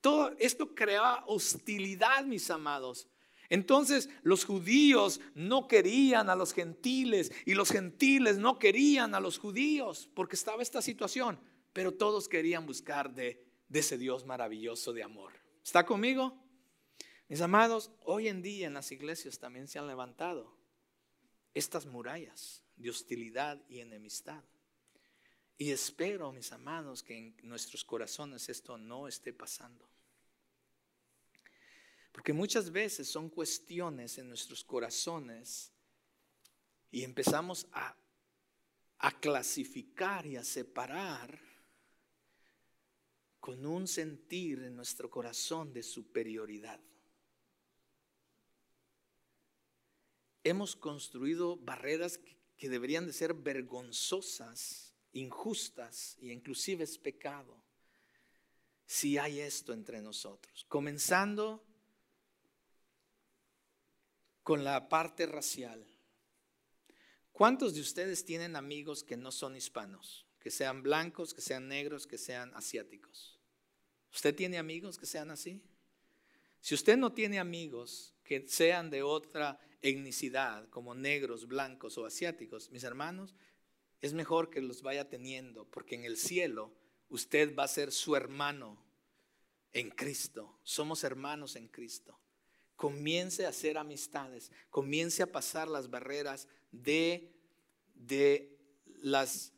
Todo 0.00 0.34
esto 0.38 0.74
creaba 0.74 1.24
hostilidad, 1.26 2.24
mis 2.24 2.50
amados. 2.50 3.08
Entonces 3.48 4.08
los 4.22 4.44
judíos 4.44 5.20
no 5.34 5.68
querían 5.68 6.30
a 6.30 6.36
los 6.36 6.52
gentiles 6.52 7.32
y 7.44 7.54
los 7.54 7.70
gentiles 7.70 8.38
no 8.38 8.58
querían 8.58 9.14
a 9.14 9.20
los 9.20 9.38
judíos 9.38 10.08
porque 10.14 10.36
estaba 10.36 10.62
esta 10.62 10.82
situación, 10.82 11.38
pero 11.72 11.92
todos 11.92 12.28
querían 12.28 12.66
buscar 12.66 13.14
de, 13.14 13.44
de 13.68 13.80
ese 13.80 13.98
Dios 13.98 14.24
maravilloso 14.24 14.92
de 14.92 15.02
amor. 15.02 15.32
¿Está 15.62 15.84
conmigo? 15.86 16.41
Mis 17.32 17.40
amados, 17.40 17.90
hoy 18.04 18.28
en 18.28 18.42
día 18.42 18.66
en 18.66 18.74
las 18.74 18.92
iglesias 18.92 19.38
también 19.38 19.66
se 19.66 19.78
han 19.78 19.86
levantado 19.86 20.54
estas 21.54 21.86
murallas 21.86 22.62
de 22.76 22.90
hostilidad 22.90 23.58
y 23.70 23.80
enemistad. 23.80 24.44
Y 25.56 25.70
espero, 25.70 26.30
mis 26.30 26.52
amados, 26.52 27.02
que 27.02 27.16
en 27.16 27.34
nuestros 27.42 27.86
corazones 27.86 28.50
esto 28.50 28.76
no 28.76 29.08
esté 29.08 29.32
pasando. 29.32 29.88
Porque 32.12 32.34
muchas 32.34 32.70
veces 32.70 33.08
son 33.08 33.30
cuestiones 33.30 34.18
en 34.18 34.28
nuestros 34.28 34.62
corazones 34.62 35.72
y 36.90 37.02
empezamos 37.02 37.66
a, 37.72 37.96
a 38.98 39.20
clasificar 39.20 40.26
y 40.26 40.36
a 40.36 40.44
separar 40.44 41.40
con 43.40 43.64
un 43.64 43.88
sentir 43.88 44.64
en 44.64 44.76
nuestro 44.76 45.08
corazón 45.08 45.72
de 45.72 45.82
superioridad. 45.82 46.78
Hemos 50.44 50.76
construido 50.76 51.56
barreras 51.56 52.18
que, 52.56 52.68
deberían 52.68 53.06
de 53.06 53.12
ser 53.12 53.34
vergonzosas, 53.34 54.94
injustas 55.12 56.16
e 56.20 56.28
inclusive 56.28 56.84
es 56.84 56.96
pecado 56.96 57.60
si 58.86 59.18
hay 59.18 59.40
esto 59.40 59.72
entre 59.72 60.00
nosotros. 60.00 60.64
Comenzando 60.68 61.64
con 64.42 64.64
la 64.64 64.88
parte 64.88 65.26
racial. 65.26 65.84
¿Cuántos 67.32 67.74
de 67.74 67.80
ustedes 67.80 68.24
tienen 68.24 68.56
amigos 68.56 69.02
que 69.02 69.16
no 69.16 69.32
son 69.32 69.56
hispanos? 69.56 70.26
Que 70.38 70.50
sean 70.50 70.82
blancos, 70.82 71.32
que 71.32 71.40
sean 71.40 71.68
negros, 71.68 72.06
que 72.06 72.18
sean 72.18 72.54
asiáticos. 72.54 73.40
¿Usted 74.12 74.34
tiene 74.34 74.58
amigos 74.58 74.98
que 74.98 75.06
sean 75.06 75.30
así? 75.30 75.62
Si 76.60 76.74
usted 76.74 76.96
no 76.96 77.12
tiene 77.12 77.38
amigos 77.38 78.11
que 78.24 78.46
sean 78.48 78.90
de 78.90 79.02
otra 79.02 79.58
etnicidad, 79.80 80.68
como 80.68 80.94
negros, 80.94 81.46
blancos 81.46 81.98
o 81.98 82.06
asiáticos, 82.06 82.70
mis 82.70 82.84
hermanos, 82.84 83.34
es 84.00 84.12
mejor 84.14 84.50
que 84.50 84.60
los 84.60 84.82
vaya 84.82 85.08
teniendo, 85.08 85.64
porque 85.66 85.94
en 85.94 86.04
el 86.04 86.16
cielo 86.16 86.72
usted 87.08 87.54
va 87.54 87.64
a 87.64 87.68
ser 87.68 87.92
su 87.92 88.16
hermano 88.16 88.82
en 89.72 89.90
Cristo. 89.90 90.58
Somos 90.62 91.04
hermanos 91.04 91.56
en 91.56 91.68
Cristo. 91.68 92.18
Comience 92.76 93.46
a 93.46 93.50
hacer 93.50 93.78
amistades, 93.78 94.50
comience 94.70 95.22
a 95.22 95.30
pasar 95.30 95.68
las 95.68 95.88
barreras 95.88 96.48
de, 96.72 97.32
de, 97.94 98.58
las, 99.02 99.52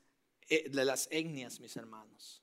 eh, 0.48 0.68
de 0.68 0.84
las 0.84 1.08
etnias, 1.10 1.60
mis 1.60 1.76
hermanos. 1.76 2.42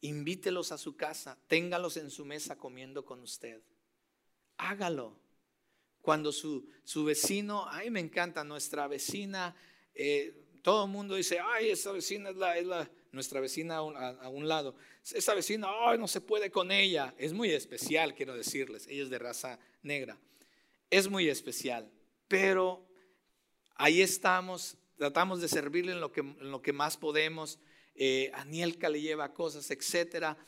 Invítelos 0.00 0.72
a 0.72 0.78
su 0.78 0.96
casa, 0.96 1.38
téngalos 1.48 1.96
en 1.96 2.10
su 2.10 2.24
mesa 2.24 2.56
comiendo 2.56 3.04
con 3.04 3.20
usted. 3.20 3.60
Hágalo. 4.56 5.27
Cuando 6.08 6.32
su, 6.32 6.66
su 6.84 7.04
vecino, 7.04 7.66
ay, 7.68 7.90
me 7.90 8.00
encanta, 8.00 8.42
nuestra 8.42 8.88
vecina, 8.88 9.54
eh, 9.94 10.32
todo 10.62 10.86
el 10.86 10.90
mundo 10.90 11.16
dice, 11.16 11.38
ay, 11.38 11.68
esa 11.68 11.92
vecina 11.92 12.30
es 12.30 12.36
la, 12.36 12.56
es 12.56 12.64
la 12.64 12.90
nuestra 13.12 13.40
vecina 13.40 13.76
a 13.76 13.82
un, 14.30 14.48
lado. 14.48 14.74
Esa 15.12 15.34
vecina, 15.34 15.68
ay, 15.80 15.98
no 15.98 16.08
se 16.08 16.22
puede 16.22 16.50
con 16.50 16.72
ella. 16.72 17.14
Es 17.18 17.34
muy 17.34 17.50
especial, 17.50 18.14
quiero 18.14 18.34
decirles. 18.34 18.86
Ella 18.86 19.02
es 19.02 19.10
de 19.10 19.18
raza 19.18 19.58
negra. 19.82 20.16
Es 20.88 21.10
muy 21.10 21.28
especial. 21.28 21.90
Pero 22.26 22.88
ahí 23.74 24.00
estamos, 24.00 24.78
tratamos 24.96 25.42
de 25.42 25.48
servirle 25.48 25.92
en 25.92 26.00
lo 26.00 26.10
que, 26.10 26.20
en 26.20 26.50
lo 26.50 26.62
que 26.62 26.72
más 26.72 26.96
podemos. 26.96 27.58
Eh, 27.94 28.30
Anielka 28.32 28.88
le 28.88 29.02
lleva 29.02 29.34
cosas, 29.34 29.70
etcétera 29.70 30.38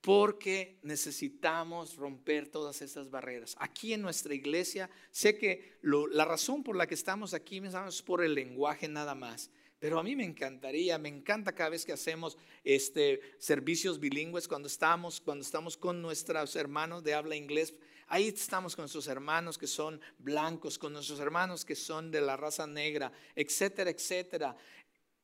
porque 0.00 0.78
necesitamos 0.82 1.96
romper 1.96 2.48
todas 2.48 2.82
estas 2.82 3.10
barreras. 3.10 3.56
Aquí 3.58 3.92
en 3.92 4.02
nuestra 4.02 4.34
iglesia, 4.34 4.88
sé 5.10 5.36
que 5.36 5.78
la 5.82 6.24
razón 6.24 6.62
por 6.62 6.76
la 6.76 6.86
que 6.86 6.94
estamos 6.94 7.34
aquí 7.34 7.60
es 7.64 8.02
por 8.02 8.22
el 8.22 8.34
lenguaje 8.34 8.88
nada 8.88 9.14
más. 9.14 9.50
Pero 9.78 10.00
a 10.00 10.02
mí 10.02 10.16
me 10.16 10.24
encantaría, 10.24 10.98
me 10.98 11.08
encanta 11.08 11.54
cada 11.54 11.70
vez 11.70 11.84
que 11.84 11.92
hacemos 11.92 12.36
este, 12.64 13.20
servicios 13.38 14.00
bilingües, 14.00 14.48
cuando 14.48 14.66
estamos, 14.66 15.20
cuando 15.20 15.44
estamos 15.44 15.76
con 15.76 16.02
nuestros 16.02 16.56
hermanos 16.56 17.04
de 17.04 17.14
habla 17.14 17.36
inglés, 17.36 17.74
ahí 18.08 18.26
estamos 18.26 18.74
con 18.74 18.82
nuestros 18.82 19.06
hermanos 19.06 19.56
que 19.56 19.68
son 19.68 20.00
blancos, 20.18 20.78
con 20.78 20.92
nuestros 20.92 21.20
hermanos 21.20 21.64
que 21.64 21.76
son 21.76 22.10
de 22.10 22.20
la 22.20 22.36
raza 22.36 22.66
negra, 22.66 23.12
etcétera, 23.36 23.90
etcétera. 23.90 24.56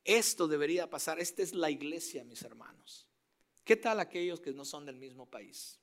Esto 0.04 0.46
debería 0.46 0.88
pasar, 0.88 1.18
esta 1.18 1.42
es 1.42 1.52
la 1.52 1.70
iglesia, 1.70 2.22
mis 2.22 2.42
hermanos. 2.42 3.03
¿Qué 3.64 3.76
tal 3.76 3.98
aquellos 3.98 4.40
que 4.40 4.52
no 4.52 4.64
son 4.64 4.84
del 4.84 4.96
mismo 4.96 5.26
país? 5.26 5.80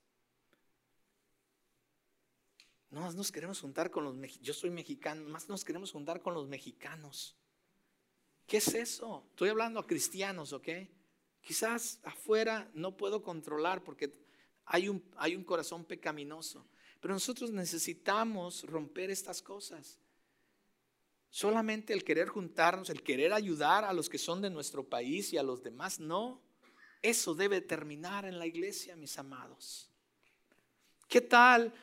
Más 2.91 3.15
nos 3.15 3.31
queremos 3.31 3.59
juntar 3.59 3.89
con 3.89 4.03
los 4.03 4.15
mexicanos. 4.15 4.45
Yo 4.45 4.53
soy 4.53 4.69
mexicano, 4.69 5.27
más 5.29 5.49
nos 5.49 5.65
queremos 5.65 5.91
juntar 5.91 6.21
con 6.21 6.33
los 6.33 6.47
mexicanos. 6.47 7.35
¿Qué 8.45 8.57
es 8.57 8.73
eso? 8.75 9.25
Estoy 9.29 9.49
hablando 9.49 9.79
a 9.79 9.87
cristianos, 9.87 10.53
¿ok? 10.53 10.67
Quizás 11.41 11.99
afuera 12.03 12.69
no 12.73 12.95
puedo 12.97 13.23
controlar 13.23 13.83
porque 13.83 14.13
hay 14.65 14.89
un, 14.89 15.03
hay 15.15 15.35
un 15.35 15.43
corazón 15.43 15.85
pecaminoso. 15.85 16.67
Pero 16.99 17.13
nosotros 17.15 17.49
necesitamos 17.49 18.63
romper 18.63 19.09
estas 19.09 19.41
cosas. 19.41 19.97
Solamente 21.29 21.93
el 21.93 22.03
querer 22.03 22.27
juntarnos, 22.27 22.89
el 22.89 23.01
querer 23.01 23.33
ayudar 23.33 23.85
a 23.85 23.93
los 23.93 24.09
que 24.09 24.17
son 24.17 24.41
de 24.41 24.49
nuestro 24.49 24.87
país 24.87 25.33
y 25.33 25.37
a 25.37 25.43
los 25.43 25.63
demás, 25.63 25.99
no. 25.99 26.41
Eso 27.01 27.33
debe 27.33 27.61
terminar 27.61 28.25
en 28.25 28.37
la 28.37 28.45
iglesia, 28.45 28.95
mis 28.95 29.17
amados. 29.17 29.89
¿Qué 31.07 31.21
tal 31.21 31.73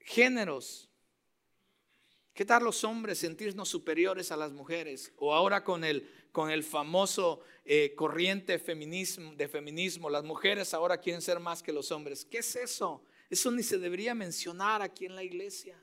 géneros? 0.00 0.88
¿Qué 2.34 2.44
tal 2.44 2.64
los 2.64 2.82
hombres 2.84 3.18
sentirnos 3.18 3.68
superiores 3.68 4.30
a 4.32 4.36
las 4.36 4.52
mujeres? 4.52 5.12
O 5.16 5.34
ahora 5.34 5.64
con 5.64 5.84
el, 5.84 6.08
con 6.30 6.50
el 6.50 6.62
famoso 6.62 7.42
eh, 7.64 7.94
corriente 7.94 8.58
feminismo, 8.58 9.34
de 9.34 9.48
feminismo, 9.48 10.08
las 10.08 10.24
mujeres 10.24 10.72
ahora 10.72 10.98
quieren 10.98 11.20
ser 11.20 11.40
más 11.40 11.62
que 11.62 11.72
los 11.72 11.90
hombres. 11.90 12.24
¿Qué 12.24 12.38
es 12.38 12.56
eso? 12.56 13.04
Eso 13.28 13.50
ni 13.50 13.62
se 13.62 13.78
debería 13.78 14.14
mencionar 14.14 14.82
aquí 14.82 15.06
en 15.06 15.14
la 15.14 15.22
iglesia. 15.22 15.82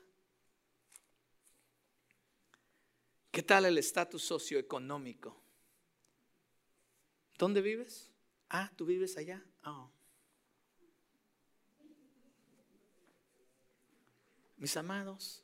¿Qué 3.30 3.42
tal 3.42 3.64
el 3.64 3.78
estatus 3.78 4.22
socioeconómico? 4.22 5.40
¿Dónde 7.38 7.60
vives? 7.60 8.09
Ah, 8.50 8.70
tú 8.76 8.84
vives 8.84 9.16
allá. 9.16 9.42
Oh. 9.64 9.88
Mis 14.56 14.76
amados, 14.76 15.42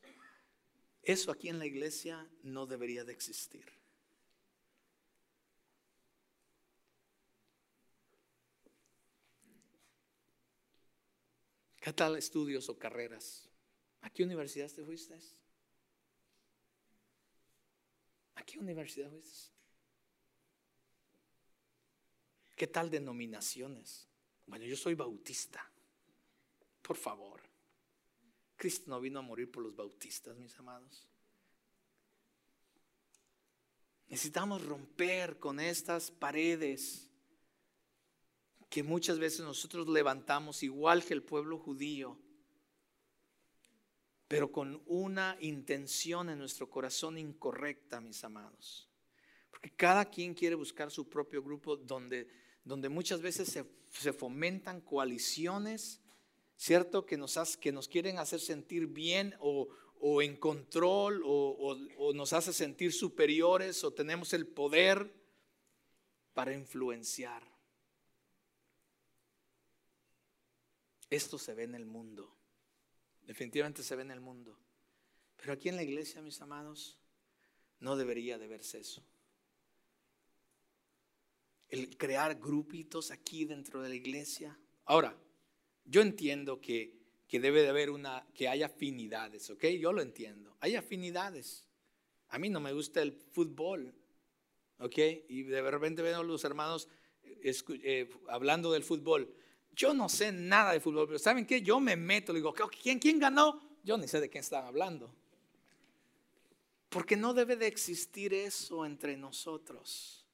eso 1.03 1.31
aquí 1.31 1.49
en 1.49 1.61
la 1.61 1.67
iglesia 1.67 2.29
no 2.43 2.67
debería 2.67 3.05
de 3.05 3.13
existir. 3.13 3.65
¿Qué 11.77 11.93
tal 11.93 12.17
estudios 12.17 12.69
o 12.69 12.77
carreras? 12.77 13.49
¿A 14.01 14.11
qué 14.11 14.25
universidad 14.25 14.69
te 14.71 14.85
fuiste? 14.85 15.17
¿A 18.35 18.43
qué 18.45 18.59
universidad 18.59 19.09
fuiste? 19.09 19.56
¿Qué 22.57 22.67
tal 22.67 22.91
denominaciones? 22.91 24.09
Bueno, 24.47 24.65
yo 24.65 24.77
soy 24.77 24.95
bautista. 24.95 25.71
Por 26.83 26.97
favor. 26.97 27.43
Cristo 28.57 28.91
no 28.91 29.01
vino 29.01 29.19
a 29.19 29.23
morir 29.23 29.51
por 29.51 29.63
los 29.63 29.77
bautistas, 29.77 30.37
mis 30.39 30.59
amados. 30.59 31.07
Necesitamos 34.09 34.65
romper 34.65 35.39
con 35.39 35.61
estas 35.61 36.11
paredes 36.11 37.11
que 38.71 38.83
muchas 38.83 39.19
veces 39.19 39.41
nosotros 39.41 39.89
levantamos 39.89 40.63
igual 40.63 41.05
que 41.05 41.15
el 41.15 41.23
pueblo 41.23 41.59
judío, 41.59 42.19
pero 44.29 44.51
con 44.51 44.83
una 44.87 45.37
intención 45.41 46.31
en 46.31 46.39
nuestro 46.39 46.69
corazón 46.69 47.19
incorrecta, 47.19 48.01
mis 48.01 48.23
amados. 48.25 48.89
Porque 49.51 49.71
cada 49.75 50.05
quien 50.05 50.35
quiere 50.35 50.55
buscar 50.55 50.91
su 50.91 51.09
propio 51.09 51.43
grupo 51.43 51.77
donde, 51.77 52.29
donde 52.67 52.89
muchas 52.89 53.23
veces 53.23 53.49
se, 53.49 54.13
fomentan 54.13 54.81
coaliciones, 54.81 56.01
¿cierto? 56.57 57.07
Que 57.07 57.17
nos, 57.17 57.57
que 57.57 57.71
nos 57.71 57.87
quieren 57.87 58.19
hacer 58.19 58.41
sentir 58.41 58.89
bien 58.89 59.35
o, 59.39 59.69
o 60.01 60.21
en 60.21 60.37
control 60.37 61.23
o, 61.25 62.13
nos 62.13 62.33
hace 62.33 62.53
sentir 62.53 62.93
superiores 62.93 63.85
o 63.85 63.93
tenemos 63.93 64.33
el 64.33 64.49
poder 64.49 65.15
para 66.35 66.53
influenciar. 66.53 67.43
Esto 71.09 71.39
se 71.39 71.55
ve 71.55 71.63
en 71.63 71.77
el 71.77 71.87
mundo. 71.87 72.35
Definitivamente 73.23 73.85
se 73.85 73.95
ve 73.95 74.03
en 74.03 74.11
el 74.11 74.21
mundo. 74.21 74.59
Pero 75.37 75.53
aquí 75.53 75.69
en 75.69 75.77
la 75.77 75.85
iglesia, 75.85 76.21
mis 76.21 76.41
amados, 76.41 76.99
no 77.79 77.97
debería 77.97 78.39
de 78.39 78.49
verse 78.49 78.81
eso. 78.81 79.05
El 81.69 81.97
crear 81.97 82.39
grupitos 82.39 83.11
aquí 83.11 83.45
dentro 83.45 83.83
de 83.83 83.89
la 83.89 83.95
iglesia. 83.95 84.59
Ahora, 84.85 85.17
yo 85.85 86.01
entiendo 86.03 86.61
que 86.61 86.97
que 87.29 87.41
debe 87.41 87.63
de 87.63 87.69
haber 87.69 87.91
una, 87.91 88.25
que 88.35 88.49
haya 88.49 88.67
afinidades, 88.67 89.51
¿ok? 89.51 89.65
Yo 89.81 89.93
lo 89.93 90.01
entiendo. 90.01 90.57
Hay 90.61 90.77
afinidades. 90.77 91.67
A 92.29 92.39
mí 92.39 92.49
no 92.49 92.61
me 92.61 92.73
gusta 92.73 93.03
el 93.03 93.13
fútbol, 93.13 93.93
¿ok? 94.79 94.99
Y 95.29 95.43
de 95.45 95.71
repente 95.71 96.03
ven 96.03 96.15
a 96.15 96.23
los 96.23 96.45
hermanos 96.45 96.89
eh, 97.25 98.11
hablando 98.29 98.71
del 98.73 98.85
fútbol. 98.85 99.33
Yo 99.75 99.93
no 99.93 100.09
sé 100.09 100.33
nada 100.33 100.73
de 100.73 100.81
fútbol, 100.81 101.07
pero 101.07 101.19
¿saben 101.19 101.47
qué? 101.47 101.63
Yo 101.63 101.81
me 101.81 101.97
meto, 101.97 102.33
digo, 102.33 102.55
¿quién, 102.83 102.99
¿quién 102.99 103.19
ganó? 103.19 103.61
Yo 103.83 103.99
ni 103.99 104.09
sé 104.09 104.21
de 104.21 104.31
quién 104.31 104.43
están 104.43 104.65
hablando. 104.65 105.13
Porque 106.89 107.17
no 107.17 107.35
debe 107.35 107.57
de 107.57 107.67
existir 107.67 108.33
eso 108.33 108.87
entre 108.87 109.17
nosotros. 109.17 110.26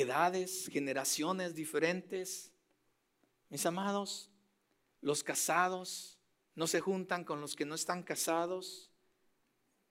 Edades, 0.00 0.68
generaciones 0.70 1.54
diferentes. 1.54 2.52
Mis 3.48 3.64
amados, 3.64 4.30
los 5.00 5.24
casados 5.24 6.18
no 6.54 6.66
se 6.66 6.80
juntan 6.80 7.24
con 7.24 7.40
los 7.40 7.56
que 7.56 7.64
no 7.64 7.74
están 7.74 8.02
casados. 8.02 8.90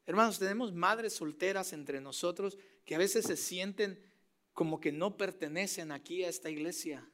Hermanos, 0.06 0.38
tenemos 0.38 0.74
madres 0.74 1.14
solteras 1.14 1.74
entre 1.74 2.02
nosotros 2.02 2.58
que 2.86 2.94
a 2.94 3.00
veces 3.00 3.26
se 3.26 3.36
sienten 3.36 4.00
como 4.54 4.80
que 4.80 4.92
no 4.92 5.18
pertenecen 5.18 5.92
aquí 5.92 6.24
a 6.24 6.30
esta 6.30 6.50
iglesia. 6.50 7.08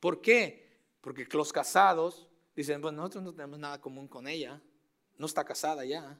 ¿Por 0.00 0.20
qué? 0.20 0.80
Porque 1.00 1.26
los 1.32 1.52
casados 1.52 2.28
dicen, 2.56 2.80
bueno, 2.80 2.98
nosotros 2.98 3.24
no 3.24 3.32
tenemos 3.32 3.58
nada 3.58 3.80
común 3.80 4.08
con 4.08 4.26
ella, 4.26 4.60
no 5.16 5.26
está 5.26 5.44
casada 5.44 5.84
ya. 5.84 6.18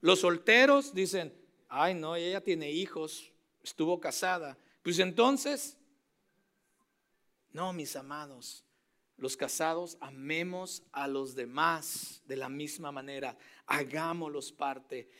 Los 0.00 0.20
solteros 0.20 0.94
dicen, 0.94 1.34
ay 1.68 1.94
no, 1.94 2.16
ella 2.16 2.42
tiene 2.42 2.70
hijos, 2.70 3.30
estuvo 3.62 4.00
casada. 4.00 4.56
Pues 4.82 4.98
entonces, 4.98 5.76
no, 7.52 7.72
mis 7.72 7.96
amados, 7.96 8.64
los 9.16 9.36
casados 9.36 9.98
amemos 10.00 10.82
a 10.92 11.06
los 11.06 11.34
demás 11.34 12.22
de 12.26 12.36
la 12.36 12.48
misma 12.48 12.90
manera, 12.90 13.36
hagámoslos 13.66 14.52
parte, 14.52 15.10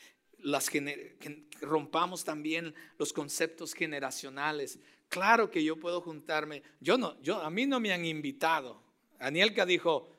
rompamos 1.61 2.23
también 2.23 2.73
los 2.97 3.13
conceptos 3.13 3.73
generacionales. 3.73 4.79
Claro 5.07 5.51
que 5.51 5.63
yo 5.63 5.79
puedo 5.79 6.01
juntarme, 6.01 6.63
yo 6.79 6.97
no, 6.97 7.21
yo, 7.21 7.41
a 7.41 7.51
mí 7.51 7.67
no 7.67 7.79
me 7.79 7.93
han 7.93 8.05
invitado. 8.05 8.81
Anielka 9.19 9.65
dijo 9.67 10.09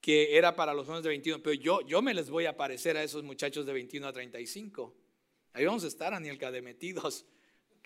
que 0.00 0.36
era 0.36 0.56
para 0.56 0.74
los 0.74 0.88
hombres 0.88 1.04
de 1.04 1.10
21, 1.10 1.42
pero 1.42 1.54
yo, 1.54 1.82
yo 1.82 2.02
me 2.02 2.14
les 2.14 2.28
voy 2.28 2.46
a 2.46 2.56
parecer 2.56 2.96
a 2.96 3.02
esos 3.04 3.22
muchachos 3.22 3.64
de 3.64 3.72
21 3.72 4.08
a 4.08 4.12
35. 4.12 4.92
Ahí 5.52 5.64
vamos 5.64 5.84
a 5.84 5.86
estar, 5.86 6.12
Anielka, 6.12 6.50
de 6.50 6.62
metidos 6.62 7.26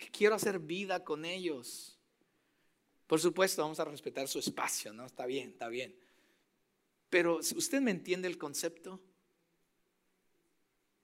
quiero 0.07 0.35
hacer 0.35 0.59
vida 0.59 1.03
con 1.03 1.25
ellos. 1.25 1.97
Por 3.05 3.19
supuesto, 3.19 3.61
vamos 3.61 3.79
a 3.79 3.85
respetar 3.85 4.27
su 4.27 4.39
espacio, 4.39 4.93
¿no? 4.93 5.05
Está 5.05 5.25
bien, 5.25 5.49
está 5.49 5.67
bien. 5.67 5.95
Pero 7.09 7.37
¿usted 7.37 7.81
me 7.81 7.91
entiende 7.91 8.27
el 8.27 8.37
concepto? 8.37 9.01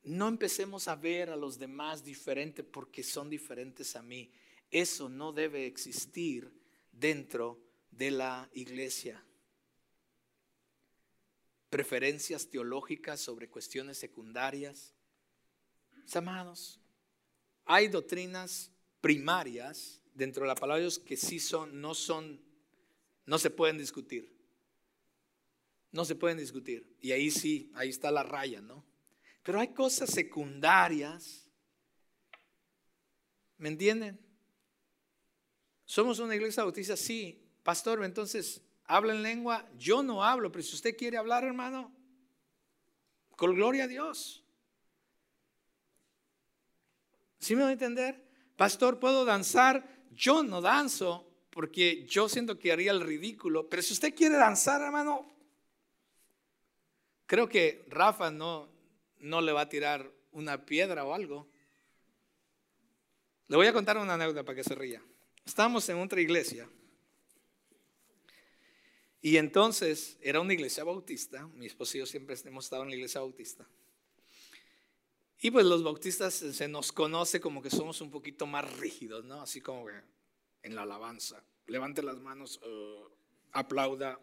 No 0.04 0.28
empecemos 0.28 0.88
a 0.88 0.96
ver 0.96 1.32
a 1.32 1.36
los 1.36 1.58
demás 1.58 2.04
diferente 2.04 2.64
porque 2.64 3.02
son 3.02 3.30
diferentes 3.30 3.96
a 3.96 4.04
mí. 4.04 4.32
Eso 4.70 5.10
no 5.10 5.34
debe 5.34 5.66
existir 5.66 6.52
dentro 6.92 7.60
de 7.90 8.12
la 8.12 8.50
iglesia. 8.54 9.24
Preferencias 11.72 12.50
teológicas 12.50 13.20
sobre 13.20 13.50
cuestiones 13.50 13.98
secundarias. 13.98 14.94
amados, 16.14 16.80
hay 17.66 17.88
doctrinas 17.88 18.72
primarias 19.06 20.02
dentro 20.16 20.42
de 20.42 20.48
la 20.48 20.56
palabra 20.56 20.78
de 20.78 20.86
Dios 20.86 20.98
que 20.98 21.16
sí 21.16 21.40
son, 21.40 21.80
no 21.80 21.94
son, 21.94 22.42
no 23.28 23.38
se 23.38 23.52
pueden 23.52 23.78
discutir. 23.78 24.36
No 25.92 26.06
se 26.06 26.16
pueden 26.16 26.40
discutir. 26.40 26.98
Y 27.02 27.12
ahí 27.12 27.30
sí, 27.30 27.72
ahí 27.76 27.90
está 27.90 28.10
la 28.10 28.24
raya, 28.24 28.62
¿no? 28.62 28.84
Pero 29.44 29.60
hay 29.60 29.68
cosas 29.76 30.10
secundarias. 30.10 31.48
¿Me 33.60 33.70
entienden? 33.70 34.20
Somos 35.86 36.18
una 36.18 36.36
iglesia 36.36 36.64
bautista, 36.64 36.98
sí. 36.98 37.48
Pastor, 37.62 38.04
entonces, 38.04 38.64
¿habla 38.86 39.14
en 39.14 39.22
lengua? 39.22 39.70
Yo 39.78 40.02
no 40.02 40.24
hablo, 40.24 40.52
pero 40.52 40.64
si 40.64 40.74
usted 40.74 40.98
quiere 40.98 41.18
hablar, 41.18 41.44
hermano, 41.44 41.96
con 43.36 43.54
gloria 43.54 43.84
a 43.84 43.88
Dios. 43.88 44.44
¿Sí 47.38 47.56
me 47.56 47.62
va 47.62 47.70
a 47.70 47.74
entender? 47.74 48.25
Pastor, 48.56 49.00
¿puedo 49.00 49.26
danzar? 49.26 49.88
Yo 50.12 50.44
no 50.44 50.62
danzo 50.62 51.30
porque 51.50 52.06
yo 52.06 52.28
siento 52.30 52.60
que 52.60 52.72
haría 52.72 52.92
el 52.92 53.02
ridículo. 53.02 53.70
Pero 53.70 53.82
si 53.82 53.94
usted 53.94 54.14
quiere 54.14 54.36
danzar, 54.36 54.82
hermano, 54.82 55.26
creo 57.26 57.48
que 57.48 57.86
Rafa 57.88 58.32
no, 58.32 58.70
no 59.20 59.42
le 59.42 59.52
va 59.52 59.62
a 59.62 59.70
tirar 59.70 60.12
una 60.32 60.66
piedra 60.66 61.06
o 61.06 61.14
algo. 61.14 61.48
Le 63.48 63.56
voy 63.56 63.68
a 63.68 63.74
contar 63.74 63.98
una 63.98 64.16
anécdota 64.16 64.44
para 64.44 64.56
que 64.56 64.64
se 64.64 64.76
ría. 64.76 65.02
Estábamos 65.46 65.88
en 65.90 65.98
otra 66.00 66.20
iglesia. 66.20 66.68
Y 69.22 69.38
entonces 69.38 70.18
era 70.22 70.40
una 70.40 70.54
iglesia 70.54 70.84
bautista. 70.84 71.48
Mi 71.48 71.66
esposo 71.66 71.98
y 71.98 72.00
yo 72.00 72.06
siempre 72.06 72.36
hemos 72.46 72.66
estado 72.66 72.84
en 72.84 72.90
la 72.90 72.96
iglesia 72.96 73.22
bautista. 73.22 73.68
Y 75.42 75.52
pues 75.52 75.66
los 75.66 75.84
bautistas 75.84 76.34
se 76.34 76.68
nos 76.68 76.92
conoce 76.92 77.40
como 77.40 77.62
que 77.62 77.70
somos 77.70 78.02
un 78.02 78.10
poquito 78.10 78.48
más 78.48 78.72
rígidos, 78.78 79.26
¿no? 79.26 79.42
Así 79.42 79.62
como 79.62 79.86
en 80.64 80.76
la 80.76 80.84
alabanza. 80.84 81.44
Levante 81.68 82.02
las 82.02 82.18
manos, 82.18 82.60
uh, 82.64 83.10
aplauda, 83.52 84.20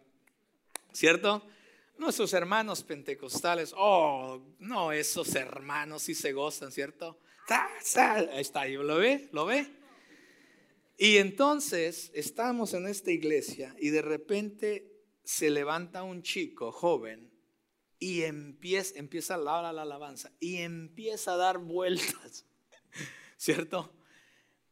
¿cierto? 0.91 1.45
Nuestros 1.97 2.33
hermanos 2.33 2.83
pentecostales, 2.83 3.73
oh, 3.77 4.41
no, 4.59 4.91
esos 4.91 5.35
hermanos 5.35 6.03
sí 6.03 6.15
se 6.15 6.33
gozan, 6.33 6.71
¿cierto? 6.71 7.19
Ahí 7.49 8.41
está, 8.41 8.65
lo 8.65 8.97
ve, 8.97 9.29
lo 9.31 9.45
ve. 9.45 9.67
Y 10.97 11.17
entonces 11.17 12.11
estamos 12.13 12.73
en 12.73 12.87
esta 12.87 13.11
iglesia 13.11 13.75
y 13.79 13.89
de 13.89 14.01
repente 14.01 14.91
se 15.23 15.49
levanta 15.49 16.03
un 16.03 16.23
chico 16.23 16.71
joven 16.71 17.32
y 18.03 18.23
empieza, 18.23 18.99
empieza 18.99 19.37
la, 19.37 19.71
la 19.71 19.81
alabanza 19.83 20.29
y 20.41 20.57
empieza 20.57 21.35
a 21.35 21.37
dar 21.37 21.57
vueltas, 21.57 22.45
¿cierto? 23.37 23.93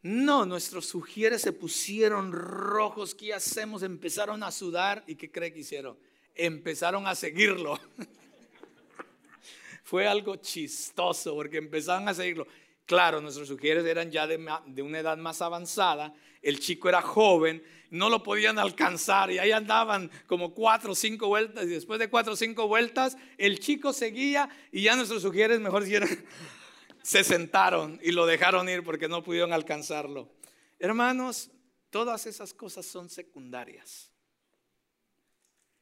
No, 0.02 0.46
nuestros 0.46 0.86
sugieres 0.88 1.42
se 1.42 1.54
pusieron 1.54 2.34
rojos, 2.34 3.16
¿qué 3.16 3.34
hacemos? 3.34 3.84
Empezaron 3.84 4.44
a 4.44 4.52
sudar 4.52 5.06
y 5.08 5.16
¿qué 5.16 5.32
cree 5.32 5.54
que 5.54 5.62
hicieron? 5.62 5.98
Empezaron 6.36 7.08
a 7.08 7.16
seguirlo. 7.16 7.80
Fue 9.86 10.06
algo 10.06 10.36
chistoso 10.36 11.34
porque 11.34 11.60
empezaron 11.60 12.10
a 12.10 12.14
seguirlo. 12.14 12.48
Claro, 12.86 13.22
nuestros 13.22 13.48
sugieres 13.48 13.86
eran 13.86 14.12
ya 14.12 14.28
de, 14.28 14.46
de, 14.66 14.82
una 14.82 15.00
edad 15.00 15.18
más 15.18 15.42
avanzada, 15.42 16.14
el 16.42 16.60
chico 16.60 16.90
era 16.90 17.02
joven, 17.02 17.64
no 17.92 18.10
lo 18.10 18.24
podían 18.24 18.58
alcanzar 18.58 19.32
y 19.32 19.38
ahí 19.38 19.52
andaban 19.52 20.10
como 20.26 20.54
cuatro 20.54 20.94
o 20.94 20.96
cinco 20.96 21.28
vueltas 21.28 21.66
y 21.66 21.68
después 21.68 22.00
de 22.00 22.10
cuatro 22.10 22.34
o 22.34 22.36
cinco 22.36 22.68
vueltas 22.68 23.18
el 23.38 23.60
chico 23.60 23.94
seguía 23.94 24.50
y 24.72 24.84
ya 24.84 24.96
nuestros 24.96 25.22
sugieres 25.22 25.60
mejor 25.60 25.84
se 27.04 27.24
sentaron 27.24 28.00
y 28.02 28.14
lo 28.14 28.26
dejaron 28.26 28.70
ir 28.70 28.84
porque 28.84 29.10
no 29.10 29.22
pudieron 29.22 29.52
alcanzarlo. 29.52 30.32
Hermanos, 30.80 31.52
todas 31.90 32.26
esas 32.28 32.54
cosas 32.54 32.86
son 32.86 33.10
secundarias. 33.10 34.10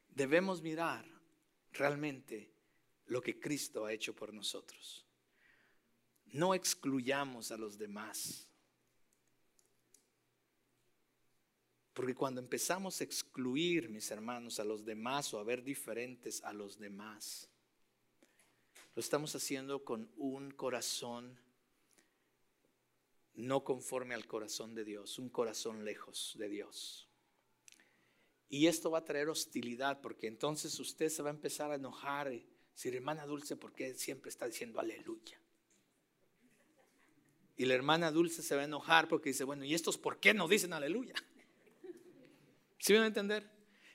Debemos 0.09 0.63
mirar 0.63 1.05
realmente 1.71 2.51
lo 3.05 3.21
que 3.21 3.39
Cristo 3.39 3.85
ha 3.85 3.93
hecho 3.93 4.15
por 4.15 4.33
nosotros. 4.33 5.05
No 6.25 6.55
excluyamos 6.55 7.51
a 7.51 7.57
los 7.57 7.77
demás. 7.77 8.48
Porque 11.99 12.15
cuando 12.15 12.39
empezamos 12.39 13.01
a 13.01 13.03
excluir, 13.03 13.89
mis 13.89 14.09
hermanos, 14.09 14.61
a 14.61 14.63
los 14.63 14.85
demás 14.85 15.33
o 15.33 15.37
a 15.37 15.43
ver 15.43 15.61
diferentes 15.61 16.41
a 16.45 16.53
los 16.53 16.79
demás, 16.79 17.49
lo 18.95 19.01
estamos 19.01 19.35
haciendo 19.35 19.83
con 19.83 20.09
un 20.15 20.49
corazón 20.51 21.37
no 23.33 23.65
conforme 23.65 24.15
al 24.15 24.27
corazón 24.27 24.75
de 24.75 24.85
Dios, 24.85 25.19
un 25.19 25.27
corazón 25.27 25.83
lejos 25.83 26.37
de 26.39 26.47
Dios. 26.47 27.09
Y 28.47 28.67
esto 28.67 28.89
va 28.89 28.99
a 28.99 29.03
traer 29.03 29.27
hostilidad 29.27 29.99
porque 29.99 30.27
entonces 30.27 30.79
usted 30.79 31.09
se 31.09 31.21
va 31.21 31.31
a 31.31 31.33
empezar 31.33 31.69
a 31.69 31.75
enojar. 31.75 32.29
Decir, 32.29 32.95
hermana 32.95 33.25
Dulce, 33.25 33.57
¿por 33.57 33.73
qué 33.73 33.93
siempre 33.95 34.29
está 34.29 34.45
diciendo 34.45 34.79
aleluya? 34.79 35.37
Y 37.57 37.65
la 37.65 37.73
hermana 37.73 38.09
Dulce 38.09 38.41
se 38.41 38.55
va 38.55 38.61
a 38.61 38.65
enojar 38.65 39.09
porque 39.09 39.31
dice, 39.31 39.43
bueno, 39.43 39.65
¿y 39.65 39.73
estos 39.73 39.97
por 39.97 40.21
qué 40.21 40.33
no 40.33 40.47
dicen 40.47 40.71
aleluya? 40.71 41.15
¿Sí 42.79 42.93
van 42.93 43.03
a 43.03 43.07
entender? 43.07 43.49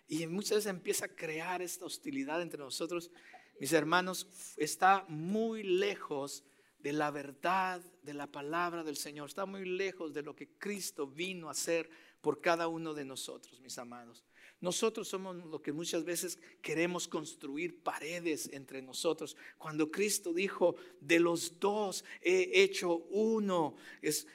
Y 0.07 0.27
muchas 0.27 0.59
veces 0.59 0.67
empieza 0.67 1.07
a 1.07 1.09
crear 1.09 1.63
esta 1.63 1.87
hostilidad 1.87 2.43
entre 2.43 2.59
nosotros. 2.59 3.11
Mis 3.59 3.73
hermanos, 3.73 4.55
está 4.57 5.05
muy 5.09 5.63
lejos 5.63 6.45
de 6.79 6.93
la 6.93 7.11
verdad 7.11 7.81
de 8.03 8.13
la 8.13 8.27
palabra 8.27 8.85
del 8.85 8.97
Señor. 8.97 9.29
Está 9.29 9.47
muy 9.47 9.65
lejos 9.65 10.13
de 10.13 10.23
lo 10.23 10.37
que 10.37 10.59
Cristo 10.59 11.07
vino 11.07 11.49
a 11.49 11.53
hacer 11.53 11.89
por 12.21 12.43
cada 12.43 12.69
uno 12.69 12.93
de 12.93 13.07
nosotros, 13.07 13.59
mis 13.61 13.79
amados. 13.79 14.25
Nosotros 14.61 15.09
somos 15.09 15.37
lo 15.37 15.61
que 15.61 15.73
muchas 15.73 16.05
veces 16.05 16.39
queremos 16.63 17.07
construir 17.07 17.83
paredes 17.83 18.49
entre 18.53 18.81
nosotros. 18.81 19.37
Cuando 19.59 19.91
Cristo 19.91 20.33
dijo, 20.33 20.77
de 21.01 21.21
los 21.21 21.61
dos 21.61 22.05
he 22.23 22.63
hecho 22.63 22.97
uno, 23.11 23.77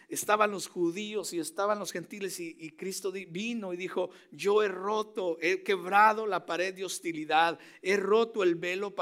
estaban 0.07 0.51
los 0.51 0.67
judíos 0.67 1.33
y 1.33 1.39
estaban 1.39 1.79
los 1.79 1.91
gentiles 1.91 2.39
y, 2.39 2.71
Cristo 2.71 3.11
vino 3.11 3.73
y 3.73 3.77
dijo, 3.77 4.11
yo 4.31 4.61
he 4.61 4.67
roto, 4.67 5.37
he 5.41 5.63
quebrado 5.63 6.27
la 6.27 6.45
pared 6.45 6.73
de 6.75 6.85
hostilidad, 6.85 7.57
he 7.81 7.97
roto 7.97 8.43
el 8.43 8.55
velo 8.55 8.93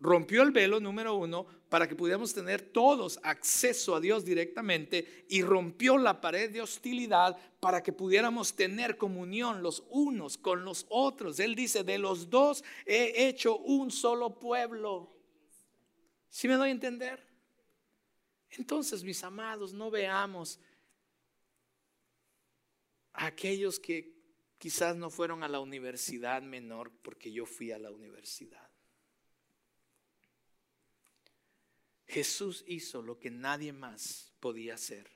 rompió 0.00 0.42
el 0.42 0.50
velo, 0.50 0.80
número 0.80 1.14
uno, 1.14 1.46
para 1.74 1.88
que 1.88 1.96
pudiéramos 1.96 2.32
tener 2.32 2.62
todos 2.62 3.18
acceso 3.24 3.96
a 3.96 4.00
Dios 4.00 4.24
directamente 4.24 5.26
y 5.28 5.42
rompió 5.42 5.98
la 5.98 6.20
pared 6.20 6.48
de 6.48 6.60
hostilidad 6.60 7.36
para 7.58 7.82
que 7.82 7.92
pudiéramos 7.92 8.54
tener 8.54 8.96
comunión 8.96 9.60
los 9.60 9.82
unos 9.90 10.38
con 10.38 10.64
los 10.64 10.86
otros. 10.88 11.40
Él 11.40 11.56
dice, 11.56 11.82
de 11.82 11.98
los 11.98 12.30
dos 12.30 12.62
he 12.86 13.26
hecho 13.26 13.58
un 13.58 13.90
solo 13.90 14.38
pueblo. 14.38 15.16
¿Sí 16.28 16.46
me 16.46 16.54
doy 16.54 16.68
a 16.68 16.70
entender? 16.70 17.26
Entonces, 18.50 19.02
mis 19.02 19.24
amados, 19.24 19.72
no 19.72 19.90
veamos 19.90 20.60
a 23.14 23.26
aquellos 23.26 23.80
que 23.80 24.14
quizás 24.58 24.94
no 24.94 25.10
fueron 25.10 25.42
a 25.42 25.48
la 25.48 25.58
universidad 25.58 26.40
menor 26.40 26.92
porque 27.02 27.32
yo 27.32 27.46
fui 27.46 27.72
a 27.72 27.80
la 27.80 27.90
universidad. 27.90 28.73
Jesús 32.06 32.64
hizo 32.66 33.02
lo 33.02 33.18
que 33.18 33.30
nadie 33.30 33.72
más 33.72 34.32
podía 34.40 34.74
hacer 34.74 35.10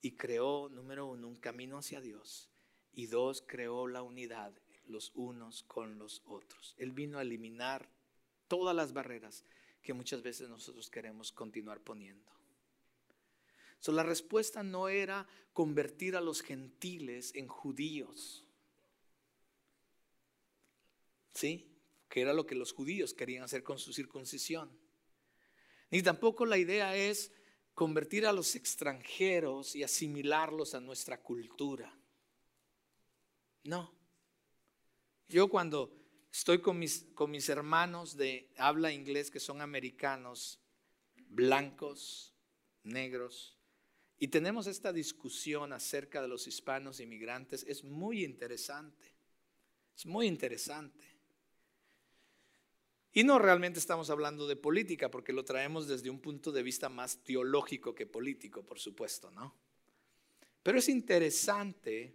y 0.00 0.12
creó, 0.12 0.68
número 0.68 1.06
uno, 1.06 1.28
un 1.28 1.36
camino 1.36 1.78
hacia 1.78 2.00
Dios 2.00 2.50
y 2.92 3.06
dos, 3.06 3.42
creó 3.46 3.86
la 3.86 4.02
unidad 4.02 4.52
los 4.88 5.12
unos 5.14 5.62
con 5.64 5.98
los 5.98 6.22
otros. 6.26 6.74
Él 6.78 6.92
vino 6.92 7.18
a 7.18 7.22
eliminar 7.22 7.88
todas 8.48 8.74
las 8.74 8.92
barreras 8.92 9.44
que 9.82 9.92
muchas 9.92 10.22
veces 10.22 10.48
nosotros 10.48 10.90
queremos 10.90 11.32
continuar 11.32 11.80
poniendo. 11.80 12.32
So, 13.78 13.92
la 13.92 14.02
respuesta 14.02 14.62
no 14.62 14.88
era 14.88 15.26
convertir 15.52 16.16
a 16.16 16.20
los 16.20 16.40
gentiles 16.40 17.34
en 17.34 17.46
judíos. 17.46 18.44
¿Sí? 21.34 21.70
Que 22.08 22.22
era 22.22 22.32
lo 22.32 22.46
que 22.46 22.54
los 22.54 22.72
judíos 22.72 23.14
querían 23.14 23.44
hacer 23.44 23.62
con 23.62 23.78
su 23.78 23.92
circuncisión. 23.92 24.70
Ni 25.90 26.02
tampoco 26.02 26.46
la 26.46 26.58
idea 26.58 26.96
es 26.96 27.32
convertir 27.74 28.26
a 28.26 28.32
los 28.32 28.54
extranjeros 28.54 29.76
y 29.76 29.82
asimilarlos 29.82 30.74
a 30.74 30.80
nuestra 30.80 31.22
cultura. 31.22 31.94
No. 33.64 33.92
Yo 35.28 35.48
cuando 35.48 35.92
estoy 36.32 36.60
con 36.60 36.78
mis, 36.78 37.06
con 37.14 37.30
mis 37.30 37.48
hermanos 37.48 38.16
de 38.16 38.52
habla 38.56 38.92
inglés 38.92 39.30
que 39.30 39.40
son 39.40 39.60
americanos, 39.60 40.60
blancos, 41.28 42.34
negros, 42.82 43.56
y 44.18 44.28
tenemos 44.28 44.66
esta 44.66 44.92
discusión 44.92 45.72
acerca 45.72 46.22
de 46.22 46.28
los 46.28 46.46
hispanos 46.46 47.00
inmigrantes, 47.00 47.64
es 47.68 47.84
muy 47.84 48.24
interesante. 48.24 49.14
Es 49.94 50.06
muy 50.06 50.26
interesante. 50.26 51.15
Y 53.16 53.24
no 53.24 53.38
realmente 53.38 53.78
estamos 53.78 54.10
hablando 54.10 54.46
de 54.46 54.56
política, 54.56 55.10
porque 55.10 55.32
lo 55.32 55.42
traemos 55.42 55.88
desde 55.88 56.10
un 56.10 56.20
punto 56.20 56.52
de 56.52 56.62
vista 56.62 56.90
más 56.90 57.24
teológico 57.24 57.94
que 57.94 58.04
político, 58.04 58.62
por 58.62 58.78
supuesto, 58.78 59.30
¿no? 59.30 59.54
Pero 60.62 60.78
es 60.78 60.90
interesante 60.90 62.14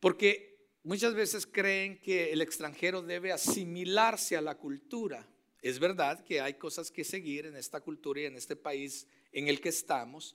porque 0.00 0.66
muchas 0.82 1.14
veces 1.14 1.46
creen 1.46 2.00
que 2.00 2.32
el 2.32 2.42
extranjero 2.42 3.00
debe 3.00 3.30
asimilarse 3.30 4.36
a 4.36 4.40
la 4.40 4.56
cultura. 4.56 5.24
Es 5.62 5.78
verdad 5.78 6.24
que 6.24 6.40
hay 6.40 6.54
cosas 6.54 6.90
que 6.90 7.04
seguir 7.04 7.46
en 7.46 7.54
esta 7.54 7.80
cultura 7.82 8.22
y 8.22 8.24
en 8.24 8.34
este 8.34 8.56
país 8.56 9.06
en 9.30 9.46
el 9.46 9.60
que 9.60 9.68
estamos, 9.68 10.34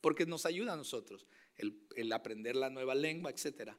porque 0.00 0.26
nos 0.26 0.44
ayuda 0.44 0.72
a 0.72 0.76
nosotros, 0.76 1.24
el, 1.54 2.12
aprender 2.12 2.56
la 2.56 2.68
nueva 2.68 2.96
lengua, 2.96 3.30
etcétera. 3.30 3.78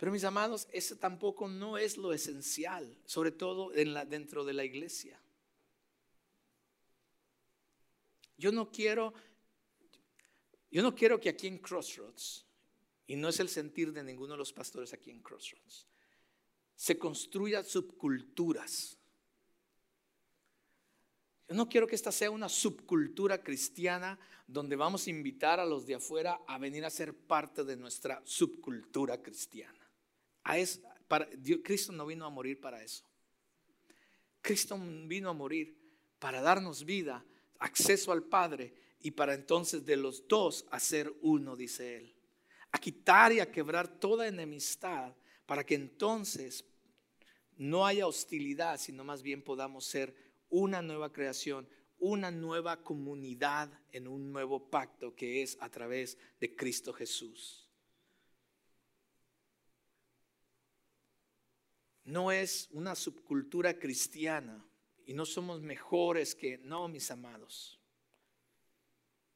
Pero 0.00 0.12
mis 0.12 0.24
amados, 0.24 0.66
eso 0.72 0.96
tampoco 0.96 1.46
no 1.46 1.76
es 1.76 1.98
lo 1.98 2.14
esencial, 2.14 2.96
sobre 3.04 3.32
todo 3.32 3.68
dentro 3.68 4.46
de 4.46 4.54
la 4.54 4.64
iglesia. 4.64 5.20
Yo 8.38 8.50
no 8.50 8.72
quiero, 8.72 9.12
yo 10.70 10.82
no 10.82 10.94
quiero 10.94 11.20
que 11.20 11.28
aquí 11.28 11.48
en 11.48 11.58
Crossroads, 11.58 12.46
y 13.08 13.16
no 13.16 13.28
es 13.28 13.40
el 13.40 13.50
sentir 13.50 13.92
de 13.92 14.02
ninguno 14.02 14.32
de 14.32 14.38
los 14.38 14.54
pastores 14.54 14.94
aquí 14.94 15.10
en 15.10 15.20
Crossroads, 15.20 15.86
se 16.74 16.98
construyan 16.98 17.62
subculturas. 17.62 18.96
Yo 21.46 21.54
no 21.54 21.68
quiero 21.68 21.86
que 21.86 21.96
esta 21.96 22.10
sea 22.10 22.30
una 22.30 22.48
subcultura 22.48 23.42
cristiana 23.42 24.18
donde 24.46 24.76
vamos 24.76 25.06
a 25.06 25.10
invitar 25.10 25.60
a 25.60 25.66
los 25.66 25.86
de 25.86 25.96
afuera 25.96 26.40
a 26.46 26.56
venir 26.56 26.86
a 26.86 26.90
ser 26.90 27.14
parte 27.14 27.64
de 27.64 27.76
nuestra 27.76 28.22
subcultura 28.24 29.20
cristiana. 29.20 29.79
Cristo 31.62 31.92
no 31.92 32.06
vino 32.06 32.24
a 32.24 32.30
morir 32.30 32.60
para 32.60 32.82
eso. 32.82 33.04
Cristo 34.40 34.78
vino 35.06 35.30
a 35.30 35.34
morir 35.34 35.76
para 36.18 36.40
darnos 36.40 36.84
vida, 36.84 37.24
acceso 37.58 38.12
al 38.12 38.22
Padre 38.22 38.74
y 39.00 39.10
para 39.10 39.34
entonces 39.34 39.84
de 39.84 39.96
los 39.96 40.26
dos 40.28 40.66
hacer 40.70 41.12
uno, 41.22 41.56
dice 41.56 41.96
Él. 41.96 42.14
A 42.72 42.78
quitar 42.78 43.32
y 43.32 43.40
a 43.40 43.50
quebrar 43.50 43.88
toda 43.98 44.28
enemistad 44.28 45.14
para 45.46 45.64
que 45.64 45.74
entonces 45.74 46.64
no 47.56 47.86
haya 47.86 48.06
hostilidad, 48.06 48.78
sino 48.78 49.04
más 49.04 49.22
bien 49.22 49.42
podamos 49.42 49.84
ser 49.84 50.14
una 50.48 50.80
nueva 50.80 51.12
creación, 51.12 51.68
una 51.98 52.30
nueva 52.30 52.82
comunidad 52.82 53.70
en 53.92 54.08
un 54.08 54.32
nuevo 54.32 54.70
pacto 54.70 55.14
que 55.14 55.42
es 55.42 55.58
a 55.60 55.68
través 55.68 56.16
de 56.40 56.54
Cristo 56.54 56.92
Jesús. 56.92 57.69
No 62.10 62.32
es 62.32 62.68
una 62.72 62.94
subcultura 62.94 63.78
cristiana 63.78 64.64
y 65.06 65.14
no 65.14 65.24
somos 65.24 65.60
mejores 65.62 66.34
que, 66.34 66.58
no, 66.58 66.88
mis 66.88 67.10
amados. 67.10 67.80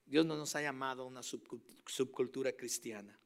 Dios 0.04 0.26
no 0.26 0.36
nos 0.36 0.54
ha 0.56 0.62
llamado 0.62 1.04
a 1.04 1.06
una 1.06 1.22
subcultura 1.22 2.52
cristiana. 2.52 3.18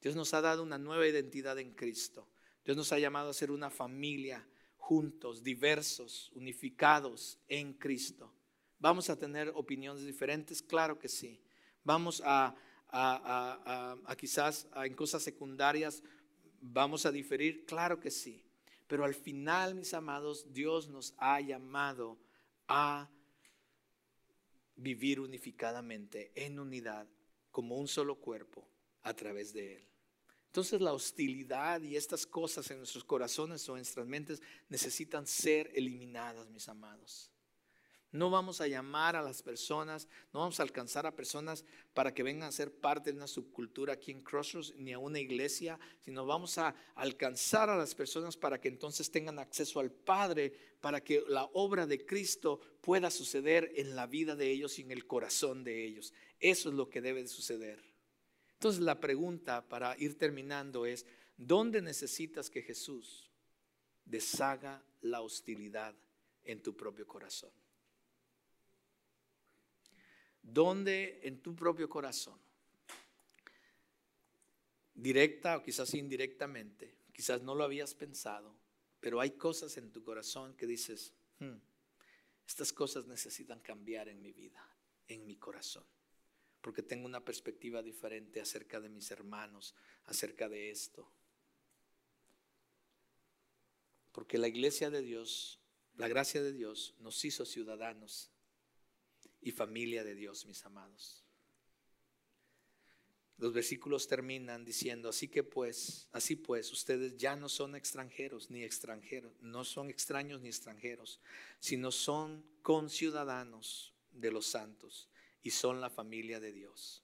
Dios 0.00 0.16
nos 0.16 0.34
ha 0.34 0.40
dado 0.40 0.62
una 0.62 0.78
nueva 0.78 1.06
identidad 1.06 1.58
en 1.58 1.74
Cristo. 1.74 2.28
Dios 2.64 2.76
nos 2.76 2.92
ha 2.92 2.98
llamado 2.98 3.30
a 3.30 3.34
ser 3.34 3.50
una 3.50 3.70
familia 3.70 4.46
juntos, 4.76 5.42
diversos, 5.42 6.30
unificados 6.34 7.38
en 7.48 7.74
Cristo. 7.74 8.34
Vamos 8.78 9.08
a 9.08 9.18
tener 9.18 9.52
opiniones 9.54 10.04
diferentes, 10.04 10.62
claro 10.62 10.98
que 10.98 11.08
sí. 11.08 11.40
Vamos 11.84 12.22
a, 12.24 12.56
a, 12.88 14.16
quizás 14.18 14.68
en 14.74 14.94
cosas 14.94 15.22
secundarias, 15.22 16.02
vamos 16.60 17.06
a 17.06 17.12
diferir, 17.12 17.64
claro 17.66 18.00
que 18.00 18.10
sí. 18.10 18.49
Pero 18.90 19.04
al 19.04 19.14
final, 19.14 19.76
mis 19.76 19.94
amados, 19.94 20.52
Dios 20.52 20.88
nos 20.88 21.14
ha 21.18 21.40
llamado 21.40 22.18
a 22.66 23.08
vivir 24.74 25.20
unificadamente, 25.20 26.32
en 26.34 26.58
unidad, 26.58 27.06
como 27.52 27.78
un 27.78 27.86
solo 27.86 28.16
cuerpo, 28.16 28.66
a 29.02 29.14
través 29.14 29.52
de 29.52 29.76
Él. 29.76 29.88
Entonces 30.46 30.80
la 30.80 30.92
hostilidad 30.92 31.80
y 31.82 31.94
estas 31.94 32.26
cosas 32.26 32.68
en 32.72 32.78
nuestros 32.78 33.04
corazones 33.04 33.68
o 33.68 33.74
en 33.74 33.82
nuestras 33.82 34.08
mentes 34.08 34.42
necesitan 34.68 35.24
ser 35.24 35.70
eliminadas, 35.76 36.50
mis 36.50 36.68
amados. 36.68 37.30
No 38.12 38.28
vamos 38.28 38.60
a 38.60 38.66
llamar 38.66 39.14
a 39.14 39.22
las 39.22 39.40
personas, 39.40 40.08
no 40.32 40.40
vamos 40.40 40.58
a 40.58 40.64
alcanzar 40.64 41.06
a 41.06 41.14
personas 41.14 41.64
para 41.94 42.12
que 42.12 42.24
vengan 42.24 42.48
a 42.48 42.52
ser 42.52 42.74
parte 42.74 43.12
de 43.12 43.16
una 43.16 43.28
subcultura 43.28 43.92
aquí 43.92 44.10
en 44.10 44.20
Crossroads 44.20 44.74
ni 44.76 44.92
a 44.92 44.98
una 44.98 45.20
iglesia, 45.20 45.78
sino 46.00 46.26
vamos 46.26 46.58
a 46.58 46.74
alcanzar 46.96 47.70
a 47.70 47.76
las 47.76 47.94
personas 47.94 48.36
para 48.36 48.60
que 48.60 48.66
entonces 48.66 49.12
tengan 49.12 49.38
acceso 49.38 49.78
al 49.78 49.92
Padre, 49.92 50.52
para 50.80 51.04
que 51.04 51.22
la 51.28 51.44
obra 51.52 51.86
de 51.86 52.04
Cristo 52.04 52.60
pueda 52.80 53.10
suceder 53.10 53.70
en 53.76 53.94
la 53.94 54.08
vida 54.08 54.34
de 54.34 54.50
ellos 54.50 54.80
y 54.80 54.82
en 54.82 54.90
el 54.90 55.06
corazón 55.06 55.62
de 55.62 55.84
ellos. 55.84 56.12
Eso 56.40 56.70
es 56.70 56.74
lo 56.74 56.88
que 56.88 57.00
debe 57.00 57.22
de 57.22 57.28
suceder. 57.28 57.80
Entonces 58.54 58.82
la 58.82 58.98
pregunta 58.98 59.68
para 59.68 59.96
ir 59.98 60.18
terminando 60.18 60.84
es, 60.84 61.06
¿dónde 61.36 61.80
necesitas 61.80 62.50
que 62.50 62.62
Jesús 62.62 63.30
deshaga 64.04 64.84
la 65.00 65.20
hostilidad 65.20 65.94
en 66.42 66.60
tu 66.60 66.76
propio 66.76 67.06
corazón? 67.06 67.52
¿Dónde 70.42 71.20
en 71.22 71.40
tu 71.40 71.54
propio 71.54 71.88
corazón? 71.88 72.38
Directa 74.94 75.56
o 75.56 75.62
quizás 75.62 75.94
indirectamente, 75.94 76.94
quizás 77.12 77.42
no 77.42 77.54
lo 77.54 77.64
habías 77.64 77.94
pensado, 77.94 78.54
pero 79.00 79.20
hay 79.20 79.30
cosas 79.32 79.76
en 79.76 79.90
tu 79.92 80.02
corazón 80.02 80.54
que 80.54 80.66
dices, 80.66 81.12
hmm, 81.38 81.56
estas 82.46 82.72
cosas 82.72 83.06
necesitan 83.06 83.60
cambiar 83.60 84.08
en 84.08 84.20
mi 84.20 84.32
vida, 84.32 84.62
en 85.08 85.26
mi 85.26 85.36
corazón 85.36 85.84
porque 86.60 86.82
tengo 86.82 87.06
una 87.06 87.24
perspectiva 87.24 87.82
diferente 87.82 88.40
acerca 88.40 88.80
de 88.80 88.88
mis 88.88 89.10
hermanos, 89.10 89.74
acerca 90.06 90.48
de 90.48 90.70
esto. 90.70 91.10
Porque 94.12 94.38
la 94.38 94.48
iglesia 94.48 94.90
de 94.90 95.02
Dios, 95.02 95.58
la 95.96 96.08
gracia 96.08 96.42
de 96.42 96.52
Dios 96.52 96.94
nos 96.98 97.24
hizo 97.24 97.46
ciudadanos 97.46 98.30
y 99.40 99.52
familia 99.52 100.04
de 100.04 100.14
Dios, 100.14 100.46
mis 100.46 100.64
amados. 100.64 101.24
Los 103.40 103.54
versículos 103.54 104.06
terminan 104.06 104.66
diciendo, 104.66 105.08
así 105.08 105.28
que 105.28 105.42
pues, 105.42 106.08
así 106.12 106.36
pues, 106.36 106.70
ustedes 106.72 107.16
ya 107.16 107.36
no 107.36 107.48
son 107.48 107.74
extranjeros 107.74 108.50
ni 108.50 108.62
extranjeros, 108.62 109.32
no 109.40 109.64
son 109.64 109.88
extraños 109.88 110.42
ni 110.42 110.48
extranjeros, 110.48 111.20
sino 111.58 111.90
son 111.90 112.44
conciudadanos 112.60 113.94
de 114.12 114.30
los 114.30 114.44
santos 114.46 115.08
y 115.42 115.52
son 115.52 115.80
la 115.80 115.88
familia 115.88 116.38
de 116.38 116.52
Dios. 116.52 117.02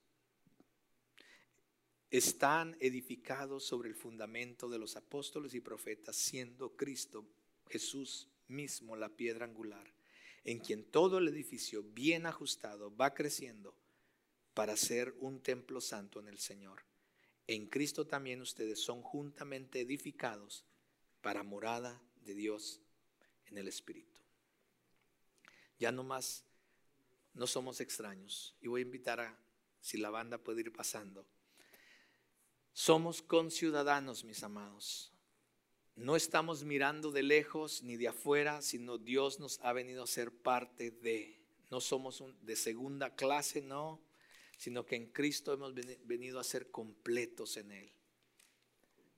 Están 2.11 2.76
edificados 2.80 3.64
sobre 3.64 3.89
el 3.89 3.95
fundamento 3.95 4.68
de 4.68 4.78
los 4.78 4.97
apóstoles 4.97 5.55
y 5.55 5.61
profetas, 5.61 6.16
siendo 6.16 6.76
Cristo 6.76 7.24
Jesús 7.68 8.28
mismo 8.49 8.95
la 8.95 9.09
piedra 9.09 9.47
angular, 9.47 9.91
en 10.47 10.61
quien 10.61 10.84
todo 10.84 11.18
el 11.18 11.26
edificio 11.26 11.82
bien 11.82 12.24
ajustado 12.24 12.97
va 12.97 13.12
creciendo 13.12 13.74
para 14.55 14.76
ser 14.76 15.14
un 15.18 15.40
templo 15.40 15.80
santo 15.80 16.20
en 16.20 16.28
el 16.28 16.38
Señor. 16.38 16.84
En 17.49 17.66
Cristo 17.66 18.07
también 18.07 18.40
ustedes 18.40 18.80
son 18.80 19.03
juntamente 19.03 19.80
edificados 19.80 20.64
para 21.20 21.42
morada 21.42 22.01
de 22.24 22.34
Dios 22.34 22.80
en 23.47 23.59
el 23.59 23.66
Espíritu. 23.66 24.16
Ya 25.80 25.90
no 25.90 26.05
más 26.05 26.44
no 27.34 27.47
somos 27.49 27.80
extraños. 27.80 28.55
Y 28.61 28.68
voy 28.68 28.80
a 28.80 28.84
invitar 28.84 29.20
a, 29.20 29.36
si 29.80 29.99
la 29.99 30.11
banda 30.11 30.38
puede 30.38 30.61
ir 30.61 30.72
pasando. 30.72 31.26
Somos 32.72 33.20
conciudadanos, 33.20 34.24
mis 34.24 34.42
amados. 34.44 35.12
No 35.97 36.14
estamos 36.14 36.62
mirando 36.62 37.11
de 37.11 37.22
lejos 37.22 37.82
ni 37.82 37.97
de 37.97 38.09
afuera, 38.09 38.61
sino 38.61 38.99
Dios 38.99 39.40
nos 39.40 39.59
ha 39.61 39.72
venido 39.72 40.03
a 40.03 40.07
ser 40.07 40.30
parte 40.30 40.90
de. 40.90 41.40
No 41.70 41.80
somos 41.80 42.22
de 42.42 42.55
segunda 42.55 43.16
clase, 43.16 43.62
no, 43.62 44.03
sino 44.59 44.84
que 44.84 44.97
en 44.97 45.07
Cristo 45.07 45.55
hemos 45.55 45.74
venido 46.05 46.38
a 46.38 46.44
ser 46.44 46.70
completos 46.70 47.57
en 47.57 47.72
Él. 47.72 47.90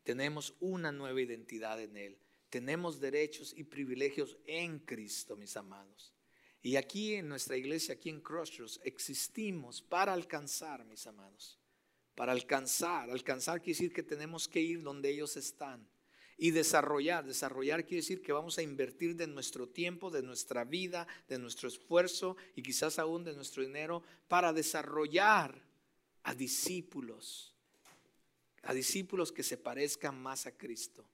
Tenemos 0.05 0.55
una 0.61 0.93
nueva 0.93 1.20
identidad 1.20 1.83
en 1.83 1.97
Él. 1.97 2.16
Tenemos 2.49 3.01
derechos 3.01 3.53
y 3.57 3.64
privilegios 3.64 4.39
en 4.47 4.79
Cristo, 4.79 5.37
mis 5.37 5.57
amados. 5.57 6.14
Y 6.62 6.76
aquí 6.76 7.14
en 7.14 7.29
nuestra 7.29 7.57
iglesia, 7.57 7.95
aquí 7.95 8.09
en 8.09 8.20
Crossroads, 8.20 8.81
existimos 8.85 9.83
para 9.83 10.12
alcanzar, 10.12 10.85
mis 10.85 11.07
amados. 11.09 11.59
Para 12.14 12.33
alcanzar. 12.33 13.11
Alcanzar 13.11 13.61
quiere 13.61 13.76
decir 13.76 13.93
que 13.93 14.05
tenemos 14.05 14.47
que 14.47 14.61
ir 14.61 14.83
donde 14.83 15.11
ellos 15.11 15.37
están. 15.37 15.87
Y 16.39 16.53
desarrollar. 16.53 17.26
Desarrollar 17.26 17.84
quiere 17.84 18.03
decir 18.03 18.22
que 18.22 18.32
vamos 18.32 18.57
a 18.57 18.62
invertir 18.62 19.16
de 19.16 19.26
nuestro 19.26 19.68
tiempo, 19.68 20.11
de 20.11 20.22
nuestra 20.22 20.64
vida, 20.64 21.07
de 21.28 21.39
nuestro 21.39 21.68
esfuerzo 21.68 22.36
y 22.57 22.62
quizás 22.62 22.99
aún 22.99 23.24
de 23.24 23.34
nuestro 23.34 23.62
dinero 23.62 24.03
para 24.28 24.55
desarrollar 24.55 25.61
a 26.22 26.34
discípulos. 26.34 27.53
A 28.62 28.72
discípulos 28.72 29.32
que 29.32 29.43
se 29.43 29.59
parezcan 29.59 30.20
más 30.20 30.47
a 30.47 30.57
Cristo 30.57 31.05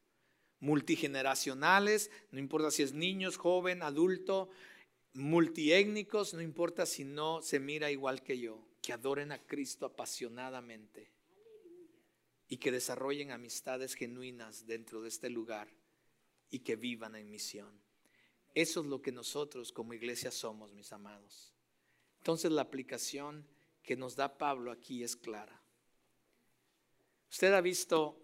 multigeneracionales, 0.65 2.11
no 2.31 2.39
importa 2.39 2.71
si 2.71 2.83
es 2.83 2.95
niños, 2.95 3.37
joven, 3.37 3.83
adulto, 3.83 4.49
multiétnicos, 5.13 6.33
no 6.33 6.41
importa 6.41 6.87
si 6.87 7.05
no 7.05 7.43
se 7.43 7.61
mira 7.61 7.91
igual 7.91 8.23
que 8.23 8.39
yo, 8.39 8.59
que 8.81 8.95
adoren 8.95 9.31
a 9.31 9.39
Cristo 9.39 9.85
apasionadamente 9.85 11.14
y 12.49 12.59
que 12.59 12.73
desarrollen 12.73 13.31
amistades 13.31 13.95
genuinas 13.95 14.67
dentro 14.67 15.03
de 15.03 15.09
este 15.09 15.31
lugar 15.31 15.69
y 16.51 16.61
que 16.61 16.77
vivan 16.77 17.17
en 17.17 17.31
misión. 17.31 17.81
Eso 18.55 18.81
es 18.81 18.87
lo 18.87 19.03
que 19.03 19.13
nosotros 19.13 19.73
como 19.73 19.95
iglesia 19.95 20.31
somos, 20.31 20.73
mis 20.73 20.93
amados. 20.93 21.53
Entonces 22.19 22.53
la 22.53 22.63
aplicación 22.63 23.47
que 23.83 23.97
nos 23.97 24.17
da 24.17 24.39
Pablo 24.39 24.71
aquí 24.71 25.03
es 25.03 25.17
clara. 25.17 25.61
Usted 27.31 27.53
ha 27.53 27.61
visto 27.61 28.21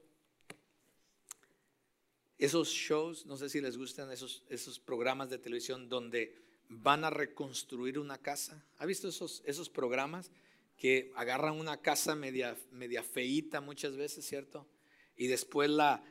esos 2.39 2.68
shows, 2.68 3.27
no 3.27 3.37
sé 3.37 3.49
si 3.51 3.61
les 3.61 3.77
gustan 3.77 4.11
esos, 4.11 4.45
esos 4.49 4.79
programas 4.79 5.29
de 5.29 5.39
televisión 5.39 5.89
donde 5.89 6.35
van 6.68 7.05
a 7.05 7.11
reconstruir 7.11 7.99
una 7.99 8.16
casa. 8.18 8.64
¿Ha 8.79 8.87
visto 8.87 9.09
esos, 9.09 9.43
esos 9.45 9.68
programas 9.68 10.31
que 10.81 11.12
agarran 11.14 11.61
una 11.61 11.76
casa 11.76 12.14
media, 12.14 12.57
media 12.72 13.03
feíta 13.03 13.61
muchas 13.61 13.97
veces, 13.97 14.26
¿cierto? 14.26 14.66
Y 15.14 15.26
después 15.26 15.68
la, 15.68 16.03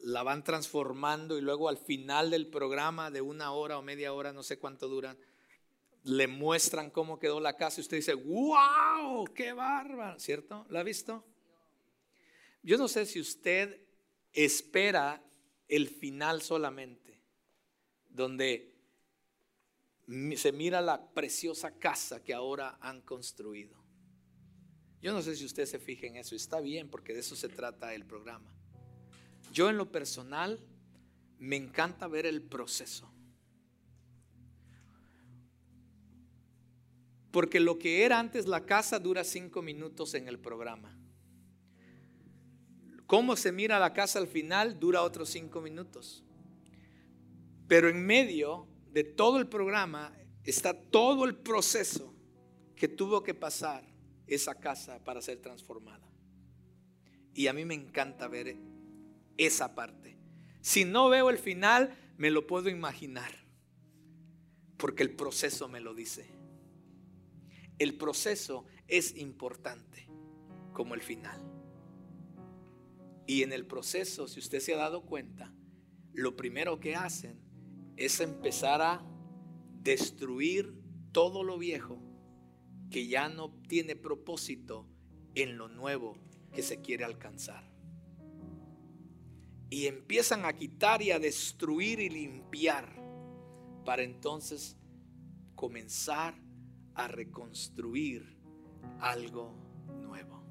la 0.00 0.22
van 0.22 0.42
transformando 0.42 1.36
y 1.36 1.42
luego 1.42 1.68
al 1.68 1.76
final 1.76 2.30
del 2.30 2.46
programa 2.46 3.10
de 3.10 3.20
una 3.20 3.52
hora 3.52 3.78
o 3.78 3.82
media 3.82 4.14
hora, 4.14 4.32
no 4.32 4.42
sé 4.42 4.58
cuánto 4.58 4.88
duran, 4.88 5.18
le 6.04 6.28
muestran 6.28 6.90
cómo 6.90 7.18
quedó 7.18 7.40
la 7.40 7.58
casa 7.58 7.78
y 7.78 7.82
usted 7.82 7.98
dice, 7.98 8.14
wow, 8.14 9.26
qué 9.34 9.52
bárbaro, 9.52 10.18
¿cierto? 10.18 10.64
¿La 10.70 10.80
ha 10.80 10.82
visto? 10.82 11.22
Yo 12.62 12.78
no 12.78 12.88
sé 12.88 13.04
si 13.04 13.20
usted 13.20 13.82
espera 14.32 15.22
el 15.68 15.88
final 15.88 16.40
solamente, 16.40 17.20
donde 18.08 18.74
se 20.36 20.52
mira 20.52 20.80
la 20.80 21.12
preciosa 21.12 21.78
casa 21.78 22.24
que 22.24 22.32
ahora 22.32 22.78
han 22.80 23.02
construido. 23.02 23.85
Yo 25.02 25.12
no 25.12 25.22
sé 25.22 25.36
si 25.36 25.44
usted 25.44 25.66
se 25.66 25.78
fija 25.78 26.06
en 26.06 26.16
eso, 26.16 26.34
está 26.34 26.60
bien 26.60 26.88
porque 26.88 27.12
de 27.12 27.20
eso 27.20 27.36
se 27.36 27.48
trata 27.48 27.94
el 27.94 28.04
programa. 28.04 28.50
Yo 29.52 29.70
en 29.70 29.76
lo 29.76 29.90
personal 29.90 30.60
me 31.38 31.56
encanta 31.56 32.08
ver 32.08 32.26
el 32.26 32.42
proceso. 32.42 33.10
Porque 37.30 37.60
lo 37.60 37.78
que 37.78 38.04
era 38.04 38.18
antes 38.18 38.46
la 38.46 38.64
casa 38.64 38.98
dura 38.98 39.22
cinco 39.22 39.60
minutos 39.60 40.14
en 40.14 40.28
el 40.28 40.38
programa. 40.38 40.98
Cómo 43.06 43.36
se 43.36 43.52
mira 43.52 43.78
la 43.78 43.92
casa 43.92 44.18
al 44.18 44.26
final 44.26 44.80
dura 44.80 45.02
otros 45.02 45.28
cinco 45.28 45.60
minutos. 45.60 46.24
Pero 47.68 47.88
en 47.88 48.04
medio 48.04 48.66
de 48.90 49.04
todo 49.04 49.38
el 49.38 49.46
programa 49.48 50.16
está 50.44 50.72
todo 50.72 51.24
el 51.24 51.36
proceso 51.36 52.14
que 52.74 52.88
tuvo 52.88 53.22
que 53.22 53.34
pasar 53.34 53.95
esa 54.26 54.54
casa 54.56 55.02
para 55.04 55.22
ser 55.22 55.40
transformada. 55.40 56.06
Y 57.34 57.48
a 57.48 57.52
mí 57.52 57.64
me 57.64 57.74
encanta 57.74 58.28
ver 58.28 58.56
esa 59.36 59.74
parte. 59.74 60.16
Si 60.60 60.84
no 60.84 61.08
veo 61.08 61.30
el 61.30 61.38
final, 61.38 61.94
me 62.16 62.30
lo 62.30 62.46
puedo 62.46 62.68
imaginar, 62.68 63.30
porque 64.78 65.02
el 65.02 65.14
proceso 65.14 65.68
me 65.68 65.80
lo 65.80 65.94
dice. 65.94 66.26
el 67.78 67.98
proceso 67.98 68.64
es 68.88 69.16
importante 69.16 70.08
como 70.72 70.94
el 70.94 71.02
final. 71.02 71.40
Y 73.26 73.42
en 73.42 73.52
el 73.52 73.66
proceso, 73.66 74.28
si 74.28 74.40
usted 74.40 74.60
se 74.60 74.74
ha 74.74 74.78
dado 74.78 75.04
cuenta, 75.04 75.52
lo 76.12 76.36
primero 76.36 76.80
que 76.80 76.94
hacen 76.94 77.38
es 77.96 78.20
empezar 78.20 78.80
a 78.80 79.04
destruir 79.82 80.74
todo 81.12 81.42
lo 81.42 81.58
viejo 81.58 82.00
que 82.90 83.06
ya 83.06 83.28
no 83.28 83.52
tiene 83.68 83.96
propósito 83.96 84.86
en 85.34 85.58
lo 85.58 85.68
nuevo 85.68 86.16
que 86.52 86.62
se 86.62 86.80
quiere 86.80 87.04
alcanzar. 87.04 87.70
Y 89.68 89.86
empiezan 89.86 90.44
a 90.44 90.54
quitar 90.54 91.02
y 91.02 91.10
a 91.10 91.18
destruir 91.18 92.00
y 92.00 92.08
limpiar 92.08 92.94
para 93.84 94.02
entonces 94.02 94.76
comenzar 95.54 96.34
a 96.94 97.08
reconstruir 97.08 98.36
algo 99.00 99.54
nuevo. 100.00 100.42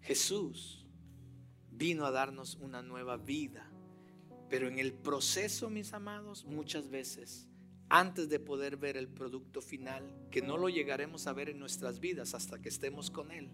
Jesús 0.00 0.86
vino 1.70 2.06
a 2.06 2.10
darnos 2.10 2.56
una 2.56 2.82
nueva 2.82 3.16
vida, 3.16 3.70
pero 4.48 4.68
en 4.68 4.78
el 4.78 4.92
proceso, 4.92 5.70
mis 5.70 5.92
amados, 5.92 6.44
muchas 6.44 6.88
veces, 6.88 7.47
antes 7.88 8.28
de 8.28 8.40
poder 8.40 8.76
ver 8.76 8.96
el 8.96 9.08
producto 9.08 9.60
final, 9.60 10.28
que 10.30 10.42
no 10.42 10.56
lo 10.56 10.68
llegaremos 10.68 11.26
a 11.26 11.32
ver 11.32 11.48
en 11.48 11.58
nuestras 11.58 12.00
vidas 12.00 12.34
hasta 12.34 12.60
que 12.60 12.68
estemos 12.68 13.10
con 13.10 13.30
Él, 13.30 13.50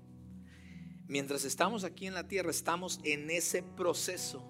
mientras 1.07 1.45
estamos 1.45 1.85
aquí 1.85 2.07
en 2.07 2.15
la 2.15 2.29
tierra, 2.29 2.51
estamos 2.51 3.01
en 3.05 3.31
ese 3.31 3.63
proceso 3.63 4.45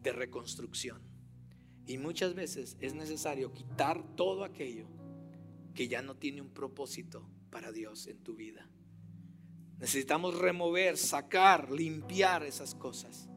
de 0.00 0.12
reconstrucción. 0.12 1.02
Y 1.86 1.98
muchas 1.98 2.34
veces 2.34 2.76
es 2.80 2.94
necesario 2.94 3.52
quitar 3.52 4.14
todo 4.14 4.44
aquello 4.44 4.86
que 5.74 5.88
ya 5.88 6.02
no 6.02 6.16
tiene 6.16 6.42
un 6.42 6.50
propósito 6.50 7.28
para 7.50 7.72
Dios 7.72 8.06
en 8.06 8.22
tu 8.22 8.34
vida. 8.34 8.68
Necesitamos 9.78 10.36
remover, 10.36 10.96
sacar, 10.96 11.70
limpiar 11.70 12.42
esas 12.42 12.74
cosas 12.74 13.28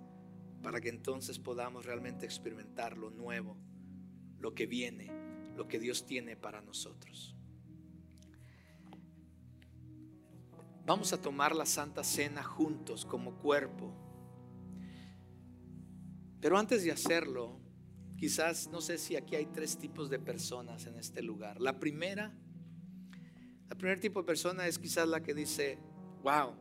para 0.62 0.82
que 0.82 0.90
entonces 0.90 1.40
podamos 1.40 1.86
realmente 1.86 2.26
experimentar 2.26 2.98
lo 2.98 3.10
nuevo, 3.12 3.58
lo 4.42 4.54
que 4.54 4.66
viene, 4.66 5.12
lo 5.56 5.68
que 5.68 5.80
Dios 5.80 6.06
tiene 6.06 6.36
para 6.36 6.62
nosotros. 6.62 7.36
Vamos 10.86 11.14
a 11.14 11.22
tomar 11.22 11.56
la 11.56 11.66
Santa 11.66 12.04
Cena 12.04 12.44
juntos 12.44 13.06
como 13.06 13.38
cuerpo. 13.38 13.94
Pero 16.42 16.58
antes 16.58 16.84
de 16.84 16.92
hacerlo, 16.92 17.62
Quizás, 18.22 18.68
no 18.68 18.82
sé 18.82 19.00
si 19.00 19.16
aquí 19.16 19.36
hay 19.36 19.48
tres 19.48 19.80
tipos 19.80 20.12
de 20.12 20.20
personas 20.20 20.86
en 20.86 20.96
este 20.96 21.24
lugar. 21.24 21.60
La 21.60 21.80
primera, 21.80 22.32
la 23.68 23.76
primer 23.76 24.00
tipo 24.00 24.20
de 24.20 24.28
persona 24.28 24.68
es 24.68 24.78
quizás 24.78 25.08
la 25.08 25.24
que 25.24 25.34
dice, 25.34 25.80
wow, 26.22 26.54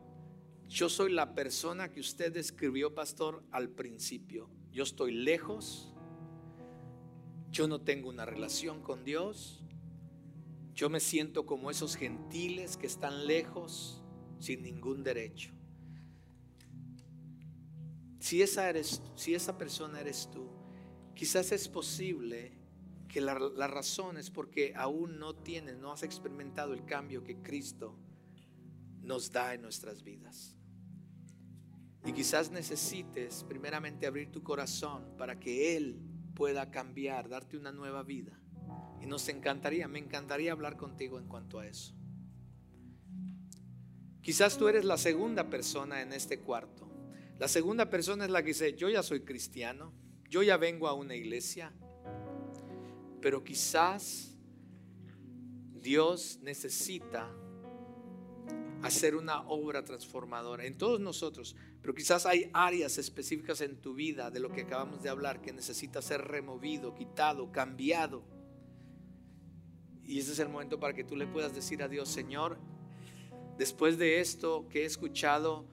yo 0.67 0.89
soy 0.89 1.11
la 1.11 1.35
persona 1.35 1.91
que 1.91 1.99
usted 1.99 2.33
describió, 2.33 2.95
pastor, 2.95 3.43
al 3.51 3.69
principio. 3.69 4.49
Yo 4.71 4.81
estoy 4.81 5.11
lejos, 5.11 5.90
yo 7.51 7.67
no 7.67 7.81
tengo 7.81 8.09
una 8.09 8.25
relación 8.25 8.81
con 8.81 9.03
Dios, 9.03 9.61
yo 10.73 10.89
me 10.89 10.99
siento 10.99 11.45
como 11.45 11.69
esos 11.69 11.95
gentiles 11.95 12.77
que 12.77 12.87
están 12.87 13.27
lejos 13.27 14.01
sin 14.39 14.63
ningún 14.63 15.03
derecho. 15.03 15.51
Si 18.19 18.41
esa, 18.41 18.69
eres, 18.69 19.01
si 19.15 19.35
esa 19.35 19.57
persona 19.57 19.99
eres 19.99 20.29
tú, 20.31 20.49
Quizás 21.21 21.51
es 21.51 21.67
posible 21.67 22.51
que 23.07 23.21
la, 23.21 23.35
razón 23.35 24.17
es 24.17 24.31
porque 24.31 24.73
aún 24.75 25.19
no 25.19 25.35
tienes, 25.35 25.77
no 25.77 25.91
has 25.91 26.01
experimentado 26.01 26.73
el 26.73 26.83
cambio 26.83 27.23
que 27.23 27.43
Cristo 27.43 27.95
nos 29.03 29.31
da 29.31 29.53
en 29.53 29.61
nuestras 29.61 30.01
vidas. 30.01 30.57
Y 32.05 32.13
quizás 32.13 32.49
necesites 32.49 33.43
primeramente 33.43 34.07
abrir 34.07 34.31
tu 34.31 34.41
corazón 34.41 35.15
para 35.15 35.39
que 35.39 35.77
Él 35.77 36.01
pueda 36.35 36.71
cambiar, 36.71 37.29
darte 37.29 37.57
una 37.57 37.71
nueva 37.71 38.03
vida. 38.03 38.39
Y 39.01 39.05
nos 39.05 39.27
encantaría, 39.29 39.87
me 39.87 39.99
encantaría 39.99 40.51
hablar 40.51 40.77
contigo 40.77 41.19
en 41.19 41.27
cuanto 41.27 41.59
a 41.59 41.67
eso. 41.67 41.93
Quizás 44.21 44.57
tú 44.57 44.67
eres 44.67 44.85
la 44.85 44.97
segunda 44.97 45.49
persona 45.49 46.01
en 46.01 46.13
este 46.13 46.39
cuarto. 46.39 46.87
La 47.39 47.47
segunda 47.47 47.89
persona 47.89 48.25
es 48.25 48.31
la 48.31 48.43
que 48.43 48.49
dice, 48.49 48.75
yo 48.75 48.87
ya 48.89 49.01
soy 49.01 49.21
cristiano, 49.21 49.93
yo 50.29 50.43
ya 50.43 50.57
vengo 50.57 50.87
a 50.87 50.93
una 50.93 51.15
iglesia, 51.15 51.73
pero 53.19 53.43
quizás 53.43 54.37
Dios 55.73 56.39
necesita 56.43 57.27
hacer 58.83 59.15
una 59.15 59.41
obra 59.47 59.83
transformadora 59.83 60.65
en 60.65 60.77
todos 60.77 60.99
nosotros, 60.99 61.55
pero 61.81 61.95
quizás 61.95 62.25
hay 62.25 62.49
áreas 62.53 62.97
específicas 62.97 63.61
en 63.61 63.81
tu 63.81 63.95
vida 63.95 64.29
de 64.29 64.39
lo 64.39 64.51
que 64.51 64.61
acabamos 64.61 65.01
de 65.01 65.09
hablar 65.09 65.41
que 65.41 65.51
necesita 65.51 66.01
ser 66.01 66.21
removido, 66.21 66.93
quitado, 66.93 67.51
cambiado. 67.51 68.23
Y 70.03 70.19
ese 70.19 70.33
es 70.33 70.39
el 70.39 70.49
momento 70.49 70.79
para 70.79 70.93
que 70.93 71.03
tú 71.03 71.15
le 71.15 71.25
puedas 71.25 71.55
decir 71.55 71.81
a 71.81 71.87
Dios, 71.87 72.09
Señor, 72.09 72.59
después 73.57 73.97
de 73.97 74.19
esto 74.19 74.67
que 74.69 74.83
he 74.83 74.85
escuchado, 74.85 75.65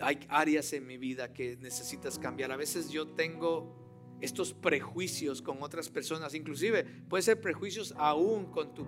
hay 0.00 0.18
áreas 0.28 0.72
en 0.72 0.86
mi 0.86 0.98
vida 0.98 1.32
que 1.32 1.56
necesitas 1.56 2.18
cambiar. 2.18 2.50
A 2.50 2.56
veces 2.56 2.90
yo 2.90 3.06
tengo 3.06 4.16
estos 4.20 4.52
prejuicios 4.52 5.40
con 5.40 5.62
otras 5.62 5.88
personas, 5.88 6.34
inclusive 6.34 6.84
puede 7.08 7.22
ser 7.22 7.40
prejuicios 7.40 7.94
aún 7.96 8.46
con 8.46 8.74
tu, 8.74 8.86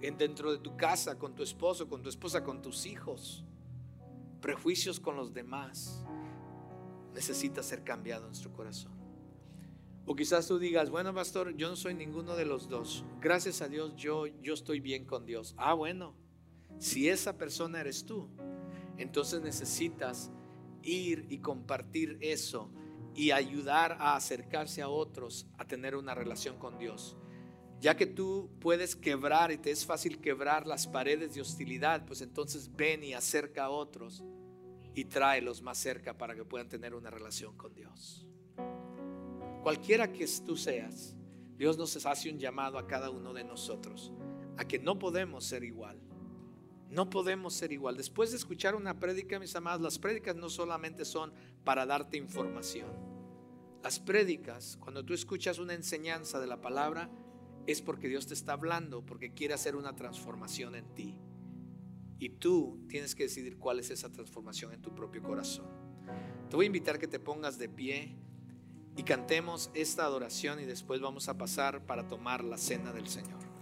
dentro 0.00 0.52
de 0.52 0.58
tu 0.58 0.76
casa, 0.76 1.18
con 1.18 1.34
tu 1.34 1.42
esposo, 1.42 1.88
con 1.88 2.02
tu 2.02 2.08
esposa, 2.08 2.42
con 2.42 2.62
tus 2.62 2.86
hijos. 2.86 3.44
Prejuicios 4.44 5.00
con 5.00 5.16
los 5.16 5.32
demás. 5.32 6.04
Necesita 7.14 7.62
ser 7.62 7.82
cambiado 7.82 8.24
en 8.24 8.28
nuestro 8.28 8.52
corazón. 8.52 8.92
O 10.04 10.14
quizás 10.14 10.46
tú 10.46 10.58
digas, 10.58 10.90
bueno, 10.90 11.14
pastor, 11.14 11.56
yo 11.56 11.70
no 11.70 11.76
soy 11.76 11.94
ninguno 11.94 12.36
de 12.36 12.44
los 12.44 12.68
dos. 12.68 13.06
Gracias 13.22 13.62
a 13.62 13.68
Dios, 13.68 13.96
yo, 13.96 14.26
yo 14.26 14.52
estoy 14.52 14.80
bien 14.80 15.06
con 15.06 15.24
Dios. 15.24 15.54
Ah, 15.56 15.72
bueno, 15.72 16.14
si 16.78 17.08
esa 17.08 17.38
persona 17.38 17.80
eres 17.80 18.04
tú, 18.04 18.28
entonces 18.98 19.40
necesitas 19.40 20.30
ir 20.82 21.24
y 21.30 21.38
compartir 21.38 22.18
eso 22.20 22.70
y 23.14 23.30
ayudar 23.30 23.92
a 23.98 24.14
acercarse 24.14 24.82
a 24.82 24.90
otros 24.90 25.46
a 25.56 25.66
tener 25.66 25.96
una 25.96 26.14
relación 26.14 26.58
con 26.58 26.76
Dios. 26.76 27.16
Ya 27.80 27.96
que 27.96 28.04
tú 28.04 28.50
puedes 28.60 28.94
quebrar 28.94 29.52
y 29.52 29.56
te 29.56 29.70
es 29.70 29.86
fácil 29.86 30.20
quebrar 30.20 30.66
las 30.66 30.86
paredes 30.86 31.34
de 31.34 31.40
hostilidad, 31.40 32.04
pues 32.04 32.20
entonces 32.20 32.70
ven 32.76 33.02
y 33.04 33.14
acerca 33.14 33.64
a 33.64 33.70
otros 33.70 34.22
y 34.94 35.06
tráelos 35.06 35.62
más 35.62 35.78
cerca 35.78 36.16
para 36.16 36.34
que 36.34 36.44
puedan 36.44 36.68
tener 36.68 36.94
una 36.94 37.10
relación 37.10 37.56
con 37.56 37.74
Dios. 37.74 38.26
Cualquiera 39.62 40.12
que 40.12 40.26
tú 40.44 40.56
seas, 40.56 41.16
Dios 41.56 41.78
nos 41.78 42.04
hace 42.04 42.30
un 42.30 42.38
llamado 42.38 42.78
a 42.78 42.86
cada 42.86 43.10
uno 43.10 43.32
de 43.32 43.44
nosotros 43.44 44.12
a 44.56 44.64
que 44.64 44.78
no 44.78 44.98
podemos 44.98 45.44
ser 45.44 45.64
igual 45.64 46.00
no 46.94 47.10
podemos 47.10 47.54
ser 47.54 47.72
igual. 47.72 47.96
Después 47.96 48.30
de 48.30 48.36
escuchar 48.36 48.76
una 48.76 48.98
prédica, 49.00 49.40
mis 49.40 49.54
amados, 49.56 49.82
las 49.82 49.98
prédicas 49.98 50.36
no 50.36 50.48
solamente 50.48 51.04
son 51.04 51.32
para 51.64 51.86
darte 51.86 52.16
información. 52.16 52.88
Las 53.82 53.98
prédicas, 53.98 54.78
cuando 54.80 55.04
tú 55.04 55.12
escuchas 55.12 55.58
una 55.58 55.74
enseñanza 55.74 56.38
de 56.38 56.46
la 56.46 56.60
palabra, 56.60 57.10
es 57.66 57.82
porque 57.82 58.08
Dios 58.08 58.26
te 58.26 58.34
está 58.34 58.52
hablando, 58.52 59.04
porque 59.04 59.34
quiere 59.34 59.54
hacer 59.54 59.74
una 59.74 59.96
transformación 59.96 60.76
en 60.76 60.94
ti. 60.94 61.18
Y 62.18 62.30
tú 62.30 62.84
tienes 62.88 63.14
que 63.14 63.24
decidir 63.24 63.58
cuál 63.58 63.80
es 63.80 63.90
esa 63.90 64.10
transformación 64.10 64.72
en 64.72 64.80
tu 64.80 64.94
propio 64.94 65.22
corazón. 65.22 65.66
Te 66.48 66.56
voy 66.56 66.66
a 66.66 66.68
invitar 66.68 66.98
que 66.98 67.08
te 67.08 67.18
pongas 67.18 67.58
de 67.58 67.68
pie 67.68 68.16
y 68.96 69.02
cantemos 69.02 69.70
esta 69.74 70.04
adoración 70.04 70.60
y 70.60 70.64
después 70.64 71.00
vamos 71.00 71.28
a 71.28 71.36
pasar 71.36 71.84
para 71.86 72.06
tomar 72.06 72.44
la 72.44 72.58
cena 72.58 72.92
del 72.92 73.08
Señor. 73.08 73.53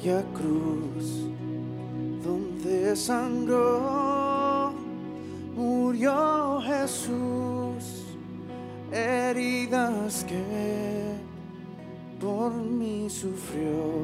Cruz 0.00 1.26
donde 2.22 2.94
sangró, 2.94 4.72
murió 5.56 6.60
Jesús, 6.60 8.04
heridas 8.92 10.24
que 10.24 11.14
por 12.20 12.52
mí 12.52 13.08
sufrió, 13.10 13.97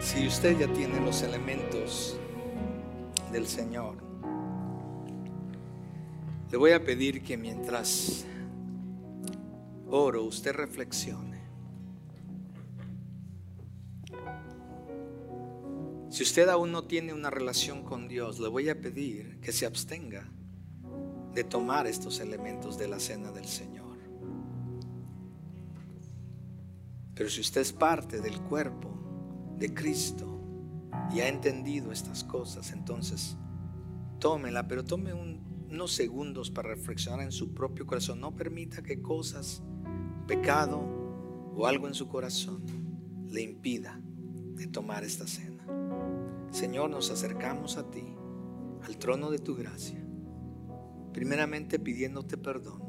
Si 0.00 0.26
usted 0.26 0.58
ya 0.58 0.72
tiene 0.72 1.00
los 1.00 1.22
elementos 1.22 2.16
del 3.32 3.46
Señor, 3.46 3.96
le 6.50 6.56
voy 6.56 6.72
a 6.72 6.84
pedir 6.84 7.22
que 7.22 7.36
mientras 7.36 8.24
oro 9.88 10.24
usted 10.24 10.54
reflexione. 10.54 11.36
Si 16.10 16.22
usted 16.22 16.48
aún 16.48 16.72
no 16.72 16.84
tiene 16.84 17.12
una 17.12 17.30
relación 17.30 17.82
con 17.82 18.08
Dios, 18.08 18.38
le 18.38 18.48
voy 18.48 18.68
a 18.68 18.80
pedir 18.80 19.40
que 19.40 19.52
se 19.52 19.66
abstenga 19.66 20.30
de 21.34 21.44
tomar 21.44 21.86
estos 21.86 22.20
elementos 22.20 22.78
de 22.78 22.88
la 22.88 23.00
cena 23.00 23.32
del 23.32 23.46
Señor. 23.46 23.98
Pero 27.14 27.28
si 27.28 27.40
usted 27.40 27.60
es 27.60 27.72
parte 27.72 28.20
del 28.20 28.40
cuerpo 28.40 28.95
de 29.58 29.72
Cristo 29.72 30.40
y 31.12 31.20
ha 31.20 31.28
entendido 31.28 31.92
estas 31.92 32.24
cosas, 32.24 32.72
entonces 32.72 33.36
tómela, 34.18 34.66
pero 34.66 34.84
tome 34.84 35.12
un- 35.14 35.44
unos 35.70 35.92
segundos 35.92 36.50
para 36.50 36.70
reflexionar 36.70 37.20
en 37.22 37.32
su 37.32 37.52
propio 37.52 37.86
corazón. 37.86 38.20
No 38.20 38.34
permita 38.34 38.82
que 38.82 39.02
cosas, 39.02 39.62
pecado 40.26 40.80
o 41.54 41.66
algo 41.66 41.88
en 41.88 41.94
su 41.94 42.08
corazón 42.08 42.62
le 43.28 43.42
impida 43.42 44.00
de 44.54 44.66
tomar 44.66 45.04
esta 45.04 45.26
cena. 45.26 45.66
Señor, 46.50 46.88
nos 46.90 47.10
acercamos 47.10 47.76
a 47.76 47.90
ti, 47.90 48.14
al 48.84 48.96
trono 48.96 49.30
de 49.30 49.38
tu 49.38 49.54
gracia, 49.56 50.02
primeramente 51.12 51.78
pidiéndote 51.78 52.36
perdón 52.38 52.80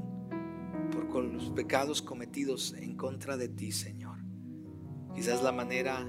por 1.12 1.24
los 1.24 1.50
pecados 1.50 2.02
cometidos 2.02 2.74
en 2.74 2.96
contra 2.96 3.38
de 3.38 3.50
ti, 3.50 3.72
Señor. 3.72 4.20
Quizás 5.16 5.42
la 5.42 5.52
manera 5.52 6.08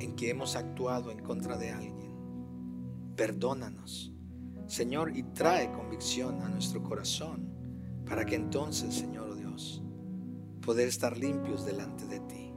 en 0.00 0.16
que 0.16 0.30
hemos 0.30 0.56
actuado 0.56 1.10
en 1.10 1.20
contra 1.20 1.56
de 1.56 1.70
alguien. 1.70 2.10
Perdónanos, 3.16 4.12
Señor, 4.66 5.16
y 5.16 5.22
trae 5.22 5.70
convicción 5.72 6.40
a 6.42 6.48
nuestro 6.48 6.82
corazón 6.82 7.50
para 8.06 8.24
que 8.24 8.34
entonces, 8.34 8.94
Señor 8.94 9.36
Dios, 9.36 9.82
poder 10.62 10.88
estar 10.88 11.16
limpios 11.18 11.64
delante 11.66 12.06
de 12.06 12.20
ti. 12.20 12.52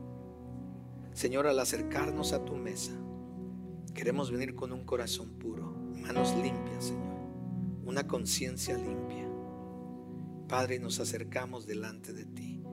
Señor, 1.13 1.47
al 1.47 1.59
acercarnos 1.59 2.33
a 2.33 2.43
tu 2.45 2.55
mesa, 2.55 2.93
queremos 3.93 4.31
venir 4.31 4.55
con 4.55 4.71
un 4.71 4.85
corazón 4.85 5.31
puro, 5.37 5.75
manos 5.95 6.33
limpias, 6.35 6.85
Señor, 6.85 7.19
una 7.85 8.07
conciencia 8.07 8.77
limpia. 8.77 9.29
Padre, 10.47 10.79
nos 10.79 10.99
acercamos 10.99 11.65
delante 11.65 12.13
de 12.13 12.25
ti. 12.25 12.63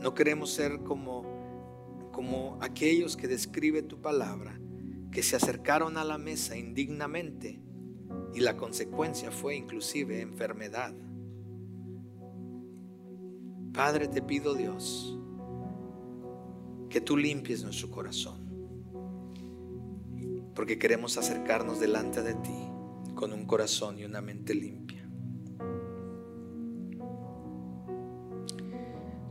No 0.00 0.14
queremos 0.14 0.50
ser 0.50 0.82
como 0.82 1.35
como 2.16 2.56
aquellos 2.62 3.14
que 3.14 3.28
describe 3.28 3.82
tu 3.82 4.00
palabra, 4.00 4.58
que 5.12 5.22
se 5.22 5.36
acercaron 5.36 5.98
a 5.98 6.04
la 6.04 6.16
mesa 6.16 6.56
indignamente 6.56 7.60
y 8.32 8.40
la 8.40 8.56
consecuencia 8.56 9.30
fue 9.30 9.54
inclusive 9.54 10.22
enfermedad. 10.22 10.94
Padre, 13.74 14.08
te 14.08 14.22
pido 14.22 14.54
Dios 14.54 15.18
que 16.88 17.02
tú 17.02 17.18
limpies 17.18 17.62
nuestro 17.62 17.90
corazón, 17.90 18.38
porque 20.54 20.78
queremos 20.78 21.18
acercarnos 21.18 21.80
delante 21.80 22.22
de 22.22 22.32
ti 22.32 22.66
con 23.14 23.34
un 23.34 23.44
corazón 23.44 23.98
y 23.98 24.06
una 24.06 24.22
mente 24.22 24.54
limpia. 24.54 25.06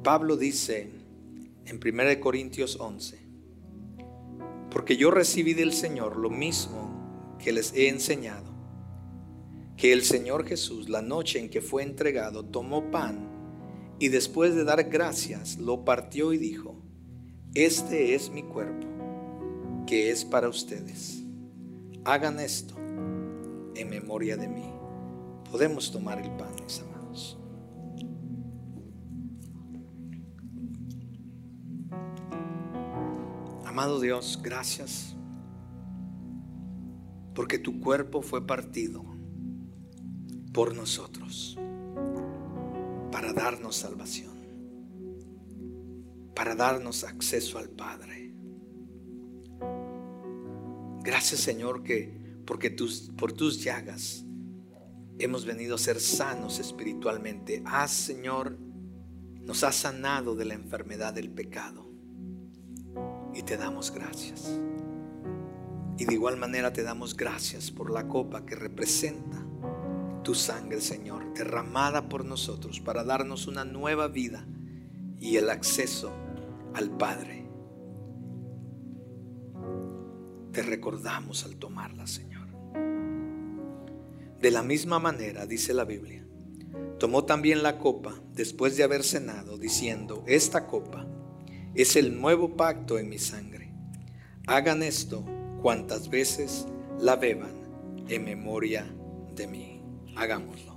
Pablo 0.04 0.38
dice 0.38 1.05
en 1.66 1.80
1 1.84 2.20
Corintios 2.20 2.78
11, 2.80 3.20
porque 4.70 4.98
yo 4.98 5.12
recibí 5.12 5.54
del 5.54 5.74
Señor 5.74 6.18
lo 6.18 6.30
mismo 6.30 7.36
que 7.40 7.52
les 7.52 7.74
he 7.74 7.90
enseñado, 7.90 8.54
que 9.78 9.94
el 9.94 10.04
Señor 10.04 10.46
Jesús, 10.46 10.90
la 10.90 11.02
noche 11.02 11.40
en 11.40 11.50
que 11.50 11.62
fue 11.62 11.84
entregado, 11.84 12.46
tomó 12.46 12.92
pan 12.92 13.30
y 14.00 14.10
después 14.10 14.56
de 14.56 14.64
dar 14.64 14.84
gracias, 14.86 15.58
lo 15.58 15.86
partió 15.86 16.34
y 16.34 16.38
dijo, 16.38 16.76
este 17.54 18.16
es 18.16 18.30
mi 18.30 18.44
cuerpo, 18.44 18.88
que 19.88 20.12
es 20.12 20.26
para 20.26 20.50
ustedes. 20.50 21.24
Hagan 22.04 22.40
esto 22.40 22.76
en 23.76 23.90
memoria 23.90 24.38
de 24.38 24.48
mí. 24.48 24.66
Podemos 25.50 25.92
tomar 25.92 26.20
el 26.20 26.32
pan, 26.32 26.54
mis 26.64 26.80
amados. 26.80 26.95
Amado 33.76 34.00
Dios, 34.00 34.40
gracias 34.42 35.18
porque 37.34 37.60
tu 37.60 37.82
cuerpo 37.82 38.22
fue 38.22 38.48
partido 38.48 39.04
por 40.54 40.74
nosotros 40.74 41.60
para 43.12 43.34
darnos 43.34 43.76
salvación, 43.76 44.32
para 46.34 46.56
darnos 46.56 47.04
acceso 47.04 47.58
al 47.58 47.68
Padre. 47.68 48.34
Gracias 51.04 51.42
Señor 51.42 51.84
que 51.84 52.18
porque 52.46 52.70
tus, 52.70 53.12
por 53.18 53.34
tus 53.34 53.62
llagas 53.62 54.24
hemos 55.20 55.46
venido 55.46 55.76
a 55.76 55.80
ser 55.80 56.00
sanos 56.00 56.60
espiritualmente. 56.60 57.62
Haz 57.66 57.92
Señor, 57.92 58.58
nos 59.42 59.66
has 59.66 59.76
sanado 59.76 60.34
de 60.34 60.46
la 60.46 60.54
enfermedad 60.54 61.14
del 61.14 61.30
pecado 61.30 61.85
y 63.36 63.44
te 63.44 63.58
damos 63.58 63.92
gracias. 63.92 64.60
Y 65.98 66.06
de 66.06 66.14
igual 66.14 66.38
manera 66.38 66.74
te 66.74 66.84
damos 66.84 67.16
gracias 67.16 67.72
por 67.72 67.92
la 67.92 68.08
copa 68.08 68.46
que 68.46 68.56
representa 68.56 69.46
tu 70.24 70.34
sangre, 70.34 70.82
Señor, 70.82 71.34
derramada 71.34 72.10
por 72.10 72.26
nosotros 72.26 72.80
para 72.80 73.04
darnos 73.04 73.48
una 73.48 73.64
nueva 73.64 74.08
vida 74.08 74.46
y 75.20 75.38
el 75.38 75.50
acceso 75.50 76.12
al 76.74 76.90
Padre. 76.98 77.46
Te 80.52 80.64
recordamos 80.64 81.46
al 81.46 81.58
tomarla, 81.58 82.08
Señor. 82.08 82.48
De 84.42 84.52
la 84.52 84.64
misma 84.64 85.00
manera, 85.00 85.46
dice 85.46 85.74
la 85.74 85.86
Biblia, 85.86 86.26
tomó 87.00 87.26
también 87.26 87.64
la 87.64 87.78
copa 87.78 88.16
después 88.34 88.76
de 88.78 88.84
haber 88.84 89.04
cenado, 89.04 89.58
diciendo, 89.58 90.24
esta 90.28 90.68
copa 90.68 91.08
es 91.76 91.96
el 91.96 92.20
nuevo 92.20 92.56
pacto 92.56 92.98
en 92.98 93.10
mi 93.10 93.20
sangre. 93.20 93.74
Hagan 94.48 94.82
esto 94.82 95.24
cuantas 95.62 96.10
veces 96.10 96.68
la 97.00 97.16
beban 97.16 97.54
en 98.08 98.24
memoria 98.24 98.86
de 99.36 99.48
mí. 99.48 99.82
Hagámoslo. 100.16 100.76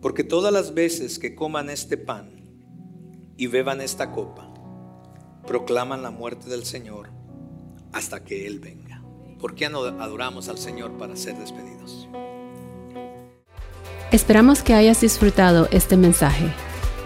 Porque 0.00 0.22
todas 0.22 0.52
las 0.52 0.72
veces 0.72 1.18
que 1.18 1.34
coman 1.34 1.68
este 1.68 1.96
pan 1.96 2.30
y 3.36 3.48
beban 3.48 3.80
esta 3.80 4.12
copa, 4.12 4.52
proclaman 5.46 6.02
la 6.02 6.10
muerte 6.10 6.48
del 6.48 6.64
Señor 6.64 7.10
hasta 7.92 8.22
que 8.24 8.46
Él 8.46 8.60
venga. 8.60 8.85
¿Por 9.40 9.54
qué 9.54 9.68
no 9.68 9.80
adoramos 9.80 10.48
al 10.48 10.58
Señor 10.58 10.92
para 10.92 11.16
ser 11.16 11.36
despedidos? 11.36 12.08
Esperamos 14.12 14.62
que 14.62 14.74
hayas 14.74 15.00
disfrutado 15.00 15.68
este 15.70 15.96
mensaje. 15.96 16.52